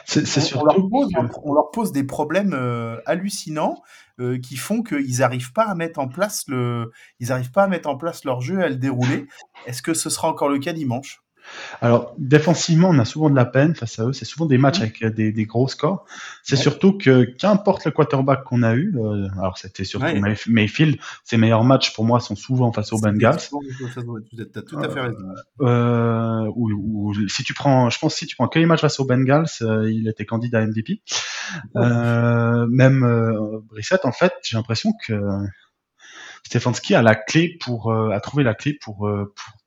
C'est, 0.06 0.26
c'est 0.26 0.56
on, 0.56 0.64
leur 0.64 0.88
pose, 0.88 1.08
on, 1.42 1.52
leur 1.52 1.70
pose, 1.70 1.92
des 1.92 2.04
problèmes 2.04 2.54
euh, 2.54 2.96
hallucinants 3.04 3.82
euh, 4.18 4.38
qui 4.38 4.56
font 4.56 4.82
qu'ils 4.82 5.18
n'arrivent 5.18 5.52
pas 5.52 5.64
à 5.64 5.74
mettre 5.74 6.00
en 6.00 6.08
place 6.08 6.44
le, 6.48 6.90
ils 7.20 7.28
n'arrivent 7.28 7.50
pas 7.52 7.64
à 7.64 7.68
mettre 7.68 7.88
en 7.88 7.96
place 7.96 8.24
leur 8.24 8.40
jeu, 8.40 8.62
à 8.62 8.68
le 8.68 8.76
dérouler. 8.76 9.26
Est-ce 9.66 9.82
que 9.82 9.94
ce 9.94 10.08
sera 10.08 10.28
encore 10.28 10.48
le 10.48 10.58
cas 10.58 10.72
dimanche? 10.72 11.22
Alors, 11.80 12.14
défensivement, 12.18 12.90
on 12.90 12.98
a 12.98 13.04
souvent 13.04 13.30
de 13.30 13.36
la 13.36 13.44
peine 13.44 13.74
face 13.74 13.98
à 13.98 14.06
eux. 14.06 14.12
C'est 14.12 14.24
souvent 14.24 14.46
des 14.46 14.58
matchs 14.58 14.80
mmh. 14.80 14.82
avec 14.82 15.04
des, 15.14 15.32
des 15.32 15.46
gros 15.46 15.68
scores. 15.68 16.04
C'est 16.42 16.56
ouais. 16.56 16.62
surtout 16.62 16.96
que, 16.96 17.24
qu'importe 17.24 17.84
le 17.84 17.90
quarterback 17.90 18.44
qu'on 18.44 18.62
a 18.62 18.74
eu, 18.74 18.94
euh, 18.96 19.28
alors 19.38 19.58
c'était 19.58 19.84
surtout 19.84 20.06
ouais. 20.06 20.36
Mayfield, 20.46 20.98
ses 21.24 21.36
meilleurs 21.36 21.64
matchs 21.64 21.92
pour 21.94 22.04
moi 22.04 22.20
sont 22.20 22.36
souvent 22.36 22.72
face 22.72 22.92
aux 22.92 23.00
Bengals. 23.00 23.38
Tu 23.38 24.40
as 24.40 24.62
tout 24.62 24.78
à 24.78 24.88
fait 24.88 25.00
raison. 25.00 25.18
Euh, 25.60 26.50
ou, 26.54 26.70
ou, 26.72 27.28
si 27.28 27.42
tu 27.44 27.54
prends, 27.54 27.90
je 27.90 27.98
pense 27.98 28.14
si 28.14 28.26
tu 28.26 28.36
prends 28.36 28.48
que 28.48 28.58
les 28.58 28.66
matchs 28.66 28.80
face 28.80 29.00
aux 29.00 29.04
Bengals, 29.04 29.46
euh, 29.62 29.90
il 29.90 30.08
était 30.08 30.26
candidat 30.26 30.60
à 30.60 30.66
MVP. 30.66 31.02
Euh, 31.76 32.66
même 32.68 33.02
euh, 33.04 33.60
Brissette, 33.64 34.04
en 34.04 34.12
fait, 34.12 34.32
j'ai 34.42 34.56
l'impression 34.56 34.92
que 35.06 35.14
Stefanski 36.46 36.94
a 36.94 37.02
la 37.02 37.14
clé 37.14 37.58
pour, 37.60 37.92
a 37.92 38.20
trouvé 38.20 38.44
la 38.44 38.54
clé 38.54 38.78
pour, 38.80 38.98
pour 38.98 39.59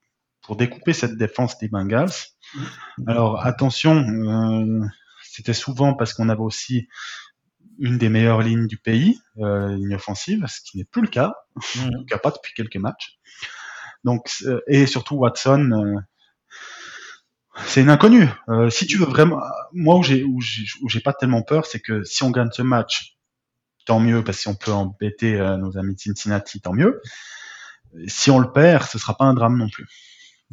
pour 0.44 0.58
découper 0.58 0.94
cette 0.94 1.18
défense 1.18 1.58
des 1.58 1.70
Bengals. 1.70 2.12
Mmh. 2.54 2.64
Alors 3.08 3.46
attention, 3.46 3.96
euh, 3.96 4.86
c'était 5.24 5.54
souvent 5.54 5.96
parce 5.96 6.14
qu'on 6.14 6.30
avait 6.30 6.41
aussi 6.41 6.88
une 7.80 7.98
des 7.98 8.10
meilleures 8.10 8.41
lignes 8.41 8.68
du 8.68 8.78
pays, 8.78 9.20
euh, 9.39 9.76
ligne 9.76 9.96
offensive, 9.96 10.46
ce 10.48 10.62
qui 10.62 10.78
n'est 10.78 10.84
plus 10.84 11.02
le 11.02 11.08
cas, 11.08 11.34
mmh. 11.56 11.82
en 11.82 11.89
tout 11.89 12.06
cas 12.06 12.18
pas 12.20 12.30
depuis 12.30 12.54
quelques 12.54 12.78
matchs. 12.78 13.18
Donc 14.04 14.30
euh, 14.46 14.62
et 14.68 14.86
surtout 14.86 15.16
Watson, 15.16 15.72
euh, 15.72 16.00
c'est 17.66 17.82
une 17.82 17.89
inconnue. 17.89 18.28
Si 18.72 18.88
tu 18.88 18.98
veux 18.98 19.06
vraiment, 19.06 19.39
moi 19.72 19.96
où 19.96 20.04
j'ai 20.04 20.24
où 20.24 20.39
j'ai 20.41 21.00
pas 21.02 21.14
tellement 21.14 21.44
peur, 21.44 21.68
c'est 21.68 21.80
que 21.80 22.04
si 22.04 22.24
on 22.24 22.32
gagne 22.32 22.50
ce 22.52 22.64
match, 22.64 23.16
tant 23.86 24.00
mieux 24.00 24.24
parce 24.24 24.38
que 24.38 24.41
si 24.41 24.48
on 24.48 24.56
peut 24.56 24.72
embêter 24.72 25.38
nos 25.60 25.78
amis 25.78 25.94
de 25.94 26.00
Cincinnati, 26.00 26.62
tant 26.62 26.74
mieux. 26.74 27.00
Si 28.08 28.32
on 28.32 28.39
le 28.39 28.52
perd, 28.52 28.88
ce 28.88 28.98
sera 28.98 29.16
pas 29.16 29.26
un 29.26 29.36
drame 29.36 29.56
non 29.56 29.70
plus 29.70 29.86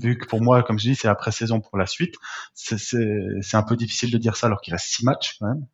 vu 0.00 0.18
que 0.18 0.26
pour 0.26 0.40
moi, 0.40 0.62
comme 0.62 0.78
je 0.78 0.88
dis, 0.88 0.94
c'est 0.94 1.08
la 1.08 1.14
pré-saison 1.14 1.60
pour 1.60 1.78
la 1.78 1.86
suite. 1.86 2.14
C'est 2.54 3.54
un 3.54 3.62
peu 3.62 3.76
difficile 3.76 4.10
de 4.10 4.18
dire 4.18 4.36
ça 4.36 4.46
alors 4.46 4.60
qu'il 4.60 4.72
reste 4.72 4.86
six 4.86 5.04
matchs 5.04 5.36
quand 5.38 5.48
même. 5.48 5.66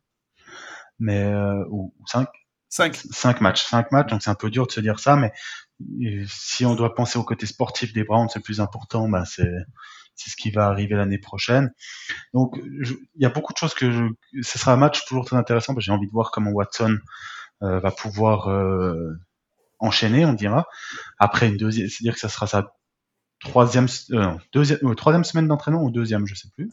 Mais, 0.99 1.23
euh, 1.23 1.63
ou, 1.69 1.93
cinq. 2.05 2.27
Cinq. 2.69 2.95
Cinq 3.11 3.41
matchs. 3.41 3.63
Cinq 3.63 3.91
matchs, 3.91 4.09
donc 4.09 4.21
c'est 4.21 4.29
un 4.29 4.35
peu 4.35 4.49
dur 4.49 4.67
de 4.67 4.71
se 4.71 4.81
dire 4.81 4.99
ça, 4.99 5.15
mais 5.15 5.31
euh, 5.81 6.25
si 6.27 6.65
on 6.65 6.75
doit 6.75 6.95
penser 6.95 7.17
au 7.17 7.23
côté 7.23 7.45
sportif 7.45 7.93
des 7.93 8.03
Browns, 8.03 8.29
c'est 8.29 8.39
le 8.39 8.43
plus 8.43 8.59
important, 8.59 9.07
bah 9.07 9.23
c'est 9.25 9.51
c'est 10.17 10.31
ce 10.31 10.35
qui 10.35 10.49
va 10.49 10.65
arriver 10.65 10.95
l'année 10.95 11.19
prochaine. 11.19 11.71
Donc, 12.33 12.57
il 12.57 12.97
y 13.17 13.25
a 13.25 13.29
beaucoup 13.29 13.53
de 13.53 13.57
choses 13.57 13.75
que 13.75 13.91
je, 13.91 14.03
ce 14.41 14.57
sera 14.57 14.73
un 14.73 14.77
match 14.77 15.05
toujours 15.05 15.25
très 15.25 15.37
intéressant. 15.37 15.75
J'ai 15.77 15.91
envie 15.91 16.07
de 16.07 16.11
voir 16.11 16.31
comment 16.31 16.49
Watson 16.49 16.97
euh, 17.61 17.79
va 17.79 17.91
pouvoir 17.91 18.49
euh, 18.49 19.13
enchaîner, 19.79 20.25
on 20.25 20.33
dira. 20.33 20.65
Après 21.19 21.47
une 21.47 21.57
deuxième, 21.57 21.87
c'est-à-dire 21.87 22.15
que 22.15 22.19
ça 22.19 22.29
sera 22.29 22.47
sa 22.47 22.73
troisième, 23.39 23.87
euh, 24.11 24.31
deuxième, 24.53 24.79
euh, 24.83 24.95
troisième 24.95 25.23
semaine 25.23 25.47
d'entraînement 25.47 25.83
ou 25.83 25.91
deuxième, 25.91 26.25
je 26.25 26.35
sais 26.35 26.49
plus. 26.53 26.69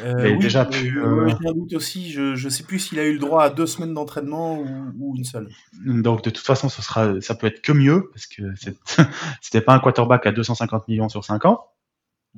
Euh, 0.00 0.32
oui, 0.32 0.38
déjà 0.38 0.64
pu. 0.64 1.00
Euh... 1.00 1.28
J'ai 1.28 1.48
un 1.48 1.52
doute 1.52 1.72
aussi. 1.74 2.12
Je 2.12 2.36
je 2.36 2.48
sais 2.48 2.62
plus 2.62 2.78
s'il 2.78 2.98
a 3.00 3.04
eu 3.04 3.12
le 3.12 3.18
droit 3.18 3.42
à 3.42 3.50
deux 3.50 3.66
semaines 3.66 3.94
d'entraînement 3.94 4.58
ou, 4.58 4.92
ou, 4.98 5.16
une 5.16 5.24
seule. 5.24 5.48
Donc 5.84 6.22
de 6.22 6.30
toute 6.30 6.44
façon, 6.44 6.68
ce 6.68 6.82
sera, 6.82 7.20
ça 7.20 7.34
peut 7.34 7.48
être 7.48 7.60
que 7.62 7.72
mieux 7.72 8.08
parce 8.12 8.26
que 8.26 8.42
c'était 9.40 9.60
pas 9.60 9.74
un 9.74 9.80
quarterback 9.80 10.26
à 10.26 10.32
250 10.32 10.86
millions 10.88 11.08
sur 11.08 11.24
5 11.24 11.44
ans 11.46 11.66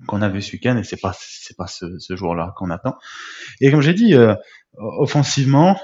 qu'on 0.07 0.23
avait 0.23 0.41
ce 0.41 0.53
week-end 0.53 0.77
et 0.79 0.85
c'est 0.85 1.01
pas 1.01 1.13
c'est 1.19 1.57
pas 1.57 1.67
ce, 1.67 1.99
ce 1.99 2.17
jour-là 2.17 2.55
qu'on 2.57 2.71
attend. 2.71 2.97
Et 3.61 3.71
comme 3.71 3.83
j'ai 3.83 3.95
dit, 3.95 4.15
euh, 4.15 4.35
offensivement, 4.79 5.79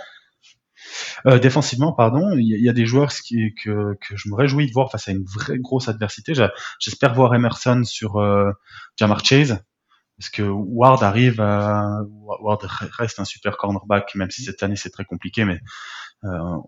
euh, 1.26 1.38
défensivement, 1.40 1.92
pardon, 1.92 2.30
il 2.36 2.46
y, 2.46 2.68
a 2.68 2.72
des 2.72 2.86
joueurs 2.86 3.10
que, 3.10 3.96
je 4.14 4.28
me 4.28 4.36
réjouis 4.36 4.68
de 4.68 4.72
voir 4.72 4.92
face 4.92 5.08
à 5.08 5.12
une 5.12 5.24
vraie 5.24 5.58
grosse 5.58 5.88
adversité. 5.88 6.34
J'espère 6.78 7.14
voir 7.14 7.34
Emerson 7.34 7.82
sur 7.84 8.16
euh, 8.16 8.52
Jamar 8.96 9.24
Chase, 9.24 9.60
parce 10.18 10.30
que 10.30 10.42
Ward 10.42 11.02
arrive. 11.02 11.40
Ward 11.40 12.64
reste 12.98 13.18
un 13.18 13.24
super 13.24 13.56
cornerback, 13.56 14.14
même 14.14 14.30
si 14.30 14.44
cette 14.44 14.62
année 14.62 14.76
c'est 14.76 14.90
très 14.90 15.04
compliqué, 15.04 15.44
mais 15.44 15.60
euh, 16.24 16.58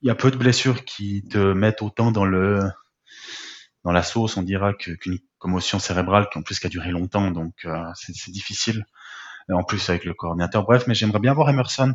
il 0.00 0.08
y 0.08 0.10
a 0.10 0.14
peu 0.14 0.30
de 0.30 0.36
blessures 0.36 0.84
qui 0.86 1.22
te 1.28 1.52
mettent 1.52 1.82
autant 1.82 2.10
dans 2.10 2.24
la 2.24 4.02
sauce, 4.02 4.38
on 4.38 4.42
dira, 4.42 4.72
qu'une 4.72 5.18
commotion 5.38 5.78
cérébrale 5.78 6.28
qui 6.30 6.38
en 6.38 6.42
plus 6.42 6.58
qui 6.58 6.66
a 6.66 6.70
duré 6.70 6.90
longtemps, 6.90 7.30
donc 7.30 7.66
c'est 7.94 8.32
difficile 8.32 8.86
en 9.52 9.62
plus 9.62 9.88
avec 9.90 10.04
le 10.04 10.14
coordinateur. 10.14 10.64
Bref, 10.64 10.84
mais 10.86 10.94
j'aimerais 10.94 11.20
bien 11.20 11.34
voir 11.34 11.50
Emerson 11.50 11.92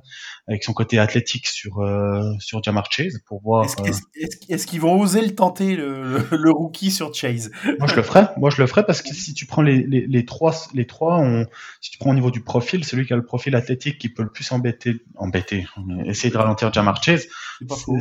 avec 0.47 0.63
son 0.63 0.73
côté 0.73 0.99
athlétique 0.99 1.47
sur 1.47 1.79
euh, 1.79 2.31
sur 2.39 2.61
Jamar 2.63 2.91
Chase 2.91 3.19
pour 3.25 3.41
voir. 3.41 3.65
Est-ce 3.65 4.01
est 4.15 4.49
est 4.49 4.65
qu'ils 4.65 4.81
vont 4.81 4.99
oser 4.99 5.21
le 5.21 5.33
tenter 5.33 5.75
le, 5.75 6.03
le, 6.03 6.37
le, 6.37 6.51
rookie 6.51 6.91
sur 6.91 7.13
Chase? 7.13 7.51
Moi 7.79 7.87
je 7.87 7.95
le 7.95 8.03
ferai. 8.03 8.27
Moi 8.37 8.49
je 8.49 8.61
le 8.61 8.67
ferai 8.67 8.85
parce 8.85 9.01
que 9.01 9.13
si 9.13 9.33
tu 9.33 9.45
prends 9.45 9.61
les, 9.61 9.83
les, 9.83 10.05
les 10.07 10.25
trois 10.25 10.53
les 10.73 10.85
trois, 10.85 11.17
on, 11.17 11.45
si 11.81 11.91
tu 11.91 11.97
prends 11.97 12.11
au 12.11 12.15
niveau 12.15 12.31
du 12.31 12.41
profil, 12.41 12.83
celui 12.85 13.05
qui 13.05 13.13
a 13.13 13.15
le 13.15 13.25
profil 13.25 13.55
athlétique 13.55 13.97
qui 13.97 14.09
peut 14.09 14.23
le 14.23 14.31
plus 14.31 14.51
embêter 14.51 15.03
embêter, 15.15 15.67
essayer 16.05 16.31
de 16.31 16.37
ralentir 16.37 16.71
Jamar 16.71 17.01
Chase, 17.03 17.27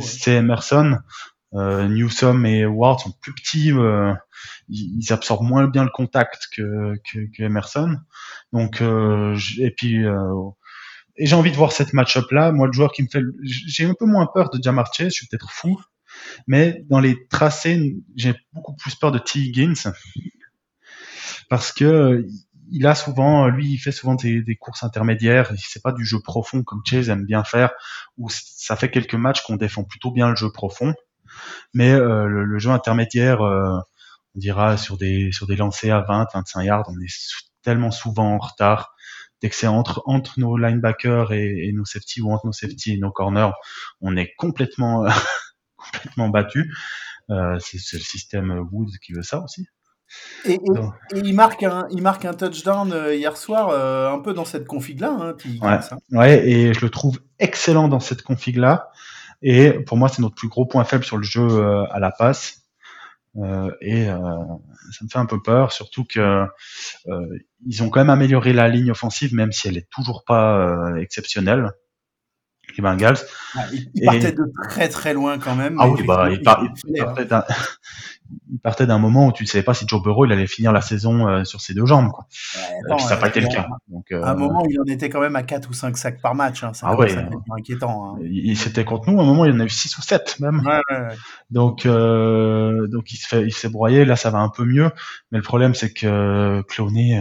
c'est 0.01 0.35
Emerson. 0.35 0.97
Euh, 1.55 1.87
Newsom 1.87 2.45
et 2.45 2.65
Ward 2.65 2.99
sont 2.99 3.11
plus 3.21 3.33
petits, 3.33 3.71
euh, 3.71 4.13
ils, 4.67 5.11
absorbent 5.11 5.47
moins 5.47 5.67
bien 5.67 5.83
le 5.83 5.89
contact 5.89 6.47
que, 6.55 6.95
que, 7.11 7.19
que 7.35 7.43
Emerson. 7.43 7.97
Donc 8.53 8.81
euh, 8.81 9.37
et 9.59 9.71
puis 9.71 10.03
et 11.17 11.25
j'ai 11.25 11.35
envie 11.35 11.51
de 11.51 11.55
voir 11.55 11.71
cette 11.71 11.93
match-up 11.93 12.29
là. 12.31 12.51
Moi, 12.51 12.67
le 12.67 12.73
joueur 12.73 12.91
qui 12.91 13.03
me 13.03 13.07
fait, 13.07 13.23
j'ai 13.43 13.85
un 13.85 13.93
peu 13.93 14.05
moins 14.05 14.27
peur 14.27 14.49
de 14.51 14.61
Jamar 14.61 14.93
Chase, 14.93 15.07
je 15.07 15.17
suis 15.17 15.27
peut-être 15.27 15.51
fou, 15.51 15.81
mais 16.47 16.85
dans 16.89 16.99
les 16.99 17.27
tracés, 17.27 17.97
j'ai 18.15 18.35
beaucoup 18.53 18.75
plus 18.75 18.95
peur 18.95 19.11
de 19.11 19.19
T. 19.19 19.39
Higgins 19.39 19.91
parce 21.49 21.71
que 21.71 22.25
il 22.71 22.85
a 22.85 22.93
souvent, 22.93 23.47
lui, 23.47 23.73
il 23.73 23.77
fait 23.77 23.91
souvent 23.91 24.13
des, 24.13 24.43
des 24.43 24.55
courses 24.55 24.83
intermédiaires. 24.83 25.51
C'est 25.57 25.81
pas 25.81 25.91
du 25.91 26.05
jeu 26.05 26.19
profond 26.19 26.61
comme 26.61 26.81
Chase 26.85 27.09
aime 27.09 27.25
bien 27.25 27.43
faire, 27.43 27.71
où 28.17 28.29
ça 28.29 28.75
fait 28.75 28.91
quelques 28.91 29.15
matchs 29.15 29.41
qu'on 29.41 29.55
défend 29.55 29.83
plutôt 29.83 30.11
bien 30.11 30.29
le 30.29 30.35
jeu 30.35 30.51
profond. 30.51 30.93
Mais 31.73 31.91
euh, 31.91 32.25
le, 32.25 32.43
le, 32.45 32.59
jeu 32.59 32.71
intermédiaire, 32.71 33.41
euh, 33.41 33.77
on 34.35 34.39
dira 34.39 34.77
sur 34.77 34.97
des 34.97 35.31
sur 35.31 35.47
des 35.47 35.55
lancers 35.55 35.95
à 35.95 36.01
20, 36.01 36.27
25 36.33 36.63
yards, 36.63 36.85
on 36.87 36.99
est 37.01 37.13
tellement 37.63 37.91
souvent 37.91 38.35
en 38.35 38.37
retard. 38.37 38.93
Dès 39.41 39.49
que 39.49 39.55
c'est 39.55 39.67
entre 39.67 40.01
entre 40.05 40.39
nos 40.39 40.57
linebackers 40.57 41.31
et, 41.31 41.67
et, 41.67 41.71
nos 41.71 41.85
safety 41.85 42.21
ou 42.21 42.31
entre 42.31 42.45
nos 42.45 42.51
safety 42.51 42.93
et 42.93 42.97
nos 42.97 43.11
corners, 43.11 43.51
on 44.01 44.17
est 44.17 44.33
complètement 44.37 45.05
complètement 45.77 46.29
battu. 46.29 46.73
Euh, 47.29 47.57
c'est 47.59 47.97
le 47.97 48.03
système 48.03 48.67
Wood 48.71 48.89
qui 49.03 49.13
veut 49.13 49.23
ça 49.23 49.39
aussi. 49.39 49.67
Et, 50.45 50.53
et, 50.53 50.57
et, 51.15 51.19
il, 51.19 51.35
marque 51.35 51.61
un, 51.61 51.87
il 51.91 52.01
marque 52.01 52.25
un 52.25 52.33
touchdown 52.33 52.91
hier 53.11 53.37
soir, 53.37 53.69
euh, 53.69 54.11
un 54.11 54.19
peu 54.19 54.33
dans 54.33 54.45
cette 54.45 54.65
config-là. 54.65 55.11
Hein, 55.11 55.35
ouais, 55.61 55.67
hein. 55.67 55.97
ouais, 56.11 56.49
et 56.49 56.73
je 56.73 56.81
le 56.81 56.89
trouve 56.89 57.19
excellent 57.37 57.87
dans 57.87 57.99
cette 57.99 58.23
config-là. 58.23 58.91
Et 59.41 59.71
pour 59.71 59.97
moi, 59.97 60.09
c'est 60.09 60.21
notre 60.21 60.35
plus 60.35 60.49
gros 60.49 60.65
point 60.65 60.83
faible 60.83 61.03
sur 61.03 61.17
le 61.17 61.23
jeu 61.23 61.41
euh, 61.41 61.85
à 61.91 61.99
la 61.99 62.11
passe. 62.11 62.63
Euh, 63.37 63.71
et 63.81 64.09
euh, 64.09 64.17
ça 64.17 65.05
me 65.05 65.09
fait 65.09 65.19
un 65.19 65.25
peu 65.25 65.41
peur, 65.41 65.71
surtout 65.71 66.03
que 66.03 66.45
ils 67.65 67.83
ont 67.83 67.89
quand 67.89 67.99
même 67.99 68.09
amélioré 68.09 68.53
la 68.53 68.67
ligne 68.67 68.91
offensive, 68.91 69.33
même 69.33 69.51
si 69.51 69.67
elle 69.67 69.77
est 69.77 69.89
toujours 69.89 70.23
pas 70.25 70.93
exceptionnelle. 70.99 71.71
Les 72.77 72.81
Bengals. 72.83 73.17
Ah, 73.55 73.65
partaient 74.05 74.29
et... 74.29 74.31
de 74.31 74.43
très 74.69 74.89
très 74.89 75.13
loin 75.13 75.39
quand 75.39 75.55
même. 75.55 75.77
Ah 75.79 75.89
oui, 75.89 76.03
bah, 76.05 76.29
par, 76.43 76.63
il 78.51 78.59
partait 78.59 78.85
d'un 78.85 78.99
moment 78.99 79.27
où 79.27 79.31
tu 79.31 79.43
ne 79.43 79.47
savais 79.47 79.63
pas 79.63 79.73
si 79.73 79.85
Joe 79.87 80.01
Burrow 80.03 80.25
il 80.25 80.31
allait 80.31 80.45
finir 80.47 80.71
la 80.71 80.81
saison 80.81 81.27
euh, 81.27 81.43
sur 81.45 81.61
ses 81.61 81.73
deux 81.73 81.85
jambes. 81.87 82.11
Quoi. 82.11 82.27
attends, 82.85 82.99
ça 82.99 83.15
n'a 83.15 83.21
pas 83.21 83.27
été 83.29 83.39
le 83.41 83.47
il 83.47 83.55
cas. 83.55 83.67
Donc, 83.87 84.11
euh, 84.11 84.21
À 84.21 84.31
un 84.31 84.35
moment, 84.35 84.63
il 84.69 84.79
en 84.79 84.83
était 84.85 85.09
quand 85.09 85.19
même 85.19 85.35
à 85.35 85.41
4 85.43 85.67
ou 85.69 85.73
5 85.73 85.97
sacs 85.97 86.21
par 86.21 86.35
match. 86.35 86.63
Hein. 86.63 86.73
Ça 86.73 86.87
Ah 86.89 86.95
ouais. 86.95 87.11
à 87.17 87.27
inquiétant. 87.57 88.15
hein. 88.15 88.19
il, 88.21 88.51
il- 88.51 88.57
c'était 88.57 88.85
contre 88.85 89.09
nous. 89.09 89.19
À 89.19 89.23
un 89.23 89.25
moment, 89.25 89.45
il 89.45 89.51
y 89.53 89.55
en 89.55 89.59
a 89.59 89.65
eu 89.65 89.69
6 89.69 89.97
ou 89.97 90.01
7 90.03 90.39
même. 90.39 90.61
Ouais, 90.65 90.81
ouais, 90.91 91.01
ouais. 91.07 91.15
Donc, 91.49 91.85
euh, 91.87 92.87
donc 92.87 93.11
il 93.11 93.17
se 93.17 93.27
fait, 93.27 93.43
il 93.43 93.51
se 93.53 93.67
broyer. 93.67 94.05
Là, 94.05 94.15
ça 94.15 94.29
va 94.29 94.39
un 94.39 94.49
peu 94.49 94.63
mieux. 94.63 94.91
Mais 95.31 95.39
le 95.39 95.43
problème, 95.43 95.73
c'est 95.73 95.91
que 95.91 96.61
Clooney, 96.69 97.19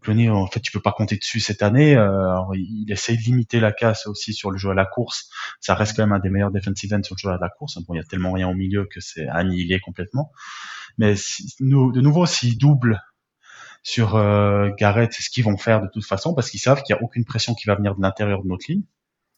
Clooney, 0.00 0.30
en 0.30 0.46
fait, 0.46 0.60
tu 0.60 0.72
peux 0.72 0.80
pas 0.80 0.92
compter 0.92 1.16
dessus 1.16 1.40
cette 1.40 1.62
année. 1.62 1.94
Euh, 1.94 2.08
alors, 2.08 2.54
il, 2.54 2.84
il 2.86 2.92
essaye 2.92 3.16
de 3.18 3.22
limiter 3.22 3.60
la 3.60 3.72
casse 3.72 4.06
aussi 4.06 4.32
sur 4.32 4.50
le 4.50 4.58
jeu 4.58 4.70
à 4.70 4.74
la 4.74 4.86
course. 4.86 5.28
Ça 5.60 5.74
reste 5.74 5.96
quand 5.96 6.02
même 6.02 6.12
un 6.12 6.18
des 6.18 6.30
meilleurs 6.30 6.50
defensive 6.50 6.94
ends 6.94 7.02
sur 7.02 7.14
le 7.14 7.18
jeu 7.18 7.28
à 7.30 7.38
la 7.40 7.48
course. 7.50 7.78
Bon, 7.84 7.94
il 7.94 7.98
y 7.98 8.00
a 8.00 8.04
tellement 8.04 8.32
rien 8.32 8.48
au 8.48 8.54
milieu 8.54 8.86
que 8.86 9.00
c'est 9.00 9.28
annihilé 9.28 9.80
complètement. 9.80 10.32
Mais 10.98 11.16
si, 11.16 11.54
nous, 11.60 11.92
de 11.92 12.00
nouveau, 12.00 12.26
s'il 12.26 12.58
double 12.58 13.02
sur 13.82 14.16
euh, 14.16 14.70
Garrett, 14.78 15.12
c'est 15.12 15.22
ce 15.22 15.30
qu'ils 15.30 15.44
vont 15.44 15.56
faire 15.56 15.82
de 15.82 15.88
toute 15.88 16.04
façon 16.04 16.34
parce 16.34 16.50
qu'ils 16.50 16.60
savent 16.60 16.82
qu'il 16.82 16.94
y 16.94 16.98
a 16.98 17.02
aucune 17.02 17.24
pression 17.24 17.54
qui 17.54 17.66
va 17.66 17.74
venir 17.74 17.94
de 17.96 18.02
l'intérieur 18.02 18.42
de 18.42 18.48
notre 18.48 18.70
ligne. 18.70 18.84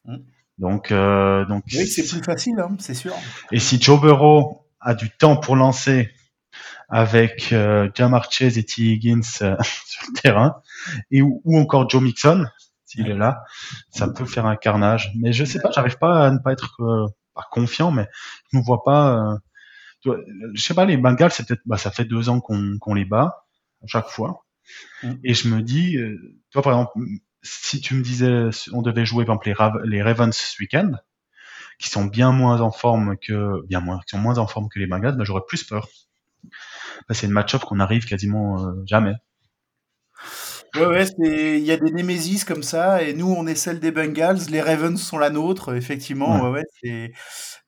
Mm. 0.04 0.16
Donc, 0.58 0.92
euh, 0.92 1.44
donc, 1.46 1.64
Oui, 1.72 1.86
c'est 1.86 2.06
plus 2.06 2.22
facile, 2.22 2.54
hein, 2.60 2.76
c'est 2.78 2.94
sûr. 2.94 3.12
et 3.50 3.58
si 3.58 3.80
Joe 3.80 4.00
Burrow 4.00 4.66
a 4.80 4.94
du 4.94 5.10
temps 5.10 5.36
pour 5.36 5.56
lancer 5.56 6.10
avec 6.88 7.52
euh, 7.52 7.90
Jamar 7.94 8.30
Chase 8.30 8.58
et 8.58 8.64
T. 8.64 8.82
Higgins 8.82 9.20
euh, 9.42 9.56
sur 9.86 10.02
le 10.08 10.20
terrain, 10.20 10.56
et 11.10 11.22
ou, 11.22 11.40
ou 11.44 11.58
encore 11.58 11.88
Joe 11.90 12.02
Mixon, 12.02 12.46
s'il 12.84 13.08
est 13.10 13.16
là, 13.16 13.44
ça 13.90 14.08
peut 14.08 14.26
faire 14.26 14.46
un 14.46 14.56
carnage. 14.56 15.12
Mais 15.20 15.32
je 15.32 15.44
sais 15.44 15.60
pas, 15.60 15.70
j'arrive 15.72 15.98
pas 15.98 16.26
à 16.26 16.30
ne 16.30 16.38
pas 16.38 16.52
être 16.52 16.80
euh, 16.82 17.06
pas 17.34 17.46
confiant, 17.50 17.90
mais 17.92 18.08
je 18.52 18.58
ne 18.58 18.62
vois 18.64 18.82
pas. 18.84 19.16
euh, 19.18 19.36
je 20.54 20.62
sais 20.62 20.74
pas, 20.74 20.84
les 20.84 20.96
Bengals, 20.96 21.30
c'est 21.32 21.46
peut-être, 21.46 21.62
bah, 21.66 21.78
ça 21.78 21.90
fait 21.90 22.04
deux 22.04 22.28
ans 22.28 22.40
qu'on 22.40 22.78
qu'on 22.80 22.94
les 22.94 23.04
bat 23.04 23.44
à 23.82 23.86
chaque 23.86 24.08
fois, 24.08 24.40
Mm. 25.02 25.14
et 25.24 25.34
je 25.34 25.48
me 25.48 25.62
dis, 25.62 25.98
toi 26.52 26.62
par 26.62 26.72
exemple, 26.72 26.92
si 27.42 27.80
tu 27.80 27.94
me 27.94 28.02
disais, 28.02 28.50
on 28.72 28.82
devait 28.82 29.06
jouer 29.06 29.24
par 29.26 29.34
exemple 29.36 29.48
les, 29.48 29.54
Rav- 29.54 29.82
les 29.84 30.02
Ravens 30.02 30.34
ce 30.36 30.56
week-end, 30.62 30.92
qui 31.78 31.88
sont 31.90 32.04
bien 32.06 32.32
moins 32.32 32.60
en 32.62 32.72
forme 32.72 33.16
que 33.18 33.64
bien 33.66 33.80
moins 33.80 34.00
qui 34.06 34.16
sont 34.16 34.18
moins 34.22 34.38
en 34.38 34.46
forme 34.46 34.68
que 34.70 34.78
les 34.80 34.86
Bengals, 34.86 35.16
ben, 35.16 35.24
j'aurais 35.24 35.42
plus 35.48 35.64
peur. 35.64 35.88
Que 37.08 37.14
c'est 37.14 37.26
une 37.26 37.32
match-up 37.32 37.62
qu'on 37.62 37.80
arrive 37.80 38.06
quasiment 38.06 38.64
euh, 38.64 38.72
jamais. 38.86 39.14
Ouais, 40.76 40.86
ouais, 40.86 41.06
il 41.18 41.64
y 41.64 41.70
a 41.70 41.76
des 41.76 41.92
némésis 41.92 42.42
comme 42.44 42.64
ça, 42.64 43.02
et 43.02 43.14
nous, 43.14 43.32
on 43.32 43.46
est 43.46 43.54
celle 43.54 43.78
des 43.78 43.92
Bengals, 43.92 44.50
les 44.50 44.60
Ravens 44.60 45.00
sont 45.00 45.18
la 45.18 45.30
nôtre, 45.30 45.72
effectivement. 45.74 46.50
Ouais. 46.50 46.64
Ouais, 46.82 46.90
ouais, 46.90 47.12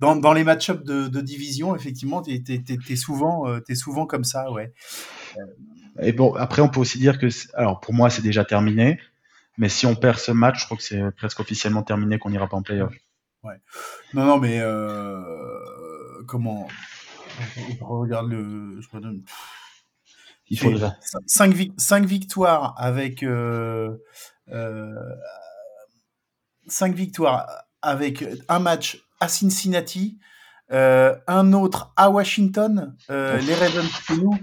dans, 0.01 0.17
dans 0.17 0.33
les 0.33 0.43
match-ups 0.43 0.83
de, 0.83 1.07
de 1.07 1.21
division, 1.21 1.77
effectivement, 1.77 2.21
t'es 2.21 2.43
t'es 2.43 2.97
souvent, 2.97 3.49
euh, 3.49 3.61
souvent 3.75 4.07
comme 4.07 4.25
ça, 4.25 4.51
ouais. 4.51 4.73
Et 6.03 6.13
bon, 6.13 6.35
après 6.35 6.63
on 6.63 6.69
peut 6.69 6.81
aussi 6.81 6.99
dire 6.99 7.19
que 7.19 7.29
alors 7.55 7.81
pour 7.81 7.95
moi 7.95 8.11
c'est 8.11 8.23
déjà 8.23 8.45
terminé, 8.45 9.01
mais 9.57 9.69
si 9.69 9.87
on 9.87 9.95
perd 9.95 10.19
ce 10.19 10.33
match, 10.33 10.61
je 10.61 10.65
crois 10.67 10.77
que 10.77 10.83
c'est 10.83 11.01
presque 11.17 11.41
officiellement 11.41 11.83
terminé 11.83 12.19
qu'on 12.19 12.31
n'ira 12.31 12.49
pas 12.49 12.57
en 12.57 12.63
playoff. 12.63 12.93
Non, 14.13 14.25
non, 14.25 14.39
mais 14.39 14.59
euh, 14.61 15.23
comment 16.27 16.67
Je 17.57 17.75
regarde 17.85 18.29
le. 18.29 18.81
Je 18.81 18.89
redonne. 18.91 19.23
Il 20.49 20.59
faut 20.59 20.71
le- 20.71 20.79
5, 21.27 22.05
victoires 22.05 22.75
avec. 22.79 23.23
Euh, 23.23 23.97
euh, 24.53 24.93
5 26.69 26.95
victoires 26.95 27.47
avec 27.83 28.25
un 28.49 28.59
match 28.59 29.05
à 29.21 29.29
Cincinnati, 29.29 30.19
euh, 30.73 31.15
un 31.27 31.53
autre 31.53 31.93
à 31.97 32.11
Washington, 32.11 32.97
euh, 33.11 33.39
les 33.39 33.55
Ravens 33.55 33.89
chez 34.07 34.17
nous. 34.17 34.37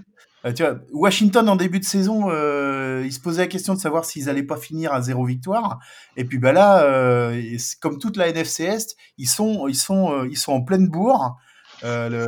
Euh, 0.46 0.52
tu 0.54 0.64
vois, 0.64 0.76
Washington 0.92 1.48
en 1.50 1.56
début 1.56 1.80
de 1.80 1.86
saison, 1.86 2.30
euh, 2.30 3.02
ils 3.06 3.14
se 3.14 3.20
posaient 3.20 3.44
la 3.44 3.48
question 3.48 3.74
de 3.74 3.80
savoir 3.80 4.04
s'ils 4.06 4.30
allaient 4.30 4.44
pas 4.44 4.58
finir 4.58 4.94
à 4.94 5.02
zéro 5.02 5.26
victoire. 5.26 5.80
Et 6.18 6.26
puis 6.26 6.38
bah 6.38 6.52
là, 6.52 6.84
euh, 6.84 7.42
comme 7.82 7.98
toute 7.98 8.18
la 8.18 8.28
NFC 8.30 8.64
Est, 8.64 8.96
ils 9.18 9.28
sont, 9.30 9.68
ils 9.68 9.76
sont, 9.76 10.12
euh, 10.12 10.28
ils 10.30 10.38
sont 10.38 10.52
en 10.54 10.62
pleine 10.62 10.88
bourre. 10.90 11.38
Euh, 11.84 12.08
le, 12.10 12.26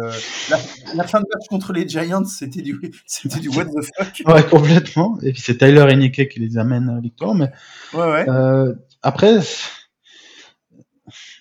la, 0.49 0.59
la 0.95 1.07
fin 1.07 1.19
de 1.19 1.25
match 1.33 1.47
contre 1.49 1.71
les 1.73 1.87
Giants, 1.87 2.25
c'était 2.25 2.61
du, 2.61 2.79
c'était 3.05 3.39
du 3.39 3.49
what 3.49 3.65
the 3.65 3.85
fuck. 3.97 4.21
Ouais, 4.25 4.43
complètement. 4.45 5.17
Et 5.23 5.31
puis 5.31 5.41
c'est 5.41 5.57
Tyler 5.57 5.81
Heineke 5.89 6.27
qui 6.29 6.39
les 6.39 6.57
amène 6.57 6.89
à 6.89 6.93
la 6.95 6.99
victoire. 7.01 7.35
Mais 7.35 7.51
Ouais, 7.93 8.03
ouais. 8.05 8.29
euh, 8.29 8.73
après, 9.01 9.39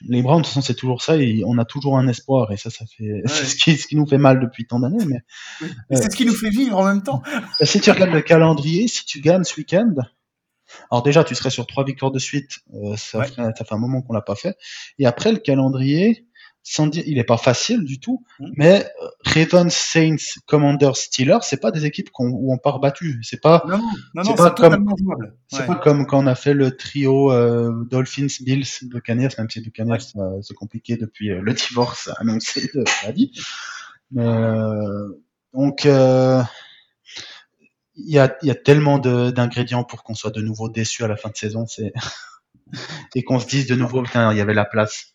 les 0.07 0.21
Browns, 0.23 0.41
de 0.41 0.45
toute 0.45 0.49
façon, 0.49 0.61
c'est 0.61 0.75
toujours 0.75 1.03
ça. 1.03 1.17
Et 1.17 1.43
on 1.47 1.57
a 1.59 1.65
toujours 1.65 1.97
un 1.99 2.07
espoir. 2.09 2.53
Et 2.53 2.57
ça, 2.57 2.71
ça 2.71 2.85
fait 2.87 3.23
c'est 3.27 3.45
ce 3.47 3.57
qui, 3.57 3.77
ce 3.77 3.87
qui 3.87 3.97
nous 3.97 4.07
fait 4.07 4.19
mal 4.19 4.41
depuis 4.41 4.67
tant 4.67 4.79
d'années. 4.81 5.05
Mais 5.07 5.21
Et 5.91 5.97
c'est 5.97 6.11
ce 6.12 6.17
qui 6.17 6.27
nous 6.27 6.35
fait 6.35 6.51
vivre 6.51 6.77
en 6.79 6.85
même 6.85 7.03
temps. 7.03 7.23
Euh, 7.61 7.65
Si 7.67 7.81
tu 7.81 7.91
regardes 7.91 8.12
le 8.12 8.21
calendrier, 8.23 8.87
si 8.89 9.05
tu 9.07 9.21
gagnes 9.21 9.45
ce 9.45 9.57
week-end, 9.57 9.95
alors 10.91 11.03
déjà 11.03 11.25
tu 11.25 11.35
serais 11.35 11.51
sur 11.51 11.67
trois 11.67 11.85
victoires 11.85 12.11
de 12.11 12.19
suite, 12.19 12.59
euh, 12.75 12.97
ça, 12.97 13.19
Ouais. 13.21 13.27
ferait- 13.29 13.53
ça 13.57 13.65
fait 13.65 13.75
un 13.75 13.79
moment 13.79 14.03
qu'on 14.03 14.12
l'a 14.12 14.23
pas 14.23 14.35
fait. 14.35 14.57
Et 14.99 15.07
après 15.07 15.33
le 15.33 15.39
calendrier, 15.39 16.27
sans 16.67 16.87
dire, 16.87 17.05
il 17.07 17.19
est 17.19 17.25
pas 17.25 17.37
facile 17.37 17.85
du 17.85 18.01
tout, 18.01 18.25
Mhm. 18.41 18.53
mais 18.57 18.87
euh, 19.03 19.09
Ravens, 19.25 19.73
Saints, 19.73 20.41
Commanders, 20.47 20.97
Steelers, 20.97 21.41
c'est 21.43 21.61
pas 21.61 21.71
des 21.71 21.85
équipes 21.85 22.09
où 22.19 22.53
on 22.53 22.57
part 22.57 22.81
battu. 22.81 23.21
C'est 23.23 23.41
pas, 23.41 23.62
Non, 23.69 23.79
non, 23.79 24.23
non, 24.25 24.35
pas 24.35 24.55
c'est 25.49 25.61
Ouais. 25.61 25.67
pas 25.67 25.77
comme 25.77 26.07
quand 26.07 26.25
on 26.25 26.27
a 26.27 26.35
fait 26.35 26.55
le 26.55 26.75
trio 26.75 27.31
euh, 27.31 27.85
Dolphins, 27.91 28.29
Bills, 28.41 28.67
Buccaneers, 28.83 29.29
même 29.37 29.51
si 29.51 29.61
Buccaneers 29.61 29.99
euh, 30.17 30.41
c'est 30.43 30.55
compliqué 30.55 30.97
depuis 30.97 31.31
euh, 31.31 31.41
le 31.43 31.53
divorce 31.53 32.09
annoncé 32.19 32.71
de. 32.75 32.83
Mais 34.11 34.25
euh, 34.25 35.09
donc 35.53 35.85
il 37.97 38.11
y 38.11 38.19
a, 38.19 38.37
il 38.43 38.49
y 38.49 38.51
a 38.51 38.55
tellement 38.55 38.99
d'ingrédients 38.99 39.85
pour 39.85 40.03
qu'on 40.03 40.15
soit 40.15 40.31
de 40.31 40.41
nouveau 40.41 40.69
déçu 40.71 41.05
à 41.05 41.09
la 41.09 41.17
fin 41.17 41.29
de 41.29 41.37
saison, 41.37 41.67
c'est 41.67 41.93
et 43.15 43.23
qu'on 43.23 43.39
se 43.39 43.47
dise 43.47 43.67
de 43.67 43.75
nouveau 43.77 44.03
putain 44.03 44.33
il 44.33 44.39
y 44.39 44.41
avait 44.41 44.55
la 44.55 44.65
place. 44.65 45.14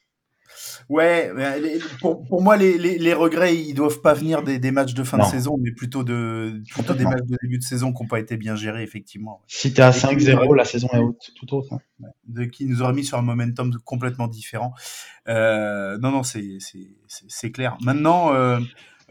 Ouais, 0.90 1.32
les- 1.62 1.80
pour, 2.02 2.24
pour 2.24 2.42
moi, 2.42 2.58
les, 2.58 2.78
les, 2.80 2.98
les 2.98 3.14
regrets, 3.14 3.56
ils 3.56 3.76
doivent 3.76 4.02
pas 4.02 4.16
venir 4.16 4.42
des, 4.42 4.58
des 4.58 4.72
matchs 4.72 4.96
de 4.96 5.04
fin 5.04 5.18
Non. 5.18 5.26
de 5.26 5.30
saison, 5.30 5.58
mais 5.62 5.72
plutôt, 5.72 6.04
de, 6.04 6.62
plutôt 6.74 6.96
des 6.96 7.04
matchs 7.04 7.26
de 7.28 7.38
début 7.44 7.60
de 7.60 7.64
saison 7.64 7.94
qui 7.94 8.02
n'ont 8.02 8.10
pas 8.10 8.20
été 8.20 8.38
bien 8.38 8.56
gérés, 8.56 8.82
effectivement. 8.82 9.44
Si 9.48 9.72
t'es 9.72 9.84
à 9.84 9.90
Et 9.90 9.94
qui 9.94 10.00
5-0, 10.26 10.56
la 10.56 10.66
saison 10.66 10.88
est 10.94 10.98
haute, 10.98 11.30
tout 11.36 11.54
autre. 11.54 11.74
hein. 11.74 11.80
De, 12.28 12.46
qui 12.46 12.66
nous 12.66 12.82
aurait 12.82 12.94
mis 12.94 13.04
sur 13.06 13.20
un 13.20 13.22
momentum 13.22 13.72
complètement 13.86 14.28
différent. 14.28 14.74
Euh, 15.28 15.98
non, 16.00 16.10
non, 16.12 16.24
c'est 16.24 17.52
clair. 17.52 17.78
Maintenant, 17.82 18.34
euh, 18.34 18.60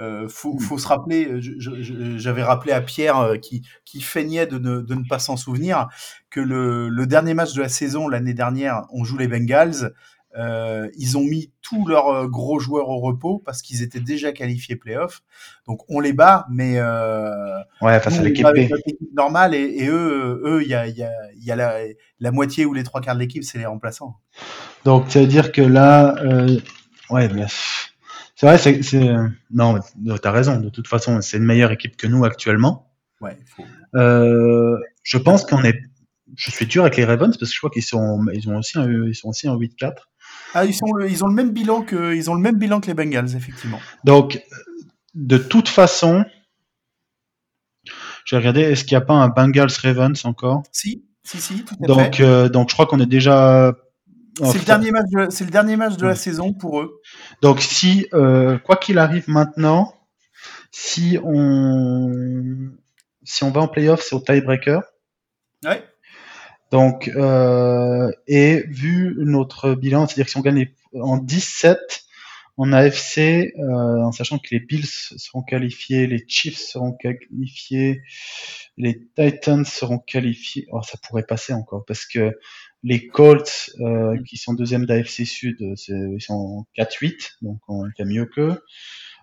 euh, 0.00 0.28
faut, 0.28 0.58
faut 0.58 0.78
se 0.78 0.88
rappeler, 0.88 1.36
j'avais 1.38 2.42
rappelé 2.42 2.72
à 2.72 2.80
Pierre 2.80 3.18
euh, 3.18 3.36
qui, 3.36 3.62
qui 3.84 4.00
feignait 4.00 4.46
de 4.46 4.58
ne, 4.58 4.80
de 4.80 4.94
ne 4.96 5.04
pas 5.08 5.18
s'en 5.20 5.36
souvenir, 5.36 5.88
que 6.30 6.40
le, 6.40 6.88
le 6.88 7.06
dernier 7.06 7.34
match 7.34 7.52
de 7.54 7.62
la 7.62 7.68
saison 7.68 8.08
l'année 8.08 8.34
dernière, 8.34 8.82
on 8.90 9.04
joue 9.04 9.16
les 9.18 9.28
Bengals. 9.28 9.92
Euh, 10.38 10.88
ils 10.96 11.18
ont 11.18 11.22
mis 11.22 11.52
tous 11.62 11.86
leurs 11.86 12.08
euh, 12.08 12.26
gros 12.28 12.60
joueurs 12.60 12.88
au 12.88 13.00
repos 13.00 13.42
parce 13.44 13.60
qu'ils 13.60 13.82
étaient 13.82 14.00
déjà 14.00 14.32
qualifiés 14.32 14.76
playoff. 14.76 15.22
Donc 15.66 15.80
on 15.88 16.00
les 16.00 16.12
bat, 16.12 16.46
mais 16.50 16.74
euh, 16.76 17.58
Ouais, 17.82 17.98
face 18.00 18.18
à 18.18 18.22
l'équipe 18.22 18.46
normale 19.14 19.54
et, 19.54 19.62
et 19.62 19.88
eux, 19.88 20.40
eux, 20.44 20.62
il 20.62 20.68
y 20.68 20.74
a, 20.74 20.86
il 20.86 20.96
y 20.96 21.02
a, 21.02 21.10
il 21.36 21.44
y 21.44 21.50
a 21.50 21.56
la, 21.56 21.78
la 22.20 22.30
moitié 22.30 22.64
ou 22.64 22.72
les 22.72 22.84
trois 22.84 23.00
quarts 23.00 23.14
de 23.14 23.20
l'équipe, 23.20 23.42
c'est 23.42 23.58
les 23.58 23.66
remplaçants. 23.66 24.16
Donc 24.84 25.10
ça 25.10 25.20
veut 25.20 25.26
dire 25.26 25.52
que 25.52 25.62
là, 25.62 26.14
euh, 26.22 26.58
ouais, 27.10 27.28
mais 27.28 27.46
c'est 28.36 28.46
vrai, 28.46 28.58
c'est, 28.58 28.80
non, 29.50 29.80
t'as 30.22 30.30
raison. 30.30 30.60
De 30.60 30.68
toute 30.68 30.86
façon, 30.86 31.20
c'est 31.20 31.38
une 31.38 31.44
meilleure 31.44 31.72
équipe 31.72 31.96
que 31.96 32.06
nous 32.06 32.24
actuellement. 32.24 32.92
Ouais, 33.20 33.36
faut... 33.44 33.64
Euh, 33.96 34.78
je 35.02 35.18
pense 35.18 35.44
qu'on 35.44 35.64
est, 35.64 35.80
je 36.36 36.50
suis 36.50 36.66
dur 36.66 36.82
avec 36.82 36.96
les 36.96 37.04
Ravens 37.04 37.36
parce 37.36 37.50
que 37.50 37.54
je 37.54 37.58
crois 37.58 37.70
qu'ils 37.70 37.82
sont, 37.82 38.24
ils 38.32 38.48
ont 38.48 38.58
aussi, 38.58 38.78
un, 38.78 38.88
ils 38.90 39.14
sont 39.14 39.28
aussi 39.28 39.48
en 39.48 39.56
8-4. 39.56 39.94
Ah, 40.54 40.64
ils, 40.64 40.74
sont 40.74 40.92
le- 40.92 41.10
ils 41.10 41.24
ont 41.24 41.28
le 41.28 41.34
même 41.34 41.50
bilan 41.50 41.82
que 41.82 42.14
ils 42.14 42.30
ont 42.30 42.34
le 42.34 42.40
même 42.40 42.56
bilan 42.56 42.80
que 42.80 42.86
les 42.86 42.94
Bengals, 42.94 43.36
effectivement. 43.36 43.80
Donc, 44.04 44.40
de 45.14 45.36
toute 45.38 45.68
façon, 45.68 46.24
je 48.24 48.34
vais 48.34 48.38
regarder, 48.40 48.60
est-ce 48.62 48.84
qu'il 48.84 48.96
n'y 48.96 49.02
a 49.02 49.06
pas 49.06 49.14
un 49.14 49.28
Bengals 49.28 49.70
Ravens 49.82 50.24
encore? 50.24 50.62
Si, 50.72 51.04
si, 51.22 51.38
si, 51.40 51.64
tout 51.64 51.74
à 51.82 51.86
Donc, 51.86 52.16
fait. 52.16 52.22
euh, 52.24 52.48
donc 52.48 52.70
je 52.70 52.74
crois 52.74 52.86
qu'on 52.86 53.00
est 53.00 53.06
déjà. 53.06 53.74
C'est 54.42 54.58
le 54.58 54.64
dernier 54.64 54.92
match, 54.92 55.06
de, 55.10 55.26
c'est 55.30 55.44
le 55.44 55.50
dernier 55.50 55.76
match 55.76 55.96
de 55.96 56.06
la 56.06 56.14
saison 56.14 56.52
pour 56.52 56.80
eux. 56.80 57.00
Donc 57.42 57.60
si, 57.60 58.06
euh, 58.14 58.56
quoi 58.58 58.76
qu'il 58.76 58.98
arrive 58.98 59.28
maintenant, 59.28 59.92
si 60.70 61.18
on, 61.24 62.70
si 63.24 63.42
on 63.42 63.50
va 63.50 63.62
en 63.62 63.68
playoff, 63.68 64.00
c'est 64.00 64.14
au 64.14 64.20
tiebreaker. 64.20 64.82
Ouais. 65.64 65.82
Donc, 66.70 67.08
euh, 67.08 68.10
et 68.26 68.64
vu 68.68 69.16
notre 69.18 69.74
bilan, 69.74 70.06
c'est-à-dire 70.06 70.26
que 70.26 70.30
si 70.30 70.36
on 70.36 70.42
gagne 70.42 70.68
en 70.94 71.16
17 71.16 72.04
en 72.58 72.72
AFC, 72.72 73.54
euh, 73.56 74.02
en 74.02 74.10
sachant 74.10 74.38
que 74.38 74.48
les 74.50 74.58
Bills 74.58 74.86
seront 74.86 75.42
qualifiés, 75.42 76.08
les 76.08 76.24
Chiefs 76.26 76.58
seront 76.58 76.92
qualifiés, 76.92 78.02
les 78.76 79.00
Titans 79.16 79.64
seront 79.64 79.98
qualifiés, 79.98 80.66
oh, 80.72 80.82
ça 80.82 80.98
pourrait 80.98 81.22
passer 81.22 81.52
encore 81.52 81.84
parce 81.86 82.04
que 82.04 82.36
les 82.82 83.06
Colts, 83.06 83.70
euh, 83.80 84.16
qui 84.24 84.36
sont 84.36 84.54
deuxième 84.54 84.86
d'AFC 84.86 85.24
Sud, 85.24 85.56
ils 85.88 86.20
sont 86.20 86.34
en 86.34 86.66
4-8, 86.76 87.36
donc 87.42 87.58
on 87.68 87.88
fait 87.96 88.04
mieux 88.04 88.26
qu'eux. 88.26 88.60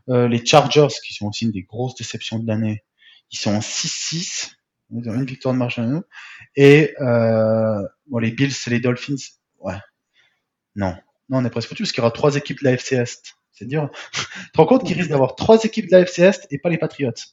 Euh, 0.10 0.28
les 0.28 0.46
Chargers, 0.46 0.88
qui 1.06 1.14
sont 1.14 1.28
aussi 1.28 1.46
une 1.46 1.52
des 1.52 1.64
grosses 1.64 1.96
déceptions 1.96 2.40
de 2.40 2.48
l'année, 2.48 2.84
ils 3.32 3.38
sont 3.38 3.54
en 3.54 3.60
6-6. 3.60 4.55
Ils 4.92 5.10
ont 5.10 5.14
une 5.14 5.26
victoire 5.26 5.54
de 5.54 5.60
marche 5.60 5.80
à 5.80 5.84
nous. 5.84 6.04
Et 6.56 6.94
euh, 7.02 7.82
bon, 8.08 8.20
les 8.20 8.32
Bills 8.32 8.54
et 8.68 8.70
les 8.70 8.80
Dolphins, 8.80 9.16
ouais. 9.60 9.80
Non. 10.76 10.96
Non, 11.30 11.40
on 11.40 11.46
est 11.46 11.50
presque 11.50 11.70
foutu 11.70 11.84
parce 11.84 11.92
qu'il 11.92 12.02
y 12.02 12.06
aura 12.06 12.12
trois 12.12 12.36
équipes 12.36 12.60
de 12.60 12.66
la 12.66 12.74
FC 12.74 12.96
Est. 12.96 13.36
C'est 13.52 13.66
dur. 13.66 13.90
tu 14.14 14.22
te 14.54 14.58
rends 14.58 14.66
compte 14.66 14.84
qu'il 14.84 14.96
risque 14.96 15.10
d'avoir 15.10 15.36
trois 15.36 15.64
équipes 15.64 15.88
de 15.88 15.96
la 15.96 16.02
FC 16.02 16.22
Est 16.22 16.48
et 16.52 16.60
pas 16.60 16.70
les 16.70 16.78
Patriots 16.78 17.12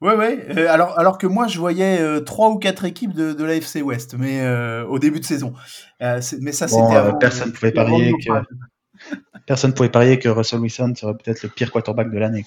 Ouais, 0.00 0.14
ouais. 0.14 0.46
Euh, 0.56 0.68
alors, 0.68 0.98
alors 0.98 1.18
que 1.18 1.26
moi, 1.26 1.46
je 1.46 1.58
voyais 1.58 2.00
euh, 2.00 2.20
trois 2.20 2.50
ou 2.50 2.58
quatre 2.58 2.84
équipes 2.84 3.14
de, 3.14 3.32
de 3.32 3.44
l'AFC 3.44 3.82
West, 3.82 4.14
mais 4.18 4.40
euh, 4.40 4.84
au 4.86 4.98
début 4.98 5.20
de 5.20 5.24
saison. 5.24 5.52
Mais 6.00 6.20
ça, 6.52 6.66
Bon, 6.66 6.90
c'était 6.90 7.18
personne 7.18 7.52
pouvait 7.52 7.68
c'était 7.68 7.80
avant 7.80 7.90
parier 7.98 8.12
que-. 8.12 9.16
Personne 9.46 9.72
pouvait 9.72 9.88
parier 9.88 10.18
que 10.18 10.28
Russell 10.28 10.60
Wilson 10.60 10.92
serait 10.94 11.14
peut-être 11.14 11.42
le 11.42 11.48
pire 11.48 11.72
quarterback 11.72 12.10
de 12.10 12.18
l'année. 12.18 12.44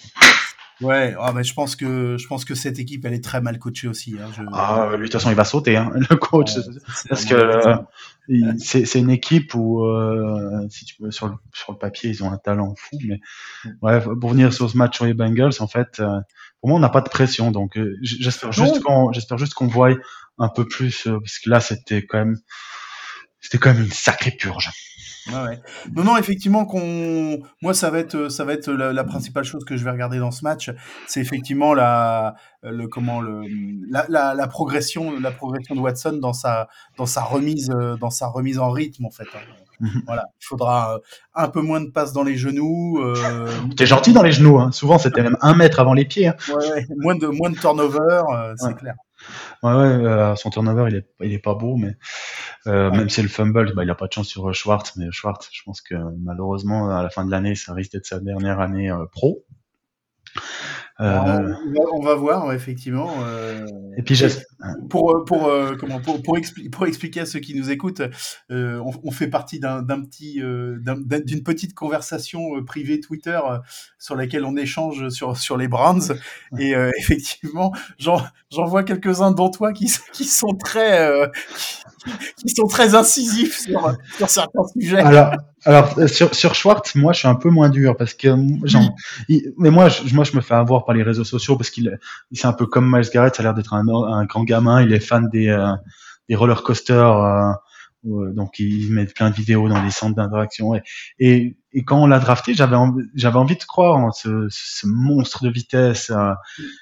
Ouais, 0.82 1.15
ah, 1.19 1.32
bah, 1.32 1.43
je 1.43 1.53
pense 1.53 1.76
que 1.76 2.17
je 2.17 2.28
pense 2.28 2.45
que 2.45 2.55
cette 2.55 2.80
équipe, 2.80 3.05
elle 3.05 3.13
est 3.13 3.24
très 3.24 3.41
mal 3.41 3.59
coachée 3.59 3.88
aussi. 3.88 4.15
Hein, 4.19 4.28
je- 4.36 4.41
Ah, 4.51 4.89
lui, 4.91 4.97
de 4.97 5.03
toute 5.03 5.13
façon, 5.13 5.30
il 5.30 5.36
va 5.36 5.45
sauter, 5.45 5.78
hein, 5.78 5.91
le 6.09 6.15
coach. 6.15 6.55
Ouais, 6.55 6.63
Parce 7.09 7.26
que 7.26 7.36
euh, 7.36 7.76
c'est 8.57 8.86
c'est 8.86 8.99
une 8.99 9.09
équipe 9.11 9.53
où, 9.55 9.86
euh, 9.86 10.67
si 10.69 10.86
tu 10.86 10.95
veux, 10.99 11.11
sur 11.11 11.28
le, 11.28 11.36
sur 11.53 11.74
le 11.74 11.78
papier, 11.78 12.09
ils 12.09 12.24
ont 12.24 12.32
un 12.32 12.38
talent 12.38 12.74
fou. 12.78 12.97
Mais 13.05 13.19
ouais, 13.82 14.01
pour 14.01 14.32
venir 14.32 14.51
sur 14.53 14.69
ce 14.69 14.78
match 14.78 14.95
sur 14.95 15.05
les 15.05 15.13
Bengals, 15.13 15.53
en 15.59 15.67
fait, 15.67 15.99
euh, 15.99 16.19
pour 16.59 16.69
moi, 16.69 16.78
on 16.78 16.82
n'a 16.82 16.89
pas 16.89 17.01
de 17.01 17.09
pression. 17.09 17.51
Donc, 17.51 17.78
euh, 17.78 17.95
j'espère 18.01 18.51
juste 18.51 18.82
qu'on, 18.82 19.11
j'espère 19.13 19.38
juste 19.38 19.53
qu'on 19.53 19.67
voit 19.67 19.89
un 20.39 20.49
peu 20.49 20.67
plus, 20.67 21.07
euh, 21.07 21.19
parce 21.19 21.38
que 21.39 21.49
là, 21.49 21.59
c'était 21.59 22.03
quand 22.05 22.17
même, 22.17 22.38
c'était 23.39 23.57
quand 23.59 23.74
même 23.74 23.84
une 23.84 23.91
sacrée 23.91 24.32
purge. 24.32 24.71
Ouais. 25.32 25.59
Non, 25.95 26.03
non, 26.03 26.17
effectivement, 26.17 26.65
qu'on, 26.65 27.39
moi, 27.61 27.74
ça 27.74 27.89
va 27.89 27.99
être, 27.99 28.15
euh, 28.15 28.30
ça 28.30 28.43
va 28.43 28.53
être 28.53 28.69
la, 28.71 28.91
la 28.91 29.03
principale 29.05 29.45
chose 29.45 29.63
que 29.63 29.78
je 29.78 29.84
vais 29.86 29.91
regarder 29.91 30.19
dans 30.19 30.32
ce 30.32 30.43
match, 30.43 30.69
c'est 31.07 31.21
effectivement 31.21 31.74
la, 31.74 32.36
le, 32.61 32.88
comment, 32.88 33.21
le, 33.21 33.43
la, 33.89 34.05
la, 34.09 34.34
la 34.34 34.47
progression, 34.47 35.17
la 35.19 35.32
progression 35.32 35.76
de 35.76 35.80
Watson 35.80 36.17
dans 36.21 36.34
sa, 36.34 36.67
dans 36.97 37.05
sa 37.05 37.21
remise, 37.24 37.71
euh, 37.71 37.95
dans 37.95 38.09
sa 38.09 38.28
remise 38.28 38.59
en 38.59 38.69
rythme, 38.71 39.05
en 39.05 39.11
fait. 39.11 39.28
hein. 39.36 39.39
Voilà, 40.05 40.26
il 40.41 40.45
faudra 40.45 40.95
euh, 40.95 40.99
un 41.36 41.47
peu 41.49 41.61
moins 41.61 41.82
de 41.82 41.89
passes 41.89 42.13
dans 42.13 42.24
les 42.24 42.38
genoux, 42.38 42.99
euh, 43.01 43.49
T'es 43.76 43.86
gentil 43.86 44.13
dans 44.13 44.24
les 44.24 44.32
genoux. 44.32 44.59
Hein. 44.59 44.71
Souvent, 44.71 44.97
c'était 44.97 45.24
même 45.24 45.38
un 45.41 45.55
mètre 45.55 45.80
avant 45.80 45.93
les 45.93 46.05
pieds. 46.05 46.28
Hein. 46.28 46.36
ouais, 46.49 46.69
ouais, 46.71 46.86
moins 46.97 47.15
de, 47.15 47.28
moins 47.28 47.49
de 47.49 47.57
turnover, 47.57 48.21
euh, 48.34 48.53
c'est 48.57 48.76
clair. 48.76 48.93
Ouais, 49.63 49.74
ouais, 49.74 50.05
euh, 50.05 50.36
son 50.36 50.49
turnover, 50.49 50.89
il 50.89 50.95
est, 50.97 51.07
il 51.21 51.34
est 51.34 51.39
pas 51.39 51.53
beau, 51.55 51.76
mais 51.78 51.95
euh, 52.67 52.91
même 52.91 53.09
si 53.09 53.21
le 53.21 53.28
fumble, 53.30 53.74
bah, 53.76 53.84
il 53.84 53.89
a 53.89 53.95
pas 53.95 54.07
de 54.07 54.13
chance 54.13 54.28
sur 54.28 54.49
euh, 54.49 54.53
Schwartz, 54.53 54.95
mais 54.97 55.07
Schwartz, 55.11 55.49
je 55.51 55.61
pense 55.63 55.82
que 55.82 55.95
malheureusement, 56.19 56.89
à 56.89 57.01
la 57.03 57.09
fin 57.09 57.26
de 57.26 57.32
l'année, 57.32 57.55
ça 57.55 57.74
risque 57.74 57.93
d'être 57.93 58.05
sa 58.05 58.19
dernière 58.19 58.59
année 58.59 58.91
euh, 58.91 59.05
pro. 59.11 59.43
Euh, 60.99 61.19
on, 61.19 61.71
va, 61.74 61.89
on 61.93 62.01
va 62.01 62.15
voir, 62.15 62.53
effectivement. 62.53 63.09
euh, 63.26 63.65
et 63.97 64.03
puis, 64.03 64.15
j'ai- 64.15 64.30
pour 64.89 65.16
euh, 65.16 65.26
pour 65.26 65.47
euh, 65.47 65.76
comment 65.80 65.99
pour 65.99 66.22
pour, 66.22 66.38
expli- 66.38 66.70
pour 66.70 66.86
expliquer 66.86 67.22
à 67.22 67.26
ceux 67.26 67.39
qui 67.39 67.55
nous 67.55 67.70
écoutent, 67.72 68.01
euh, 68.51 68.80
on, 68.80 68.91
on 69.03 69.11
fait 69.11 69.28
partie 69.28 69.59
d'un 69.59 69.82
d'un 69.82 70.01
petit 70.03 70.41
euh, 70.41 70.78
d'un- 70.80 70.99
d'un- 70.99 71.20
d'une 71.20 71.43
petite 71.43 71.74
conversation 71.74 72.57
euh, 72.57 72.64
privée 72.64 72.99
Twitter 72.99 73.39
euh, 73.49 73.57
sur 73.99 74.16
laquelle 74.16 74.45
on 74.45 74.55
échange 74.55 75.09
sur 75.09 75.38
sur 75.38 75.57
les 75.57 75.68
Browns. 75.68 76.14
Et 76.59 76.76
euh, 76.76 76.91
effectivement 76.99 77.74
j'en 77.97 78.22
j'en 78.51 78.66
vois 78.66 78.84
quelques 78.84 79.22
uns 79.22 79.32
dont 79.32 79.49
toi 79.49 79.74
qui 79.74 79.91
qui 80.14 80.26
sont 80.26 80.53
très 80.55 80.99
euh, 81.09 81.28
qui, 82.38 82.49
sont 82.49 82.68
très 82.68 82.95
incisifs 82.95 83.60
sur 83.60 84.30
certains 84.30 84.64
sujets. 84.74 84.99
alors, 84.99 85.34
alors 85.66 85.99
euh, 85.99 86.08
sur, 86.08 86.34
sur 86.36 86.56
Schwartz, 86.56 86.95
moi, 86.95 87.14
je 87.14 87.20
suis 87.20 87.28
un 87.28 87.36
peu 87.36 87.49
moins 87.49 87.70
dur 87.70 87.95
parce 87.97 88.14
que, 88.14 88.30
euh, 88.30 88.58
genre, 88.66 88.95
il- 89.30 89.54
mais 89.58 89.72
moi, 89.72 89.89
je, 89.89 90.14
moi, 90.14 90.24
je 90.24 90.36
me 90.36 90.41
fais 90.41 90.56
avoir 90.56 90.86
par 90.86 90.95
les 90.95 91.04
réseaux 91.04 91.24
sociaux 91.24 91.56
parce 91.58 91.70
qu'il, 91.70 91.97
il 92.32 92.38
c'est 92.38 92.47
un 92.47 92.54
peu 92.54 92.66
comme 92.66 92.89
Miles 92.91 93.10
Garrett, 93.14 93.36
ça 93.36 93.41
a 93.41 93.43
l'air 93.43 93.54
d'être 93.54 93.74
un, 93.74 94.26
grand 94.26 94.43
gamin. 94.43 94.82
Il 94.82 94.93
est 94.93 94.99
fan 94.99 95.30
des, 95.30 95.47
euh, 95.47 95.74
des 96.30 96.36
roller 96.36 96.64
coasters, 96.64 97.18
euh, 97.18 97.51
euh, 98.06 98.34
donc 98.34 98.60
il 98.60 98.91
met 98.91 99.06
plein 99.06 99.30
de 99.30 99.36
vidéos 99.36 99.70
dans 99.70 99.82
les 99.82 99.91
centres 99.91 100.16
d'interaction. 100.16 100.76
Et, 101.20 101.56
et, 101.72 101.84
quand 101.86 102.01
on 102.01 102.08
l'a 102.08 102.20
drafté, 102.20 102.54
j'avais 102.54 102.76
j'avais 103.16 103.38
envie 103.38 103.56
de 103.56 103.64
croire 103.64 103.95
en 103.97 104.12
ce, 104.12 104.49
monstre 104.86 105.43
de 105.43 105.49
vitesse 105.49 106.10
euh, 106.10 106.34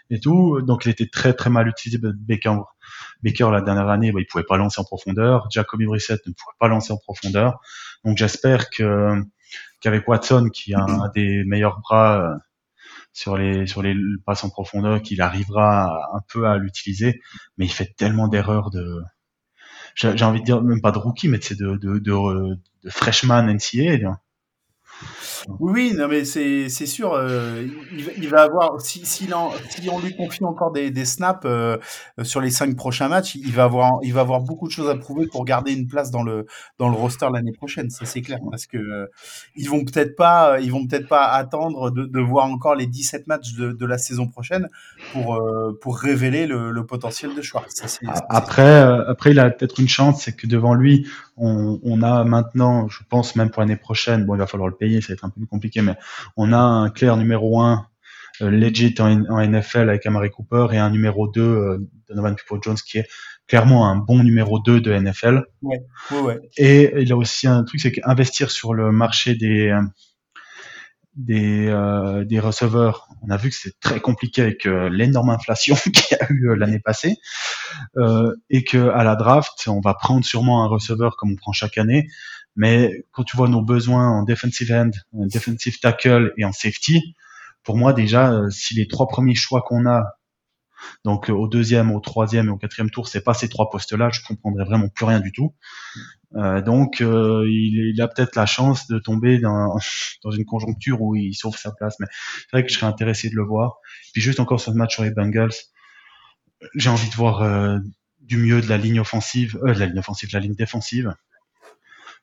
et 0.10 0.20
tout. 0.20 0.62
Donc 0.62 0.86
il 0.86 0.90
était 0.92 1.08
très 1.08 1.34
très 1.34 1.50
mal 1.50 1.68
utilisé. 1.68 2.00
Baker, 2.02 2.58
Baker 3.24 3.50
la 3.52 3.62
dernière 3.62 3.90
année, 3.90 4.12
bah, 4.12 4.20
il 4.20 4.26
pouvait 4.26 4.44
pas 4.44 4.58
lancer 4.58 4.80
en 4.82 4.84
profondeur. 4.84 5.48
Jacoby 5.52 5.86
Brissett 5.86 6.20
ne 6.26 6.34
pouvait 6.34 6.56
pas 6.60 6.68
lancer 6.68 6.94
en 6.94 6.98
profondeur. 6.98 7.60
Donc 8.04 8.18
j'espère 8.18 8.70
que 8.70 9.22
qu'avec 9.80 10.08
Watson, 10.08 10.50
qui 10.54 10.74
a 10.74 10.82
un 10.82 11.10
des 11.10 11.44
meilleurs 11.46 11.80
bras 11.80 12.22
euh, 12.22 12.38
sur 13.14 13.38
les 13.38 13.66
passes 14.26 14.44
en 14.44 14.50
profondeur, 14.50 15.02
qu'il 15.02 15.22
arrivera 15.22 16.10
un 16.14 16.22
peu 16.32 16.48
à 16.48 16.58
l'utiliser. 16.58 17.22
Mais 17.58 17.66
il 17.66 17.72
fait 17.72 17.94
tellement 17.98 18.28
d'erreurs 18.28 18.72
de 18.72 19.02
j'ai 19.96 20.24
envie 20.24 20.40
de 20.40 20.46
dire 20.46 20.62
même 20.62 20.82
pas 20.82 20.92
de 20.92 20.98
rookie, 20.98 21.28
mais 21.28 21.40
c'est 21.42 21.58
de 21.58 21.76
de, 21.78 22.90
freshman 22.90 23.44
NCAA. 23.44 24.20
Oui, 25.60 25.94
non, 25.96 26.08
mais 26.08 26.24
c'est 26.26 26.70
sûr. 26.70 27.14
euh, 27.14 27.66
il, 27.92 28.04
va- 28.06 28.12
il 28.18 28.30
va 28.30 28.42
avoir 28.44 28.82
si 28.82 29.06
si, 29.06 29.32
en- 29.34 29.52
si 29.70 29.90
on 29.90 30.00
lui 30.00 30.16
confie 30.16 30.44
encore 30.44 30.72
des, 30.72 30.92
des 30.92 31.06
snaps 31.06 31.42
euh, 31.46 31.78
sur 32.24 32.42
les 32.42 32.52
cinq 32.52 32.76
prochains 32.76 33.08
matchs, 33.08 33.36
il 33.36 33.52
va 33.52 33.64
avoir 33.64 34.00
il 34.04 34.14
va 34.14 34.22
avoir 34.22 34.42
beaucoup 34.42 34.68
de 34.68 34.72
choses 34.72 34.90
à 34.90 34.96
prouver 34.96 35.28
pour 35.28 35.46
garder 35.46 35.74
une 35.74 35.88
place 35.88 36.12
dans 36.12 36.24
le 36.24 36.46
dans 36.78 36.90
le 36.90 36.96
roster 36.96 37.28
l'année 37.34 37.52
prochaine. 37.54 37.90
Ça 37.90 38.06
c'est 38.06 38.22
clair 38.22 38.40
parce 38.50 38.66
que 38.68 38.78
euh, 38.78 39.08
ils 39.56 39.70
vont 39.70 39.84
peut-être 39.84 40.16
pas 40.16 40.60
ils 40.60 40.72
vont 40.72 40.86
peut-être 40.88 41.08
pas 41.08 41.28
attendre 41.28 41.92
de, 41.92 42.06
de 42.06 42.20
voir 42.20 42.46
encore 42.46 42.76
les 42.76 42.88
17 42.88 43.28
matchs 43.28 43.54
de, 43.54 43.72
de 43.72 43.86
la 43.86 43.98
saison 43.98 44.28
prochaine 44.28 44.68
pour 45.14 45.36
euh, 45.36 45.78
pour 45.82 45.98
révéler 45.98 46.46
le, 46.48 46.72
le 46.72 46.86
potentiel 46.86 47.34
de 47.36 47.42
Schwartz. 47.42 47.74
Ça, 47.76 47.88
Après, 48.30 48.62
euh, 48.84 49.10
après, 49.10 49.32
il 49.32 49.40
a 49.40 49.50
peut-être 49.50 49.80
une 49.80 49.88
chance, 49.90 50.24
c'est 50.24 50.34
que 50.36 50.48
devant 50.48 50.74
lui, 50.74 51.08
on, 51.42 51.80
on 51.84 52.02
a 52.04 52.24
maintenant, 52.24 52.88
je 52.88 53.00
pense 53.10 53.36
même 53.36 53.50
pour 53.50 53.62
l'année 53.62 53.76
prochaine, 53.76 54.26
bon, 54.26 54.36
il 54.36 54.38
va 54.38 54.48
falloir 54.48 54.70
le 54.70 54.76
payer, 54.76 55.02
ça 55.02 55.08
va 55.10 55.14
être 55.16 55.26
un 55.26 55.30
peu 55.30 55.42
plus 55.42 55.48
compliqué, 55.48 55.82
mais 55.82 55.96
on 56.38 56.54
a 56.54 56.60
un 56.60 56.90
clair 56.90 57.18
numéro 57.18 57.60
un 57.60 57.88
euh, 58.42 58.50
legit 58.50 58.96
en, 59.00 59.26
en 59.26 59.46
NFL 59.46 59.90
avec 59.90 60.06
Amari 60.06 60.30
Cooper 60.30 60.68
et 60.72 60.78
un 60.78 60.92
numéro 60.92 61.28
2 61.28 61.42
euh, 61.42 61.90
Donovan 62.08 62.36
People-Jones 62.36 62.78
qui 62.86 63.00
est 63.00 63.08
clairement 63.48 63.90
un 63.90 63.96
bon 63.98 64.24
numéro 64.24 64.60
2 64.60 64.82
de 64.82 64.94
NFL. 64.94 65.44
ouais, 65.64 65.82
ouais. 66.12 66.40
Et 66.58 66.94
il 67.02 67.12
a 67.12 67.18
aussi 67.18 67.48
un 67.48 67.64
truc, 67.64 67.82
c'est 67.82 67.92
qu'investir 67.92 68.52
sur 68.52 68.74
le 68.74 68.92
marché 68.92 69.36
des 69.36 69.70
euh, 69.70 69.82
des, 71.16 71.68
euh, 71.68 72.24
des 72.24 72.40
receveurs, 72.40 73.08
on 73.22 73.30
a 73.30 73.38
vu 73.38 73.50
que 73.50 73.56
c'est 73.56 73.80
très 73.80 74.00
compliqué 74.00 74.42
avec 74.42 74.66
euh, 74.66 74.90
l'énorme 74.90 75.30
inflation 75.30 75.76
qu'il 75.94 76.18
y 76.18 76.22
a 76.22 76.28
eu 76.30 76.50
euh, 76.50 76.56
l'année 76.56 76.80
passée, 76.80 77.18
euh, 77.98 78.34
et 78.50 78.64
que 78.64 78.90
à 78.90 79.04
la 79.04 79.16
draft, 79.16 79.68
on 79.68 79.82
va 79.82 79.94
prendre 79.94 80.26
sûrement 80.26 80.64
un 80.64 80.68
receveur 80.68 81.18
comme 81.18 81.32
on 81.32 81.36
prend 81.36 81.52
chaque 81.52 81.78
année, 81.78 82.08
mais 82.56 83.06
quand 83.12 83.24
tu 83.24 83.38
vois 83.38 83.50
nos 83.50 83.62
besoins 83.62 84.10
en 84.10 84.24
defensive 84.24 84.72
end, 84.72 84.92
en 85.14 85.26
defensive 85.26 85.80
tackle 85.80 86.34
et 86.38 86.46
en 86.46 86.52
safety, 86.52 87.16
pour 87.64 87.78
moi 87.78 87.94
déjà, 87.94 88.42
si 88.50 88.74
les 88.74 88.88
trois 88.88 89.08
premiers 89.08 89.36
choix 89.36 89.62
qu'on 89.62 89.86
a 89.86 90.18
donc 91.04 91.30
euh, 91.30 91.34
au 91.34 91.48
deuxième, 91.48 91.92
au 91.92 92.00
troisième 92.00 92.48
et 92.48 92.52
au 92.52 92.58
quatrième 92.58 92.90
tour, 92.90 93.08
c'est 93.08 93.22
pas 93.22 93.34
ces 93.34 93.50
trois 93.50 93.70
postes-là, 93.70 94.10
je 94.12 94.22
comprendrais 94.22 94.66
vraiment 94.66 94.90
plus 94.90 95.06
rien 95.06 95.20
du 95.20 95.32
tout. 95.32 95.56
Euh, 96.36 96.62
donc 96.62 97.02
euh, 97.02 97.46
il, 97.50 98.00
a 98.02 98.08
peut-être 98.08 98.36
la 98.36 98.46
chance 98.46 98.88
de 98.88 99.00
tomber 99.00 99.40
dans, 99.40 99.78
dans 100.24 100.32
une 100.32 100.46
conjoncture 100.46 101.02
où 101.02 101.16
il 101.16 101.34
sauve 101.34 101.58
sa 101.58 101.72
place, 101.72 101.96
mais 102.00 102.08
c'est 102.12 102.52
vrai 102.52 102.66
que 102.66 102.72
je 102.72 102.78
serais 102.78 102.88
intéressé 102.88 103.30
de 103.30 103.36
le 103.36 103.44
voir. 103.44 103.78
Puis 104.14 104.22
juste 104.22 104.40
encore 104.40 104.60
sur 104.60 104.72
le 104.72 104.78
match 104.78 104.94
sur 104.94 105.04
les 105.04 105.12
Bengals, 105.12 105.54
j'ai 106.76 106.90
envie 106.90 107.10
de 107.10 107.16
voir 107.16 107.80
du 108.20 108.38
mieux 108.38 108.62
de 108.62 108.68
la 108.68 108.78
ligne 108.78 109.00
offensive, 109.00 109.58
de 109.64 109.72
la 109.72 109.88
ligne 109.88 109.98
offensive, 109.98 110.30
de 110.30 110.38
la 110.38 110.40
ligne 110.42 110.54
défensive, 110.54 111.16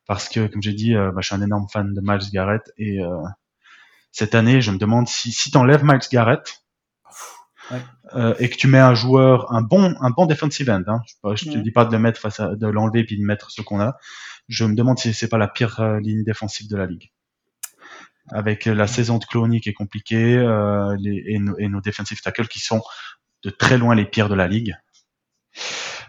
parce 0.06 0.28
que 0.28 0.46
comme 0.46 0.62
j'ai 0.62 0.74
dit, 0.74 0.94
bah, 0.94 1.12
je 1.18 1.26
suis 1.26 1.34
un 1.34 1.42
énorme 1.42 1.66
fan 1.72 1.92
de 1.92 2.00
Miles 2.00 2.30
Garrett 2.32 2.62
et 2.76 3.00
cette 4.12 4.36
année, 4.36 4.60
je 4.60 4.70
me 4.70 4.78
demande 4.78 5.08
si 5.08 5.32
si 5.32 5.50
t'enlèves 5.50 5.84
Miles 5.84 5.98
Garrett 6.12 6.62
Ouais. 7.70 7.82
euh, 8.14 8.34
et 8.38 8.48
que 8.48 8.56
tu 8.56 8.66
mets 8.66 8.78
un 8.78 8.94
joueur, 8.94 9.52
un 9.52 9.60
bon, 9.62 9.94
un 10.00 10.10
bon 10.10 10.26
defensive 10.26 10.70
end, 10.70 10.82
hein, 10.86 11.02
je, 11.06 11.34
je 11.36 11.44
te 11.50 11.56
Ouais. 11.56 11.62
dis 11.62 11.70
pas 11.70 11.84
de 11.84 11.92
le 11.92 11.98
mettre 11.98 12.20
face 12.20 12.40
à, 12.40 12.54
de 12.56 12.66
l'enlever 12.66 13.04
puis 13.04 13.18
de 13.18 13.22
mettre 13.24 13.50
ce 13.50 13.60
qu'on 13.62 13.80
a. 13.80 13.96
Je 14.48 14.64
me 14.64 14.74
demande 14.74 14.98
si 14.98 15.12
c'est 15.12 15.28
pas 15.28 15.36
la 15.38 15.48
pire 15.48 15.78
euh, 15.80 16.00
ligne 16.00 16.24
défensive 16.24 16.68
de 16.70 16.76
la 16.76 16.86
ligue. 16.86 17.10
Avec 18.30 18.66
euh, 18.66 18.74
la 18.74 18.86
saison 18.86 19.18
de 19.18 19.24
Clowney 19.24 19.60
qui 19.60 19.68
est 19.70 19.74
compliquée 19.74 20.36
euh, 20.36 20.96
les, 20.98 21.22
et, 21.26 21.38
nos, 21.38 21.58
et 21.58 21.68
nos 21.68 21.80
defensive 21.80 22.20
tackles 22.22 22.48
qui 22.48 22.60
sont 22.60 22.82
de 23.44 23.50
très 23.50 23.76
loin 23.78 23.94
les 23.94 24.04
pires 24.06 24.28
de 24.28 24.34
la 24.34 24.48
ligue. 24.48 24.74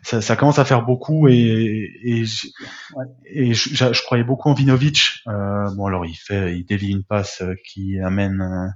Ça, 0.03 0.21
ça 0.21 0.35
commence 0.37 0.59
à 0.59 0.65
faire 0.65 0.83
beaucoup 0.83 1.27
et, 1.27 1.91
et, 2.03 2.25
je, 2.25 2.47
Ouais. 2.95 3.05
et 3.25 3.53
je, 3.53 3.69
je- 3.73 3.93
je 3.93 4.01
croyais 4.03 4.23
beaucoup 4.23 4.49
en 4.49 4.53
Vinovic. 4.53 5.19
Euh, 5.27 5.69
bon 5.75 5.85
alors 5.87 6.05
il 6.05 6.15
fait, 6.15 6.57
il 6.57 6.63
dévie 6.65 6.91
une 6.91 7.03
passe 7.03 7.43
qui 7.65 7.99
amène 7.99 8.73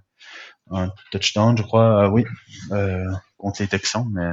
un, 0.72 0.89
touchdown, 1.11 1.57
je 1.57 1.64
crois. 1.64 2.05
euh, 2.05 2.09
oui, 2.09 2.26
euh, 2.72 3.05
contre 3.38 3.61
les 3.61 3.68
Texans, 3.68 4.07
mais 4.11 4.32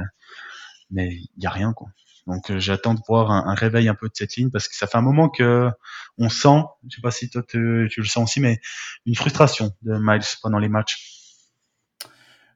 mais 0.91 1.15
il 1.15 1.43
y 1.43 1.45
a 1.45 1.51
rien 1.51 1.73
quoi. 1.73 1.89
Donc 2.27 2.55
j'attends 2.57 2.93
de 2.93 3.01
voir 3.07 3.31
un, 3.31 3.55
réveil 3.55 3.89
un 3.89 3.95
peu 3.95 4.07
de 4.07 4.13
cette 4.15 4.35
ligne 4.35 4.51
parce 4.51 4.67
que 4.67 4.75
ça 4.75 4.87
fait 4.87 4.97
un 4.97 5.01
moment 5.01 5.29
que 5.29 5.69
on 6.17 6.29
sent, 6.29 6.63
je 6.87 6.95
sais 6.95 7.01
pas 7.01 7.11
si 7.11 7.29
toi 7.29 7.41
tu, 7.47 7.89
le 7.95 8.05
sens 8.05 8.29
aussi, 8.29 8.39
mais 8.39 8.59
une 9.05 9.15
frustration 9.15 9.71
de 9.81 9.97
Miles 9.97 10.21
pendant 10.41 10.59
les 10.59 10.69
matchs. 10.69 11.21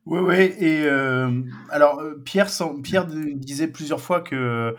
Oui, 0.06 0.20
oui. 0.20 0.36
Et 0.60 0.84
euh, 0.86 1.42
alors, 1.72 2.00
euh, 2.00 2.22
Pierre, 2.24 2.48
Pierre 2.84 3.08
disait 3.08 3.68
plusieurs 3.68 4.00
fois 4.00 4.22
que 4.22 4.76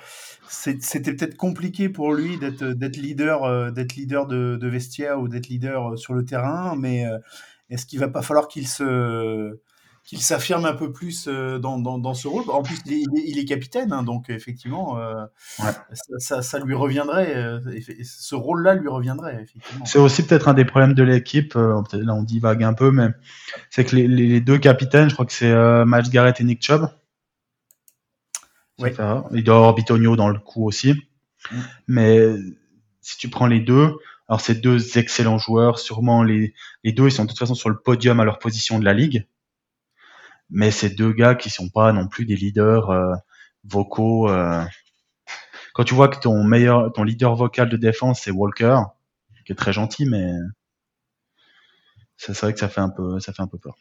c'était 0.49 1.13
peut-être 1.15 1.37
compliqué 1.37 1.89
pour 1.89 2.15
lui 2.15 2.39
d'être 2.39 2.97
leader, 2.97 3.43
euh, 3.43 3.73
d'être 3.73 3.97
leader 3.97 4.27
de, 4.29 4.57
de 4.57 4.69
vestiaire 4.69 5.19
ou 5.21 5.27
d'être 5.27 5.49
leader 5.49 5.99
sur 5.99 6.15
le 6.15 6.25
terrain. 6.25 6.77
Mais 6.77 7.07
est-ce 7.71 7.87
qu'il 7.87 7.99
va 7.99 8.09
pas 8.09 8.23
falloir 8.23 8.49
qu'il 8.49 8.69
se 8.69 9.59
qu'il 10.07 10.21
s'affirme 10.21 10.65
un 10.65 10.73
peu 10.73 10.93
plus 10.93 11.27
euh, 11.27 11.59
dans, 11.59 11.79
dans, 11.81 12.15
ce 12.15 12.29
rôle? 12.29 12.45
En 12.49 12.63
plus, 12.63 12.79
il 12.87 13.39
est, 13.39 13.45
capitaine, 13.45 13.93
hein, 13.93 14.05
donc 14.05 14.31
effectivement, 14.31 14.99
euh, 14.99 15.27
ça, 16.19 16.43
ça, 16.43 16.59
lui 16.61 16.75
reviendrait. 16.75 17.35
Euh, 17.35 17.59
ce 18.05 18.37
rôle-là 18.37 18.75
lui 18.75 18.89
reviendrait. 18.89 19.47
C'est 19.85 19.99
aussi 19.99 20.25
peut-être 20.25 20.47
un 20.49 20.55
des 20.55 20.65
problèmes 20.65 20.95
de 20.95 21.03
l'équipe. 21.03 21.55
là, 21.55 22.15
on 22.15 22.23
divague 22.23 22.63
un 22.63 22.73
peu, 22.73 22.93
mais 22.93 23.09
c'est 23.69 23.85
que 23.85 23.97
les, 23.97 24.41
deux 24.41 24.59
capitaines, 24.59 25.09
je 25.09 25.15
crois 25.15 25.27
que 25.27 25.33
c'est 25.33 25.53
Miles 25.85 26.11
Garrett 26.11 26.41
et 26.41 26.45
Nick 26.45 26.65
Chubb. 26.65 26.89
Oui. 28.79 28.91
Il 29.33 29.43
doit 29.43 29.57
avoir 29.57 29.75
Bitonio 29.75 30.15
dans 30.17 30.29
le 30.29 30.39
coup 30.39 30.65
aussi. 30.67 30.93
Mm. 31.51 31.57
Mais 31.89 32.29
si 33.01 33.19
tu 33.19 33.29
prends 33.29 33.47
les 33.47 33.61
deux, 33.61 33.93
alors 34.29 34.41
c'est 34.41 34.61
deux 34.61 34.99
excellents 34.99 35.39
joueurs. 35.39 35.79
Sûrement 35.79 36.23
les, 36.23 36.55
les 36.85 36.93
deux, 36.93 37.07
ils 37.07 37.13
sont 37.13 37.25
de 37.25 37.29
toute 37.29 37.39
façon 37.39 37.55
sur 37.55 37.69
le 37.71 37.79
podium 37.79 38.21
à 38.21 38.25
leur 38.25 38.39
position 38.39 38.79
de 38.79 38.85
la 38.85 38.95
ligue 38.95 39.27
mais 40.51 40.71
c'est 40.71 40.91
deux 40.91 41.13
gars 41.13 41.35
qui 41.35 41.51
sont 41.51 41.69
pas 41.69 41.93
non 41.93 42.07
plus 42.09 42.25
des 42.25 42.37
leaders 42.37 42.91
euh, 42.91 43.15
vocaux. 43.65 44.29
Euh. 44.31 44.65
Quand 45.75 45.85
tu 45.85 45.95
vois 45.95 46.09
que 46.09 46.19
ton 46.19 46.45
meilleur, 46.45 46.93
ton 46.93 47.03
leader 47.03 47.35
vocal 47.35 47.69
de 47.69 47.77
défense 47.77 48.21
c'est 48.23 48.31
Walker, 48.31 48.81
qui 49.45 49.53
est 49.53 49.57
très 49.57 49.73
gentil, 49.73 50.07
mais 50.07 50.33
c'est 52.17 52.37
vrai 52.39 52.53
que 52.53 52.59
ça 52.59 52.69
fait 52.69 52.81
un 52.81 52.89
peu, 52.89 53.21
ça 53.21 53.33
fait 53.33 53.43
un 53.43 53.47
peu 53.47 53.59
peur. 53.59 53.75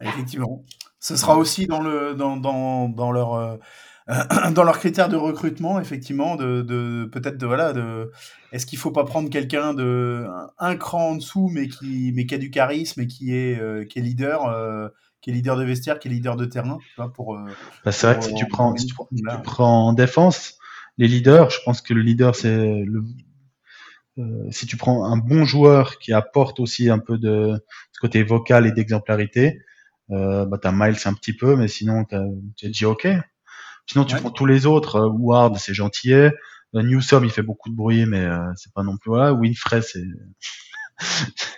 Effectivement, 0.00 0.64
ce 0.98 1.16
sera 1.16 1.36
aussi 1.36 1.66
dans 1.66 1.80
le 1.80 2.14
dans 2.14 2.36
dans, 2.36 2.88
dans 2.88 3.12
leur 3.12 3.34
euh, 3.34 3.56
dans 4.54 4.64
leurs 4.64 4.78
critères 4.78 5.08
de 5.08 5.16
recrutement, 5.16 5.80
effectivement, 5.80 6.36
de, 6.36 6.62
de 6.62 7.08
peut-être 7.12 7.38
de 7.38 7.46
voilà, 7.46 7.72
de 7.72 8.10
est-ce 8.52 8.66
qu'il 8.66 8.78
faut 8.78 8.90
pas 8.90 9.04
prendre 9.04 9.30
quelqu'un 9.30 9.74
de 9.74 10.26
un, 10.58 10.76
cran 10.76 11.10
en 11.10 11.16
dessous, 11.16 11.48
mais 11.52 11.68
qui 11.68 12.12
mais 12.14 12.26
qui 12.26 12.34
a 12.34 12.38
du 12.38 12.50
charisme 12.50 13.02
et 13.02 13.06
qui 13.06 13.34
est 13.34 13.88
qui 13.88 13.98
est 13.98 14.02
leader, 14.02 14.50
qui 15.22 15.30
est 15.30 15.32
leader 15.32 15.56
de 15.56 15.64
vestiaire, 15.64 15.98
qui 15.98 16.08
est 16.08 16.10
leader 16.10 16.36
de 16.36 16.44
terrain. 16.44 16.78
pour, 17.14 17.36
euh, 17.36 17.46
bah, 17.84 17.92
c'est 17.92 18.08
vrai 18.08 18.18
que 18.18 18.24
si 18.24 18.34
tu 18.34 18.46
prends, 18.46 18.74
tu, 18.74 18.94
prends 19.44 19.88
en 19.88 19.92
défense, 19.92 20.58
les 20.98 21.08
leaders, 21.08 21.50
je 21.50 21.58
pense 21.64 21.80
que 21.80 21.94
le 21.94 22.02
leader, 22.02 22.34
c'est 22.34 22.82
le. 22.84 23.04
Euh, 24.18 24.46
si 24.50 24.66
tu 24.66 24.76
prends 24.76 25.06
un 25.06 25.16
bon 25.16 25.46
joueur 25.46 25.98
qui 25.98 26.12
apporte 26.12 26.60
aussi 26.60 26.90
un 26.90 26.98
peu 26.98 27.16
de 27.16 27.64
ce 27.92 28.00
côté 28.00 28.22
vocal 28.22 28.66
et 28.66 28.72
d'exemplarité, 28.72 29.60
euh, 30.10 30.44
bah, 30.44 30.58
t'as 30.60 30.72
Miles 30.72 30.98
un 31.06 31.14
petit 31.14 31.32
peu, 31.32 31.56
mais 31.56 31.68
sinon 31.68 32.04
t'as 32.04 32.26
dit 32.64 32.84
ok. 32.84 33.08
Sinon 33.86 34.04
tu 34.04 34.16
prends 34.16 34.30
tous 34.30 34.46
les 34.46 34.66
autres. 34.66 34.96
Euh, 34.96 35.08
Ward, 35.08 35.56
c'est 35.58 35.74
gentillet. 35.74 36.32
Newsom, 36.74 37.24
il 37.24 37.30
fait 37.30 37.42
beaucoup 37.42 37.68
de 37.68 37.74
bruit, 37.76 38.06
mais 38.06 38.26
c'est 38.56 38.72
pas 38.72 38.82
non 38.82 38.96
plus 38.96 39.10
voilà. 39.10 39.34
Winfrey, 39.34 39.82
c'est 39.82 40.02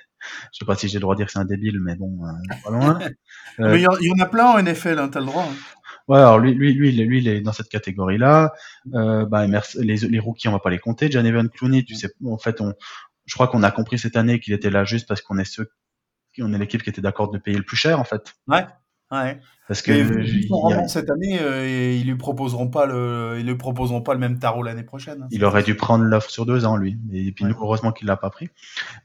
je 0.53 0.59
sais 0.59 0.65
pas 0.65 0.77
si 0.77 0.89
j'ai 0.89 0.95
le 0.95 1.01
droit 1.01 1.15
de 1.15 1.19
dire 1.19 1.27
que 1.27 1.33
c'est 1.33 1.39
un 1.39 1.45
débile, 1.45 1.81
mais 1.81 1.97
bon, 1.97 2.19
euh, 2.25 2.55
pas 2.65 2.71
loin. 2.71 2.99
mais 3.59 3.81
il 3.81 3.83
y, 3.83 4.13
en 4.13 4.19
a 4.25 4.27
plein 4.27 4.47
en 4.47 4.63
NFL, 4.63 4.99
hein, 4.99 5.09
t'as 5.09 5.21
le 5.21 5.27
droit. 5.27 5.45
Hein. 5.45 5.55
Ouais, 6.07 6.19
alors 6.19 6.39
lui, 6.39 6.53
lui, 6.55 6.75
lui, 6.75 6.93
lui, 6.93 7.19
il 7.19 7.29
est 7.29 7.41
dans 7.41 7.53
cette 7.53 7.69
catégorie-là. 7.69 8.53
Euh, 8.95 9.25
bah, 9.25 9.47
les, 9.77 9.97
les 9.97 10.19
rookies, 10.19 10.49
on 10.49 10.53
va 10.53 10.59
pas 10.59 10.71
les 10.71 10.79
compter. 10.79 11.11
John 11.11 11.25
Evan 11.25 11.49
Clooney, 11.49 11.85
tu 11.85 11.95
sais, 11.95 12.11
en 12.27 12.39
fait, 12.39 12.61
on, 12.61 12.75
je 13.25 13.35
crois 13.35 13.49
qu'on 13.49 13.63
a 13.63 13.71
compris 13.71 13.99
cette 13.99 14.17
année 14.17 14.39
qu'il 14.39 14.53
était 14.53 14.71
là 14.71 14.85
juste 14.85 15.09
parce 15.09 15.23
qu'on 15.23 15.39
est 15.39 15.45
ceux, 15.45 15.71
on 16.41 16.53
est 16.53 16.59
l'équipe 16.59 16.83
qui 16.83 16.91
était 16.91 17.01
d'accord 17.01 17.31
de 17.31 17.39
payer 17.39 17.57
le 17.57 17.65
plus 17.65 17.77
cher, 17.77 17.99
en 17.99 18.05
fait. 18.05 18.35
Ouais. 18.49 18.67
Ouais. 19.11 19.39
Parce 19.69 19.81
que 19.81 19.93
a... 20.73 20.89
cette 20.89 21.09
année, 21.09 21.39
euh, 21.41 21.95
ils 21.95 22.07
lui 22.07 22.17
proposeront 22.17 22.69
pas 22.69 22.87
le, 22.87 23.37
ils 23.39 23.47
lui 23.47 23.55
proposeront 23.55 24.03
pas 24.03 24.13
le 24.13 24.19
même 24.19 24.39
tarot 24.39 24.63
l'année 24.63 24.83
prochaine. 24.83 25.23
Hein, 25.23 25.29
il 25.31 25.45
aurait 25.45 25.63
dû 25.63 25.75
prendre 25.75 26.05
l'offre 26.05 26.31
sur 26.31 26.47
deux 26.47 26.65
ans 26.65 26.77
lui, 26.77 26.99
et 27.13 27.31
puis 27.33 27.45
nous, 27.45 27.57
heureusement 27.61 27.93
qu'il 27.93 28.09
l'a 28.09 28.17
pas 28.17 28.31
pris. 28.31 28.49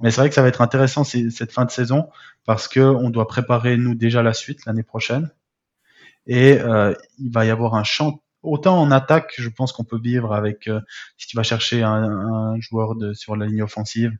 Mais 0.02 0.10
c'est 0.10 0.22
vrai 0.22 0.30
que 0.30 0.36
ça 0.36 0.42
va 0.42 0.48
être 0.48 0.62
intéressant 0.62 1.04
cette 1.04 1.52
fin 1.52 1.66
de 1.66 1.72
saison 1.72 2.10
parce 2.46 2.68
que 2.68 2.80
on 2.80 3.10
doit 3.10 3.28
préparer 3.28 3.78
nous 3.78 3.94
déjà 3.94 4.24
la 4.24 4.34
suite 4.34 4.66
l'année 4.66 4.84
prochaine, 4.84 5.30
et 6.28 6.60
euh, 6.60 6.94
il 7.20 7.32
va 7.32 7.46
y 7.46 7.50
avoir 7.50 7.76
un 7.76 7.84
champ. 7.84 8.22
Autant 8.42 8.80
en 8.80 8.90
attaque, 8.90 9.34
je 9.38 9.50
pense 9.50 9.74
qu'on 9.74 9.84
peut 9.84 10.00
vivre 10.00 10.34
avec 10.34 10.70
euh, 10.70 10.80
si 11.18 11.28
tu 11.28 11.36
vas 11.36 11.44
chercher 11.44 11.84
un, 11.84 12.04
un 12.04 12.60
joueur 12.60 12.96
de, 12.96 13.14
sur 13.14 13.36
la 13.36 13.46
ligne 13.46 13.64
offensive 13.64 14.14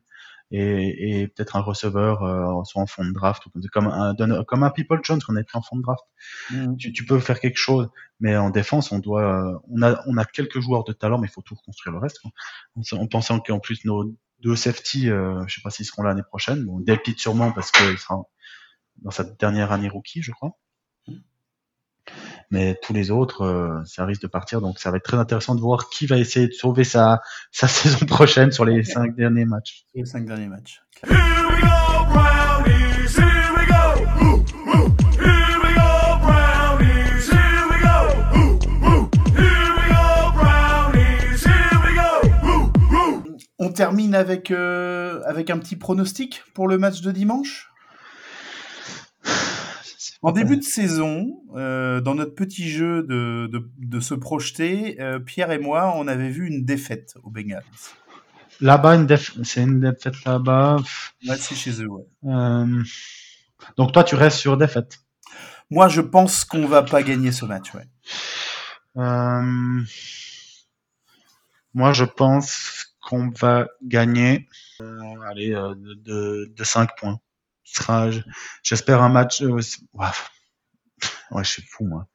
et, 0.50 1.20
et 1.20 1.28
peut-être 1.28 1.56
un 1.56 1.60
receveur 1.60 2.22
euh, 2.22 2.64
soit 2.64 2.82
en 2.82 2.86
fond 2.86 3.04
de 3.04 3.12
draft 3.12 3.44
comme 3.72 3.86
un 3.86 4.14
comme 4.44 4.62
un 4.62 4.70
People 4.70 5.00
Jones 5.02 5.20
qu'on 5.24 5.36
a 5.36 5.44
pris 5.44 5.58
en 5.58 5.62
fond 5.62 5.76
de 5.76 5.82
draft. 5.82 6.04
Mm. 6.50 6.76
Tu, 6.76 6.92
tu, 6.92 7.04
peux 7.04 7.20
faire 7.20 7.40
quelque 7.40 7.58
chose, 7.58 7.88
mais 8.18 8.36
en 8.36 8.50
défense 8.50 8.92
on 8.92 8.98
doit 8.98 9.62
on 9.70 9.82
a 9.82 10.02
on 10.06 10.16
a 10.16 10.24
quelques 10.24 10.60
joueurs 10.60 10.84
de 10.84 10.92
talent, 10.92 11.18
mais 11.18 11.28
il 11.28 11.30
faut 11.30 11.42
tout 11.42 11.54
reconstruire 11.54 11.92
le 11.92 12.00
reste. 12.00 12.18
En, 12.92 13.06
pensant 13.06 13.40
qu'en 13.40 13.60
plus 13.60 13.84
nos 13.84 14.14
deux 14.40 14.56
safety, 14.56 15.10
euh, 15.10 15.44
je 15.46 15.54
sais 15.54 15.60
pas 15.62 15.70
s'ils 15.70 15.86
seront 15.86 16.02
là 16.02 16.10
l'année 16.10 16.22
prochaine. 16.22 16.64
Bon, 16.64 16.80
Delpit 16.80 17.14
sûrement 17.16 17.52
parce 17.52 17.70
qu'il 17.70 17.98
sera 17.98 18.22
dans 19.02 19.10
sa 19.10 19.24
dernière 19.24 19.72
année 19.72 19.88
rookie, 19.88 20.22
je 20.22 20.32
crois 20.32 20.56
mais 22.50 22.78
tous 22.82 22.92
les 22.92 23.10
autres, 23.10 23.42
euh, 23.42 23.82
ça 23.84 24.04
risque 24.04 24.22
de 24.22 24.26
partir. 24.26 24.60
Donc 24.60 24.78
ça 24.78 24.90
va 24.90 24.96
être 24.96 25.04
très 25.04 25.16
intéressant 25.16 25.54
de 25.54 25.60
voir 25.60 25.88
qui 25.88 26.06
va 26.06 26.18
essayer 26.18 26.48
de 26.48 26.52
sauver 26.52 26.84
sa, 26.84 27.22
sa 27.52 27.68
saison 27.68 28.04
prochaine 28.06 28.52
sur 28.52 28.64
les 28.64 28.82
cinq 28.84 29.14
derniers 29.16 29.44
matchs. 29.44 29.84
Les 29.94 30.04
cinq 30.04 30.26
derniers 30.26 30.48
matchs. 30.48 30.80
On 43.62 43.72
termine 43.72 44.14
avec, 44.14 44.50
euh, 44.50 45.20
avec 45.26 45.50
un 45.50 45.58
petit 45.58 45.76
pronostic 45.76 46.42
pour 46.54 46.66
le 46.66 46.78
match 46.78 47.02
de 47.02 47.12
dimanche? 47.12 47.69
En 50.22 50.32
début 50.32 50.56
de 50.58 50.62
saison, 50.62 51.42
euh, 51.56 52.00
dans 52.00 52.14
notre 52.14 52.34
petit 52.34 52.68
jeu 52.68 53.02
de, 53.02 53.48
de, 53.50 53.70
de 53.78 54.00
se 54.00 54.14
projeter, 54.14 55.00
euh, 55.00 55.18
Pierre 55.18 55.50
et 55.50 55.58
moi, 55.58 55.94
on 55.96 56.06
avait 56.08 56.28
vu 56.28 56.46
une 56.46 56.64
défaite 56.64 57.14
au 57.22 57.30
Bengals. 57.30 57.64
Là-bas, 58.60 58.96
une 58.96 59.08
c'est 59.44 59.62
une 59.62 59.80
défaite 59.80 60.22
là-bas. 60.26 60.76
Ouais, 61.26 61.36
c'est 61.36 61.54
chez 61.54 61.82
eux, 61.82 61.88
ouais. 61.88 62.04
Euh, 62.24 62.82
donc 63.78 63.92
toi, 63.92 64.04
tu 64.04 64.14
restes 64.14 64.36
sur 64.38 64.58
défaite. 64.58 64.98
Moi, 65.70 65.88
je 65.88 66.02
pense 66.02 66.44
qu'on 66.44 66.66
va 66.66 66.82
pas 66.82 67.02
gagner 67.02 67.32
ce 67.32 67.46
match, 67.46 67.72
ouais. 67.74 67.86
Moi, 71.72 71.92
je 71.92 72.04
pense 72.04 72.94
qu'on 73.00 73.30
va 73.30 73.68
gagner, 73.82 74.48
allez, 75.30 75.50
de, 75.50 76.52
de 76.54 76.64
5 76.64 76.90
points 76.98 77.20
sera, 77.74 78.08
j'espère 78.62 79.02
un 79.02 79.08
match. 79.08 79.42
Euh, 79.42 79.52
ouais, 79.52 81.44
je 81.44 81.48
suis 81.48 81.62
fou 81.62 81.84
moi. 81.84 82.06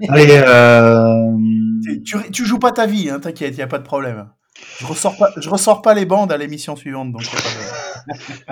Allez, 0.08 0.42
euh... 0.46 1.36
tu, 2.04 2.30
tu, 2.30 2.46
joues 2.46 2.58
pas 2.58 2.72
ta 2.72 2.86
vie, 2.86 3.10
hein, 3.10 3.20
t'inquiète, 3.20 3.56
y 3.58 3.62
a 3.62 3.66
pas 3.66 3.78
de 3.78 3.84
problème. 3.84 4.30
Je 4.78 4.86
ressors 4.86 5.16
pas, 5.16 5.30
je 5.36 5.48
ressors 5.48 5.82
pas 5.82 5.94
les 5.94 6.06
bandes 6.06 6.32
à 6.32 6.36
l'émission 6.36 6.76
suivante, 6.76 7.12
donc. 7.12 7.22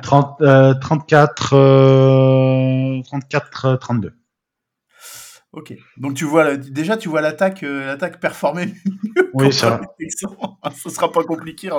30, 0.03 0.41
euh, 0.43 0.74
34, 0.74 1.55
euh, 1.55 3.03
34, 3.05 3.76
32. 3.81 4.14
Ok. 5.53 5.75
Donc 5.97 6.15
tu 6.15 6.25
vois 6.25 6.57
déjà 6.57 6.99
tu 6.99 7.09
vois 7.09 7.23
l'attaque 7.23 7.63
euh, 7.63 7.87
l'attaque 7.87 8.21
performer 8.21 8.67
mieux. 9.03 9.31
Oui, 9.33 9.53
ça. 9.53 9.81
Ce 10.77 10.91
sera 10.91 11.11
pas 11.11 11.25
compliqué 11.25 11.71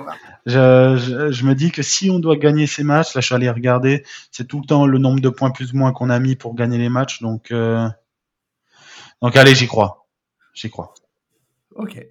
je, 0.46 1.30
je, 1.32 1.46
me 1.46 1.54
dis 1.54 1.72
que 1.72 1.84
si 1.84 2.10
on 2.10 2.20
doit 2.20 2.36
gagner 2.36 2.66
ces 2.66 2.84
matchs, 2.84 3.14
là 3.14 3.22
je 3.22 3.28
suis 3.28 3.36
allé 3.36 3.50
regarder, 3.50 4.04
c'est 4.32 4.48
tout 4.48 4.60
le 4.60 4.66
temps 4.66 4.88
le 4.88 4.98
nombre 4.98 5.20
de 5.20 5.30
points 5.30 5.52
plus 5.52 5.74
ou 5.74 5.78
moins 5.78 5.92
qu'on 5.92 6.10
a 6.10 6.20
mis 6.20 6.36
pour 6.36 6.56
gagner 6.56 6.80
les 6.80 6.90
matchs. 6.90 7.22
Donc 7.22 7.52
euh, 7.52 7.88
donc 9.22 9.36
allez, 9.36 9.54
j'y 9.54 9.68
crois. 9.68 10.08
J'y 10.54 10.70
crois. 10.70 10.94
Ok. 11.76 12.04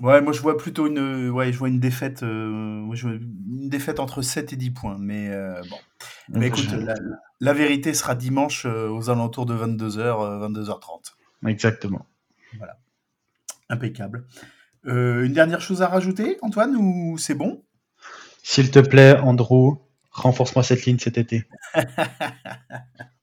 Ouais, 0.00 0.20
moi 0.20 0.32
je 0.32 0.40
vois 0.40 0.56
plutôt 0.56 0.86
une, 0.86 1.30
ouais, 1.30 1.52
je 1.52 1.58
vois 1.58 1.68
une 1.68 1.78
défaite, 1.78 2.22
euh, 2.24 2.84
une 3.04 3.68
défaite 3.68 4.00
entre 4.00 4.22
7 4.22 4.52
et 4.52 4.56
10 4.56 4.70
points. 4.72 4.96
Mais 4.98 5.28
euh, 5.30 5.62
bon, 5.70 5.76
mais 6.28 6.48
écoute, 6.48 6.68
la, 7.40 7.52
vérité 7.52 7.94
sera 7.94 8.14
dimanche 8.14 8.66
euh, 8.66 8.88
aux 8.88 9.10
alentours 9.10 9.46
de 9.46 9.54
22h, 9.54 10.50
22h30. 10.50 11.14
Exactement. 11.46 12.06
Voilà. 12.58 12.78
Impeccable. 13.68 14.26
une 14.84 15.32
dernière 15.32 15.60
chose 15.60 15.82
à 15.82 15.88
rajouter, 15.88 16.38
Antoine, 16.42 16.76
ou 16.76 17.18
c'est 17.18 17.34
bon? 17.34 17.62
S'il 18.42 18.70
te 18.70 18.78
plaît, 18.78 19.18
Andrew, 19.18 19.78
renforce-moi 20.10 20.62
cette 20.62 20.84
ligne 20.84 20.98
cet 20.98 21.18
été. 21.18 21.44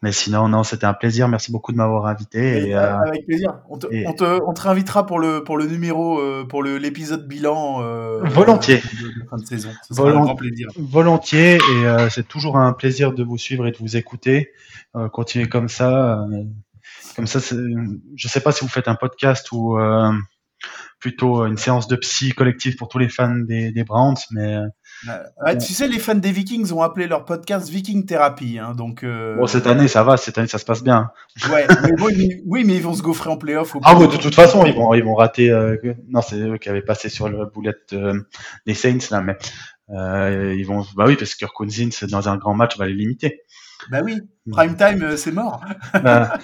Mais 0.00 0.12
sinon, 0.12 0.48
non, 0.48 0.62
c'était 0.62 0.84
un 0.86 0.94
plaisir. 0.94 1.26
Merci 1.26 1.50
beaucoup 1.50 1.72
de 1.72 1.76
m'avoir 1.76 2.06
invité. 2.06 2.68
Et, 2.68 2.74
euh, 2.76 2.98
avec 3.00 3.26
plaisir. 3.26 3.58
On 3.68 3.78
te, 3.78 3.86
et- 3.92 4.06
on, 4.06 4.12
te, 4.12 4.40
on 4.46 4.52
te 4.52 4.60
réinvitera 4.60 5.04
pour 5.06 5.18
le, 5.18 5.42
pour 5.42 5.58
le 5.58 5.66
numéro, 5.66 6.20
euh, 6.20 6.44
pour 6.44 6.62
le- 6.62 6.78
l'épisode 6.78 7.26
bilan. 7.26 7.82
euh, 7.82 8.20
Volontiers. 8.24 8.76
De, 8.76 9.20
de 9.22 9.28
fin 9.28 9.36
de 9.38 9.44
saison. 9.44 9.70
Ce 9.88 9.94
sera 9.94 10.08
un 10.08 10.12
Volont- 10.12 10.24
grand 10.24 10.36
plaisir. 10.36 10.68
Volontiers, 10.76 11.56
et 11.56 11.84
euh, 11.84 12.08
c'est 12.10 12.28
toujours 12.28 12.56
un 12.58 12.72
plaisir 12.72 13.12
de 13.12 13.24
vous 13.24 13.38
suivre 13.38 13.66
et 13.66 13.72
de 13.72 13.76
vous 13.78 13.96
écouter. 13.96 14.52
Euh, 14.94 15.08
continuez 15.08 15.48
comme 15.48 15.68
ça. 15.68 16.24
comme 17.16 17.26
ça, 17.26 17.40
je 17.40 18.28
sais 18.28 18.40
pas 18.40 18.52
si 18.52 18.64
vous 18.64 18.70
faites 18.70 18.86
un 18.86 18.94
podcast 18.94 19.50
ou 19.50 19.78
euh, 19.80 20.12
plutôt 21.00 21.44
une 21.44 21.56
séance 21.56 21.88
de 21.88 21.96
psy 21.96 22.32
collective 22.34 22.76
pour 22.76 22.88
tous 22.88 22.98
les 22.98 23.08
fans 23.08 23.34
des, 23.34 23.72
des 23.72 23.82
Browns, 23.84 24.16
mais 24.30 24.54
euh, 24.54 24.66
Ah, 25.40 25.54
tu 25.56 25.72
sais, 25.72 25.86
les 25.88 25.98
fans 25.98 26.14
des 26.14 26.32
Vikings 26.32 26.72
ont 26.72 26.82
appelé 26.82 27.06
leur 27.06 27.24
podcast 27.24 27.68
Viking 27.68 28.04
Therapy. 28.06 28.58
Hein, 28.58 28.74
donc, 28.74 29.04
euh, 29.04 29.36
bon, 29.36 29.46
cette 29.46 29.66
année, 29.66 29.86
ça 29.88 30.02
va, 30.02 30.16
cette 30.16 30.38
année, 30.38 30.48
ça 30.48 30.58
se 30.58 30.64
passe 30.64 30.82
bien. 30.82 31.10
ouais, 31.52 31.66
mais 31.82 31.92
bon, 31.92 32.08
ils- 32.08 32.42
oui, 32.46 32.64
mais 32.64 32.74
ils 32.76 32.82
vont 32.82 32.94
se 32.94 33.02
gaufrer 33.02 33.30
en 33.30 33.36
playoff. 33.36 33.76
Ah 33.84 33.96
haut. 33.96 34.06
de 34.06 34.16
toute 34.16 34.34
façon, 34.34 34.64
ils 34.66 34.74
vont, 34.74 34.92
ils 34.94 35.04
vont 35.04 35.14
rater. 35.14 35.50
euh, 35.50 35.76
non, 36.08 36.20
c'est 36.22 36.36
eux 36.40 36.58
qui 36.58 36.68
avaient 36.68 36.82
passé 36.82 37.08
sur 37.08 37.28
le 37.28 37.46
boulette 37.46 37.92
euh, 37.92 38.20
des 38.66 38.74
Saints 38.74 38.98
là, 39.10 39.20
mais 39.20 39.36
ils 40.56 40.64
vont. 40.64 40.84
Bah 40.96 41.04
oui, 41.06 41.16
parce 41.16 41.34
que 41.34 41.38
Kirk 41.38 41.52
Cousins 41.54 41.90
dans 42.10 42.28
un 42.28 42.36
grand 42.36 42.54
match 42.54 42.76
va 42.76 42.86
les 42.86 42.94
limiter. 42.94 43.42
Bah 43.92 44.00
oui, 44.04 44.20
prime 44.50 44.76
time, 44.76 45.16
c'est 45.16 45.30
mort. 45.32 45.64
Bah, 46.02 46.36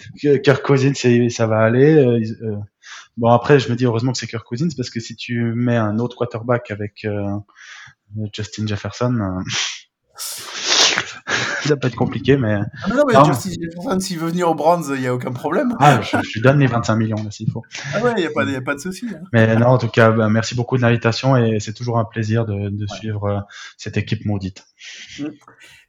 Kirk 0.44 0.62
Cousins, 0.62 0.92
ça 1.30 1.46
va 1.48 1.59
aller. 1.59 2.22
bon 3.16 3.28
après, 3.30 3.59
je 3.59 3.68
me 3.70 3.74
dis 3.76 3.84
heureusement 3.86 4.12
que 4.12 4.18
c'est 4.18 4.28
Kirk 4.28 4.46
Cousins 4.46 4.68
parce 4.76 4.88
que 4.88 5.00
si 5.00 5.16
tu 5.16 5.52
mets 5.55 5.76
un 5.76 5.98
autre 5.98 6.16
quarterback 6.16 6.70
avec 6.70 7.05
euh, 7.05 7.36
Justin 8.32 8.66
Jefferson, 8.66 9.14
euh, 9.20 9.42
ça 11.66 11.76
peut 11.76 11.88
être 11.88 11.96
compliqué, 11.96 12.36
mais 12.36 12.55
Ah, 12.84 12.88
non, 12.88 12.96
non, 12.96 13.02
mais 13.09 13.14
Non. 13.14 13.24
Justin 13.24 13.50
Jefferson, 13.61 14.00
s'il 14.00 14.18
veut 14.18 14.28
venir 14.28 14.48
au 14.48 14.55
Browns, 14.55 14.84
il 14.94 15.00
n'y 15.00 15.07
a 15.07 15.14
aucun 15.14 15.32
problème. 15.32 15.74
ah, 15.80 16.00
je, 16.02 16.16
je 16.22 16.32
lui 16.34 16.40
donne 16.42 16.59
les 16.59 16.66
25 16.66 16.96
millions 16.96 17.16
là 17.24 17.30
s'il 17.30 17.50
faut. 17.50 17.62
Ah 17.94 18.00
ouais, 18.02 18.12
il 18.16 18.20
n'y 18.20 18.26
a, 18.26 18.30
pas 18.30 18.44
de- 18.44 18.52
y 18.52 18.57
a 18.57 18.61
pas 18.61 18.74
de 18.74 18.80
souci. 18.80 19.07
hein. 19.12 19.20
Mais 19.32 19.57
non, 19.57 19.66
en 19.68 19.78
tout 19.78 19.88
cas, 19.88 20.11
bah, 20.11 20.28
merci 20.28 20.55
beaucoup 20.55 20.76
de 20.76 20.82
l'invitation 20.82 21.36
et 21.36 21.59
c'est 21.61 21.72
toujours 21.72 21.98
un 21.98 22.05
plaisir 22.05 22.44
de, 22.44 22.68
de 22.70 22.86
suivre 22.86 23.24
euh, 23.24 23.40
cette 23.78 23.96
équipe 23.96 24.24
maudite. 24.26 24.64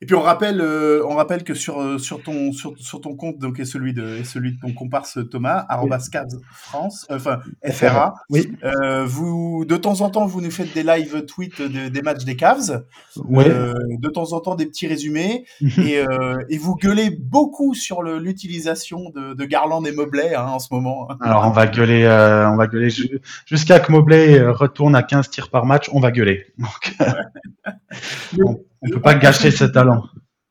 Et 0.02 0.06
puis 0.06 0.16
on 0.16 0.22
rappelle, 0.22 0.62
euh, 0.62 1.04
on 1.08 1.16
rappelle 1.16 1.44
que 1.44 1.54
sur, 1.54 1.82
euh, 1.82 1.98
sur, 1.98 2.22
ton, 2.22 2.52
sur, 2.52 2.78
sur 2.78 3.02
ton 3.02 3.16
compte 3.16 3.40
donc, 3.40 3.60
et, 3.60 3.66
celui 3.66 3.94
de, 3.94 4.18
et 4.18 4.24
celui 4.24 4.54
de 4.56 4.60
ton 4.60 4.74
comparse 4.74 5.18
Thomas, 5.32 5.66
Cavs 6.12 6.28
France, 6.52 7.08
euh, 7.10 7.16
enfin 7.16 7.40
FRA, 7.72 8.14
Oui, 8.30 8.52
euh, 8.64 9.06
vous, 9.06 9.66
de 9.66 9.76
temps 9.78 10.02
en 10.02 10.10
temps, 10.10 10.26
vous 10.28 10.42
nous 10.42 10.52
faites 10.52 10.74
des 10.74 10.84
live 10.84 11.26
tweets 11.26 11.62
de- 11.62 11.90
des 11.90 12.02
matchs 12.02 12.24
des 12.26 12.36
Cavs, 12.36 12.84
ouais. 13.26 13.46
de 13.50 14.10
temps 14.10 14.34
en 14.34 14.40
temps 14.40 14.56
des 14.56 14.66
petits 14.68 14.88
résumés, 14.88 15.46
et, 15.78 16.04
et 16.50 16.58
vous 16.58 16.76
gueulez 16.76 17.10
beaucoup 17.10 17.74
sur 17.74 18.04
l'utilisation 18.04 19.10
de, 19.16 19.34
de 19.34 19.46
Garland 19.46 19.84
et 19.86 19.92
Mobley 19.92 20.36
hein, 20.36 20.46
en 20.46 20.60
ce 20.60 20.68
moment. 20.72 21.08
Alors 21.22 21.46
on 21.48 21.52
va 21.52 21.66
gueuler, 21.68 22.06
on 22.06 22.56
va 22.56 22.68
gueuler 22.68 22.90
ju- 22.90 23.20
jusqu'à 23.46 23.80
que 23.80 23.92
Mobley 23.92 24.40
retourne 24.42 24.96
à 24.96 25.04
15 25.04 25.30
tirs 25.30 25.50
par 25.50 25.66
match, 25.66 25.90
on 25.92 26.00
va 26.00 26.12
gueuler. 26.12 26.46
Donc, 26.58 26.96
on 28.86 28.90
peut 28.90 29.02
pas 29.02 29.16
gâcher 29.16 29.52
ce 29.52 29.66
talent. 29.66 30.04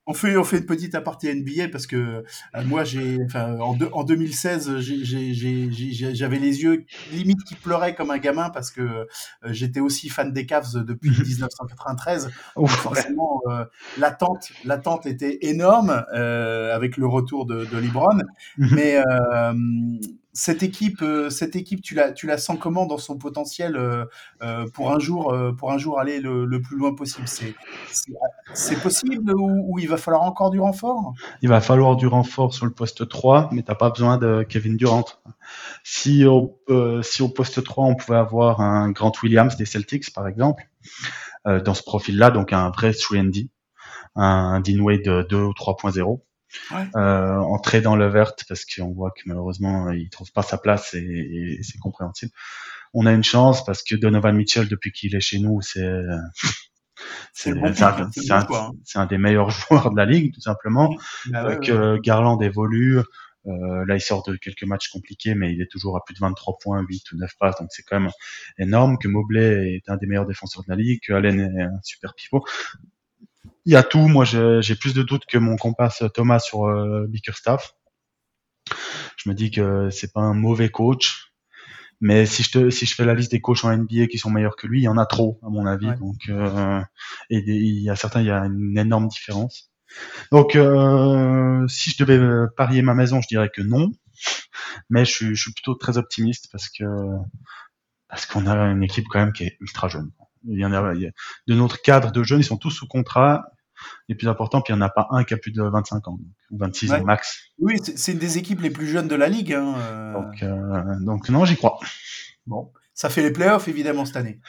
On 0.07 0.13
fait, 0.13 0.37
on 0.37 0.45
fait 0.45 0.59
une 0.59 0.67
petite 0.67 0.95
aparté 0.95 1.35
NBA 1.35 1.69
parce 1.73 1.87
que 1.87 1.97
euh, 1.97 2.65
moi, 2.67 2.85
j'ai, 2.85 3.17
enfin, 3.25 3.59
en, 3.59 3.73
deux- 3.75 3.89
en 3.95 4.05
2016, 4.05 4.81
j'ai- 4.81 5.03
j'ai- 5.03 5.33
j'ai- 5.33 5.71
j'ai- 5.73 6.15
j'avais 6.15 6.39
les 6.39 6.63
yeux 6.63 6.85
limite 7.11 7.43
qui 7.45 7.55
pleuraient 7.55 7.95
comme 7.95 8.11
un 8.11 8.19
gamin 8.19 8.51
parce 8.51 8.71
que 8.71 8.83
euh, 8.83 9.07
j'étais 9.45 9.81
aussi 9.81 10.11
fan 10.11 10.31
des 10.31 10.45
Cavs 10.45 10.85
depuis 10.85 11.09
1993. 11.09 12.25
Donc 12.55 12.65
Ouf, 12.67 12.73
forcément, 12.73 13.41
euh, 13.49 13.65
l'attente, 13.97 14.53
l'attente 14.67 15.07
était 15.07 15.39
énorme 15.41 16.05
euh, 16.15 16.75
avec 16.77 16.99
le 16.99 17.07
retour 17.07 17.47
de, 17.47 17.65
de 17.65 17.79
LeBron. 17.79 18.19
Mhm. 18.59 18.69
Mais 18.75 19.03
cette 20.37 20.65
équipe, 20.65 21.01
euh, 21.01 21.31
cette 21.31 21.55
équipe, 21.55 21.81
tu 21.81 21.95
la, 21.95 22.39
sens 22.39 22.59
comment 22.61 22.87
dans 22.87 22.99
son 22.99 23.17
potentiel 23.17 23.77
euh, 23.77 24.05
euh, 24.43 24.67
pour 24.75 24.91
un 24.91 24.99
jour, 24.99 25.35
pour 25.57 25.71
un 25.71 25.79
jour 25.79 26.01
aller 26.01 26.21
le, 26.21 26.61
plus 26.61 26.77
loin 26.77 26.93
possible? 26.93 27.29
C'est, 27.29 28.83
possible 28.83 29.33
ou, 29.33 29.79
il 29.79 29.89
va 29.89 29.97
falloir 29.97 30.23
encore 30.23 30.51
du 30.51 30.59
renfort? 30.59 31.15
Il 31.41 31.49
va 31.49 31.61
falloir 31.61 31.95
du 31.95 32.09
renfort 32.09 32.53
sur 32.53 32.67
le 32.67 32.73
poste 32.73 33.09
3, 33.09 33.51
mais 33.53 33.63
t'as 33.63 33.77
pas 33.77 33.91
besoin 33.91 34.19
de 34.19 34.45
Kevin 34.49 34.77
Durant. 34.77 35.05
Si 35.85 36.27
au, 36.27 36.59
si 37.03 37.23
au 37.23 37.29
poste 37.29 37.63
3, 37.63 37.85
on 37.85 37.95
pouvait 37.95 38.19
avoir 38.19 38.61
un 38.61 38.91
Grant 38.91 39.13
Williams 39.23 39.57
des 39.57 39.67
Celtics, 39.67 40.13
par 40.13 40.27
exemple, 40.27 40.69
dans 41.45 41.75
ce 41.75 41.83
profil-là, 41.85 42.33
donc 42.33 42.53
un 42.53 42.71
vrai 42.71 42.91
3D, 42.91 43.51
un 44.17 44.61
Dean 44.61 44.81
Wade 44.81 45.03
de 45.03 45.23
2 45.23 45.37
ou 45.37 45.53
3.0, 45.53 46.21
Ouais. 46.71 46.87
euh, 46.97 47.37
entrer 47.37 47.81
dans 47.81 47.97
le 47.97 48.07
vert 48.09 48.33
parce 48.49 48.65
qu'on 48.65 48.93
voit 48.93 49.11
que 49.11 49.23
malheureusement 49.27 49.91
il 49.91 50.09
trouve 50.11 50.31
pas 50.33 50.43
sa 50.43 50.59
place 50.59 50.95
et, 50.95 50.99
et 51.59 51.63
c'est 51.63 51.79
compréhensible. 51.79 52.33
On 52.93 53.07
a 53.07 53.13
une 53.13 53.25
chance 53.25 53.65
parce 53.65 53.83
que 53.83 53.97
Donovan 53.97 54.37
Mitchell 54.37 54.69
depuis 54.69 54.93
qu'il 54.93 55.15
est 55.15 55.21
chez 55.21 55.39
nous 55.39 55.61
c'est 55.63 56.01
c'est 57.33 57.53
bon 57.55 57.67
un, 57.67 58.47
hein. 58.95 59.07
des 59.07 59.19
meilleurs 59.19 59.51
joueurs 59.69 59.91
de 59.91 59.97
la 59.97 60.07
ligue 60.07 60.33
tout 60.33 60.41
simplement. 60.41 60.95
Bah 61.27 61.45
Euh, 61.45 61.49
ouais, 61.49 61.61
que. 61.61 61.99
Garland 62.01 62.41
évolue. 62.41 63.01
Euh, 63.47 63.85
là, 63.87 63.97
il 63.97 64.01
sort 64.01 64.23
de 64.23 64.37
quelques 64.37 64.65
matchs 64.65 64.89
compliqués, 64.89 65.35
mais 65.35 65.53
il 65.53 65.61
est 65.61 65.71
toujours 65.71 65.97
à 65.97 66.05
plus 66.05 66.15
de 66.15 66.21
23 66.21 66.57
points, 66.63 66.81
8 66.81 67.13
ou 67.13 67.19
9 67.19 67.31
passes, 67.39 67.57
donc 67.61 67.69
c'est 67.71 67.83
quand 67.83 68.01
même 68.01 68.11
énorme. 68.59 68.97
Que 68.99 69.09
Mobley 69.09 69.75
est 69.75 69.89
un 69.91 69.97
des 69.97 70.07
meilleurs 70.07 70.27
défenseurs 70.27 70.63
de 70.63 70.71
la 70.71 70.77
ligue, 70.77 71.01
que 71.07 71.13
Allen 71.13 71.41
est 71.41 71.63
un 71.63 71.81
super 71.83 72.15
pivot. 72.15 72.45
Il 73.67 73.73
y 73.73 73.77
a 73.77 73.83
tout. 73.83 74.09
Moi, 74.09 74.25
j'ai 74.25 74.75
plus 74.75 74.95
de 74.95 75.03
doutes 75.03 75.27
que 75.27 75.37
mon 75.37 75.57
comparse 75.57 76.03
Thomas 76.15 76.39
sur 76.39 76.65
euh, 76.65 77.05
Bickerstaff. 77.09 77.75
Je 79.17 79.29
me 79.29 79.35
dis 79.35 79.51
que 79.51 79.91
c'est 79.91 80.13
pas 80.13 80.21
un 80.21 80.35
mauvais 80.35 80.69
coach, 80.69 81.33
mais 82.01 82.27
si 82.27 82.43
je 82.45 82.51
te, 82.53 82.71
si 82.71 82.87
je 82.87 82.95
fais 82.95 83.05
la 83.05 83.15
liste 83.15 83.33
des 83.33 83.41
coachs 83.43 83.65
en 83.65 83.73
NBA 83.73 84.09
qui 84.09 84.19
sont 84.19 84.31
meilleurs 84.31 84.57
que 84.57 84.67
lui, 84.67 84.81
il 84.81 84.85
y 84.85 84.89
en 84.89 84.99
a 84.99 85.07
trop, 85.07 85.41
à 85.45 85.51
mon 85.51 85.67
avis. 85.67 85.89
Ouais. 85.89 85.97
Donc, 85.99 86.17
euh, 86.31 86.81
et 87.31 87.39
il 87.47 87.83
y 87.83 87.91
a 87.91 87.97
certains, 87.97 88.21
il 88.23 88.29
y 88.29 88.33
a 88.33 88.45
une 88.47 88.79
énorme 88.79 89.09
différence. 89.09 89.73
Donc, 90.33 90.57
euh, 90.57 91.67
si 91.69 91.91
je 91.93 92.05
devais 92.05 92.19
euh, 92.19 92.49
parier 92.57 92.83
ma 92.83 92.95
maison, 92.95 93.21
je 93.23 93.29
dirais 93.29 93.51
que 93.55 93.63
non. 93.63 93.91
Mais 94.91 95.05
je 95.05 95.13
suis, 95.13 95.37
je 95.37 95.43
suis 95.43 95.53
plutôt 95.53 95.75
très 95.75 95.99
optimiste 95.99 96.49
parce 96.53 96.69
que 96.69 96.85
parce 98.09 98.27
qu'on 98.27 98.47
a 98.47 98.57
une 98.71 98.83
équipe 98.83 99.07
quand 99.11 99.19
même 99.21 99.33
qui 99.33 99.45
est 99.45 99.57
ultra 99.61 99.89
jeune. 99.89 100.11
Il 100.47 100.59
y 100.59 100.65
en 100.65 100.73
a, 100.73 100.95
il 100.95 101.03
y 101.03 101.07
a- 101.07 101.11
de 101.49 101.55
notre 101.55 101.81
cadre 101.83 102.13
de 102.13 102.23
jeunes, 102.23 102.41
ils 102.41 102.45
sont 102.45 102.57
tous 102.59 102.71
sous 102.71 102.87
contrat. 102.87 103.45
Les 104.09 104.15
plus 104.15 104.29
importants, 104.29 104.61
puis 104.61 104.73
il 104.73 104.77
n'y 104.77 104.83
en 104.83 104.87
a 104.87 104.91
pas 104.91 105.07
un 105.11 105.25
qui 105.25 105.35
a 105.35 105.37
plus 105.37 105.53
de 105.53 105.63
25 105.63 106.09
ans, 106.09 106.19
ou 106.51 106.59
26 106.59 106.91
Ouais. 106.91 107.01
ans 107.01 107.05
max. 107.05 107.45
Oui, 107.59 107.77
c'est 107.83 108.13
une 108.13 108.19
des 108.19 108.39
équipes 108.39 108.61
les 108.61 108.71
plus 108.71 108.87
jeunes 108.87 109.09
de 109.09 109.15
la 109.15 109.29
ligue. 109.29 109.53
Hein. 109.53 109.75
euh, 109.79 110.13
Donc, 110.13 110.43
euh, 110.43 110.95
donc 111.01 111.29
non, 111.29 111.45
j'y 111.45 111.57
crois. 111.57 111.79
Bon, 112.47 112.73
ça 112.95 113.09
fait 113.11 113.23
les 113.23 113.33
playoffs 113.33 113.69
évidemment 113.69 114.05
cette 114.05 114.17
année. 114.17 114.41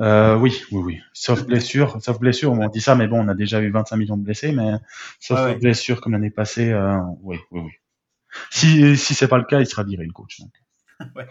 Euh, 0.00 0.36
oui, 0.36 0.62
oui, 0.72 0.82
oui. 0.82 1.00
Sauf 1.12 1.44
blessure, 1.44 1.98
sauf 2.02 2.18
blessure, 2.18 2.52
on 2.52 2.68
dit 2.68 2.80
ça, 2.80 2.94
mais 2.94 3.06
bon, 3.06 3.24
on 3.24 3.28
a 3.28 3.34
déjà 3.34 3.60
eu 3.60 3.70
25 3.70 3.96
millions 3.96 4.16
de 4.16 4.24
blessés, 4.24 4.52
mais 4.52 4.72
sauf 5.20 5.38
ouais. 5.38 5.56
blessure 5.56 6.00
comme 6.00 6.12
l'année 6.12 6.30
passée, 6.30 6.70
euh, 6.72 6.96
oui, 7.22 7.38
oui, 7.50 7.60
oui. 7.60 7.70
Si, 8.50 8.96
si 8.96 9.14
c'est 9.14 9.28
pas 9.28 9.36
le 9.36 9.44
cas, 9.44 9.60
il 9.60 9.66
sera 9.66 9.84
viré 9.84 10.04
le 10.04 10.12
coach. 10.12 10.40
donc. 10.40 10.52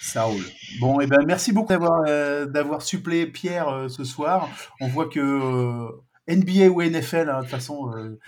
Ça 0.00 0.24
roule. 0.24 0.42
Bon, 0.80 1.00
et 1.00 1.06
ben 1.06 1.20
merci 1.24 1.52
beaucoup 1.52 1.68
d'avoir 1.68 2.02
euh, 2.08 2.44
d'avoir 2.44 2.82
supplé 2.82 3.24
Pierre 3.26 3.68
euh, 3.68 3.88
ce 3.88 4.02
soir. 4.02 4.48
On 4.80 4.88
voit 4.88 5.08
que 5.08 5.20
euh, 5.20 5.88
NBA 6.28 6.66
ou 6.68 6.82
NFL, 6.82 7.28
hein, 7.30 7.36
de 7.38 7.42
toute 7.42 7.50
façon, 7.50 7.90
euh, 7.96 8.18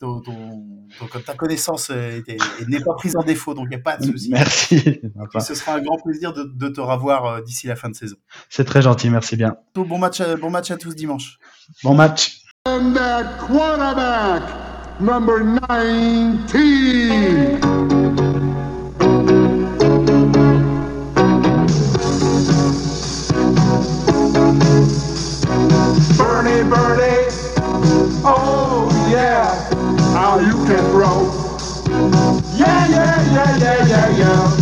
ton, 0.00 0.20
ton- 0.20 0.64
ton- 0.98 1.20
ta 1.20 1.34
connaissance 1.34 1.88
euh, 1.90 2.20
n'est 2.68 2.80
pas 2.80 2.94
prise 2.94 3.14
en 3.16 3.22
défaut, 3.22 3.54
donc 3.54 3.66
il 3.66 3.70
n'y 3.70 3.76
a 3.76 3.80
pas 3.80 3.96
de 3.96 4.04
souci. 4.06 4.30
Merci. 4.30 5.00
Ce 5.40 5.54
sera 5.54 5.74
un 5.76 5.80
grand 5.82 5.98
plaisir 6.02 6.32
de, 6.32 6.42
de 6.44 6.68
te 6.68 6.80
revoir 6.80 7.26
euh, 7.26 7.40
d'ici 7.42 7.66
la 7.68 7.76
fin 7.76 7.90
de 7.90 7.94
saison. 7.94 8.16
C'est 8.48 8.64
très 8.64 8.82
gentil, 8.82 9.10
merci 9.10 9.36
bien. 9.36 9.56
Bon 9.74 9.98
match, 9.98 10.20
à, 10.20 10.36
bon 10.36 10.50
match 10.50 10.70
à 10.70 10.76
tous 10.76 10.94
dimanche. 10.96 11.38
Bon 11.82 11.94
match. 11.94 12.40
And 12.66 12.94
that 12.94 13.24
quarterback, 13.46 14.42
number 15.00 15.40
19. 15.44 17.73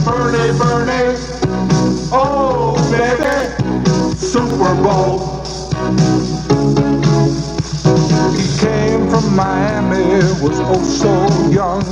Bernie, 0.05 0.59
Bernie, 0.59 1.17
oh 2.13 2.75
baby, 2.91 4.17
Super 4.17 4.75
Bowl. 4.83 5.43
He 8.35 8.47
came 8.59 9.09
from 9.09 9.37
Miami, 9.37 10.15
was 10.43 10.59
oh 10.61 10.83
so 10.83 11.51
young. 11.51 11.83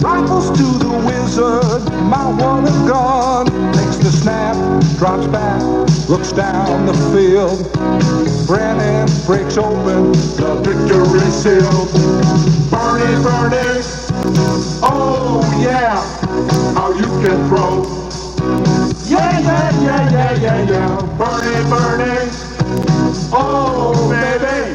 Rifles 0.00 0.50
to 0.56 0.62
the 0.78 1.02
wizard, 1.06 1.92
my 2.04 2.24
one 2.40 2.66
and 2.66 2.88
gun. 2.88 3.46
Takes 3.72 3.96
the 3.96 4.12
snap, 4.12 4.54
drops 4.96 5.26
back, 5.26 5.60
looks 6.08 6.30
down 6.30 6.86
the 6.86 6.94
field. 7.12 7.66
Brennan 8.46 9.08
breaks 9.26 9.58
open, 9.58 10.12
the 10.38 10.54
victory 10.62 11.30
sealed. 11.32 11.90
Bernie, 12.70 13.22
Bernie. 13.24 14.07
Oh 14.82 15.42
yeah, 15.62 16.02
how 16.74 16.92
you 16.92 17.06
can 17.22 17.48
throw. 17.48 17.84
Yeah, 19.06 19.40
yeah, 19.40 19.82
yeah, 19.82 20.10
yeah, 20.10 20.32
yeah, 20.40 20.70
yeah. 20.70 21.16
Bernie, 21.18 21.70
Bernie. 21.70 22.30
Oh 23.32 24.08
baby, 24.10 24.74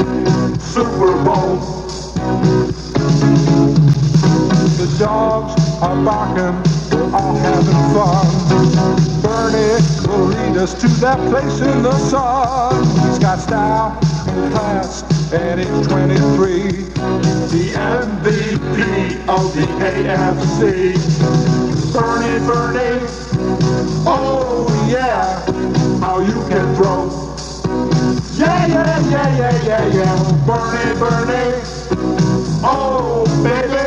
Super 0.59 1.13
Bowl. 1.23 1.83
The 4.77 4.97
dogs 4.99 5.53
are 5.81 5.95
barking, 6.03 6.55
we're 6.91 7.15
all 7.15 7.35
having 7.35 7.93
fun. 7.93 8.27
Bernie 9.21 9.81
will 10.07 10.27
lead 10.27 10.57
us 10.57 10.73
to 10.81 10.87
that 11.01 11.19
place 11.29 11.61
in 11.61 11.83
the 11.83 11.97
sun. 12.09 12.83
He's 13.07 13.19
got 13.19 13.39
style 13.39 13.97
and 14.27 14.53
class, 14.53 15.03
and 15.33 15.59
he's 15.59 15.87
23. 15.87 16.71
The 17.49 17.71
MVP 17.73 19.27
of 19.27 19.53
the 19.55 19.65
AFC. 19.81 20.93
Bernie, 21.91 22.45
Bernie, 22.45 23.05
oh 24.05 24.67
yeah, 24.89 25.39
how 25.99 26.19
you 26.19 26.33
can 26.47 26.75
throw. 26.75 27.09
Yeah, 28.35 28.67
yeah, 28.67 29.09
yeah, 29.09 29.37
yeah, 29.37 29.63
yeah, 29.63 29.85
yeah. 29.87 30.45
Bernie, 30.45 30.99
Bernie, 30.99 31.61
oh 32.63 33.25
baby, 33.43 33.85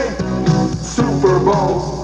Super 0.83 1.39
Bowl. 1.39 1.97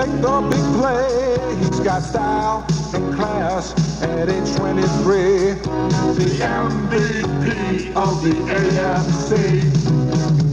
Make 0.00 0.22
the 0.22 0.40
big 0.50 0.66
play. 0.80 1.56
He's 1.58 1.80
got 1.80 2.02
style 2.02 2.64
and 2.94 3.14
class 3.14 3.74
at 4.02 4.30
age 4.30 4.56
23. 4.56 5.52
The 6.16 6.28
MVP 6.40 7.94
of 7.94 8.22
the 8.24 8.34
AFC. 8.56 9.30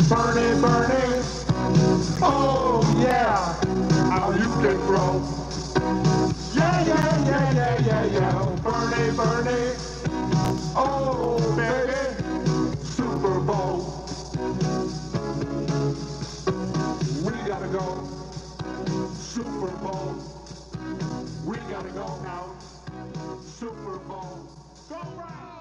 Bernie, 0.09 0.61
Bernie, 0.61 1.21
oh 2.21 2.81
yeah, 2.99 3.53
how 4.11 4.31
you 4.31 4.49
can 4.61 4.77
grow. 4.87 5.23
Yeah, 6.53 6.85
yeah, 6.85 7.25
yeah, 7.29 7.53
yeah, 7.53 7.85
yeah, 7.87 8.05
yeah. 8.05 8.41
Oh, 8.41 8.55
Bernie, 8.63 9.11
Bernie, 9.15 9.75
oh 10.75 11.39
baby, 11.55 12.01
Super 12.83 13.39
Bowl. 13.39 13.77
We 17.23 17.31
gotta 17.47 17.67
go. 17.67 18.06
Super 19.37 19.69
Bowl. 19.83 20.15
We 21.45 21.57
gotta 21.69 21.89
go 21.89 22.07
now. 22.23 22.55
Super 23.39 23.99
Bowl. 23.99 24.49
Go 24.89 24.97
Browns! 25.15 25.56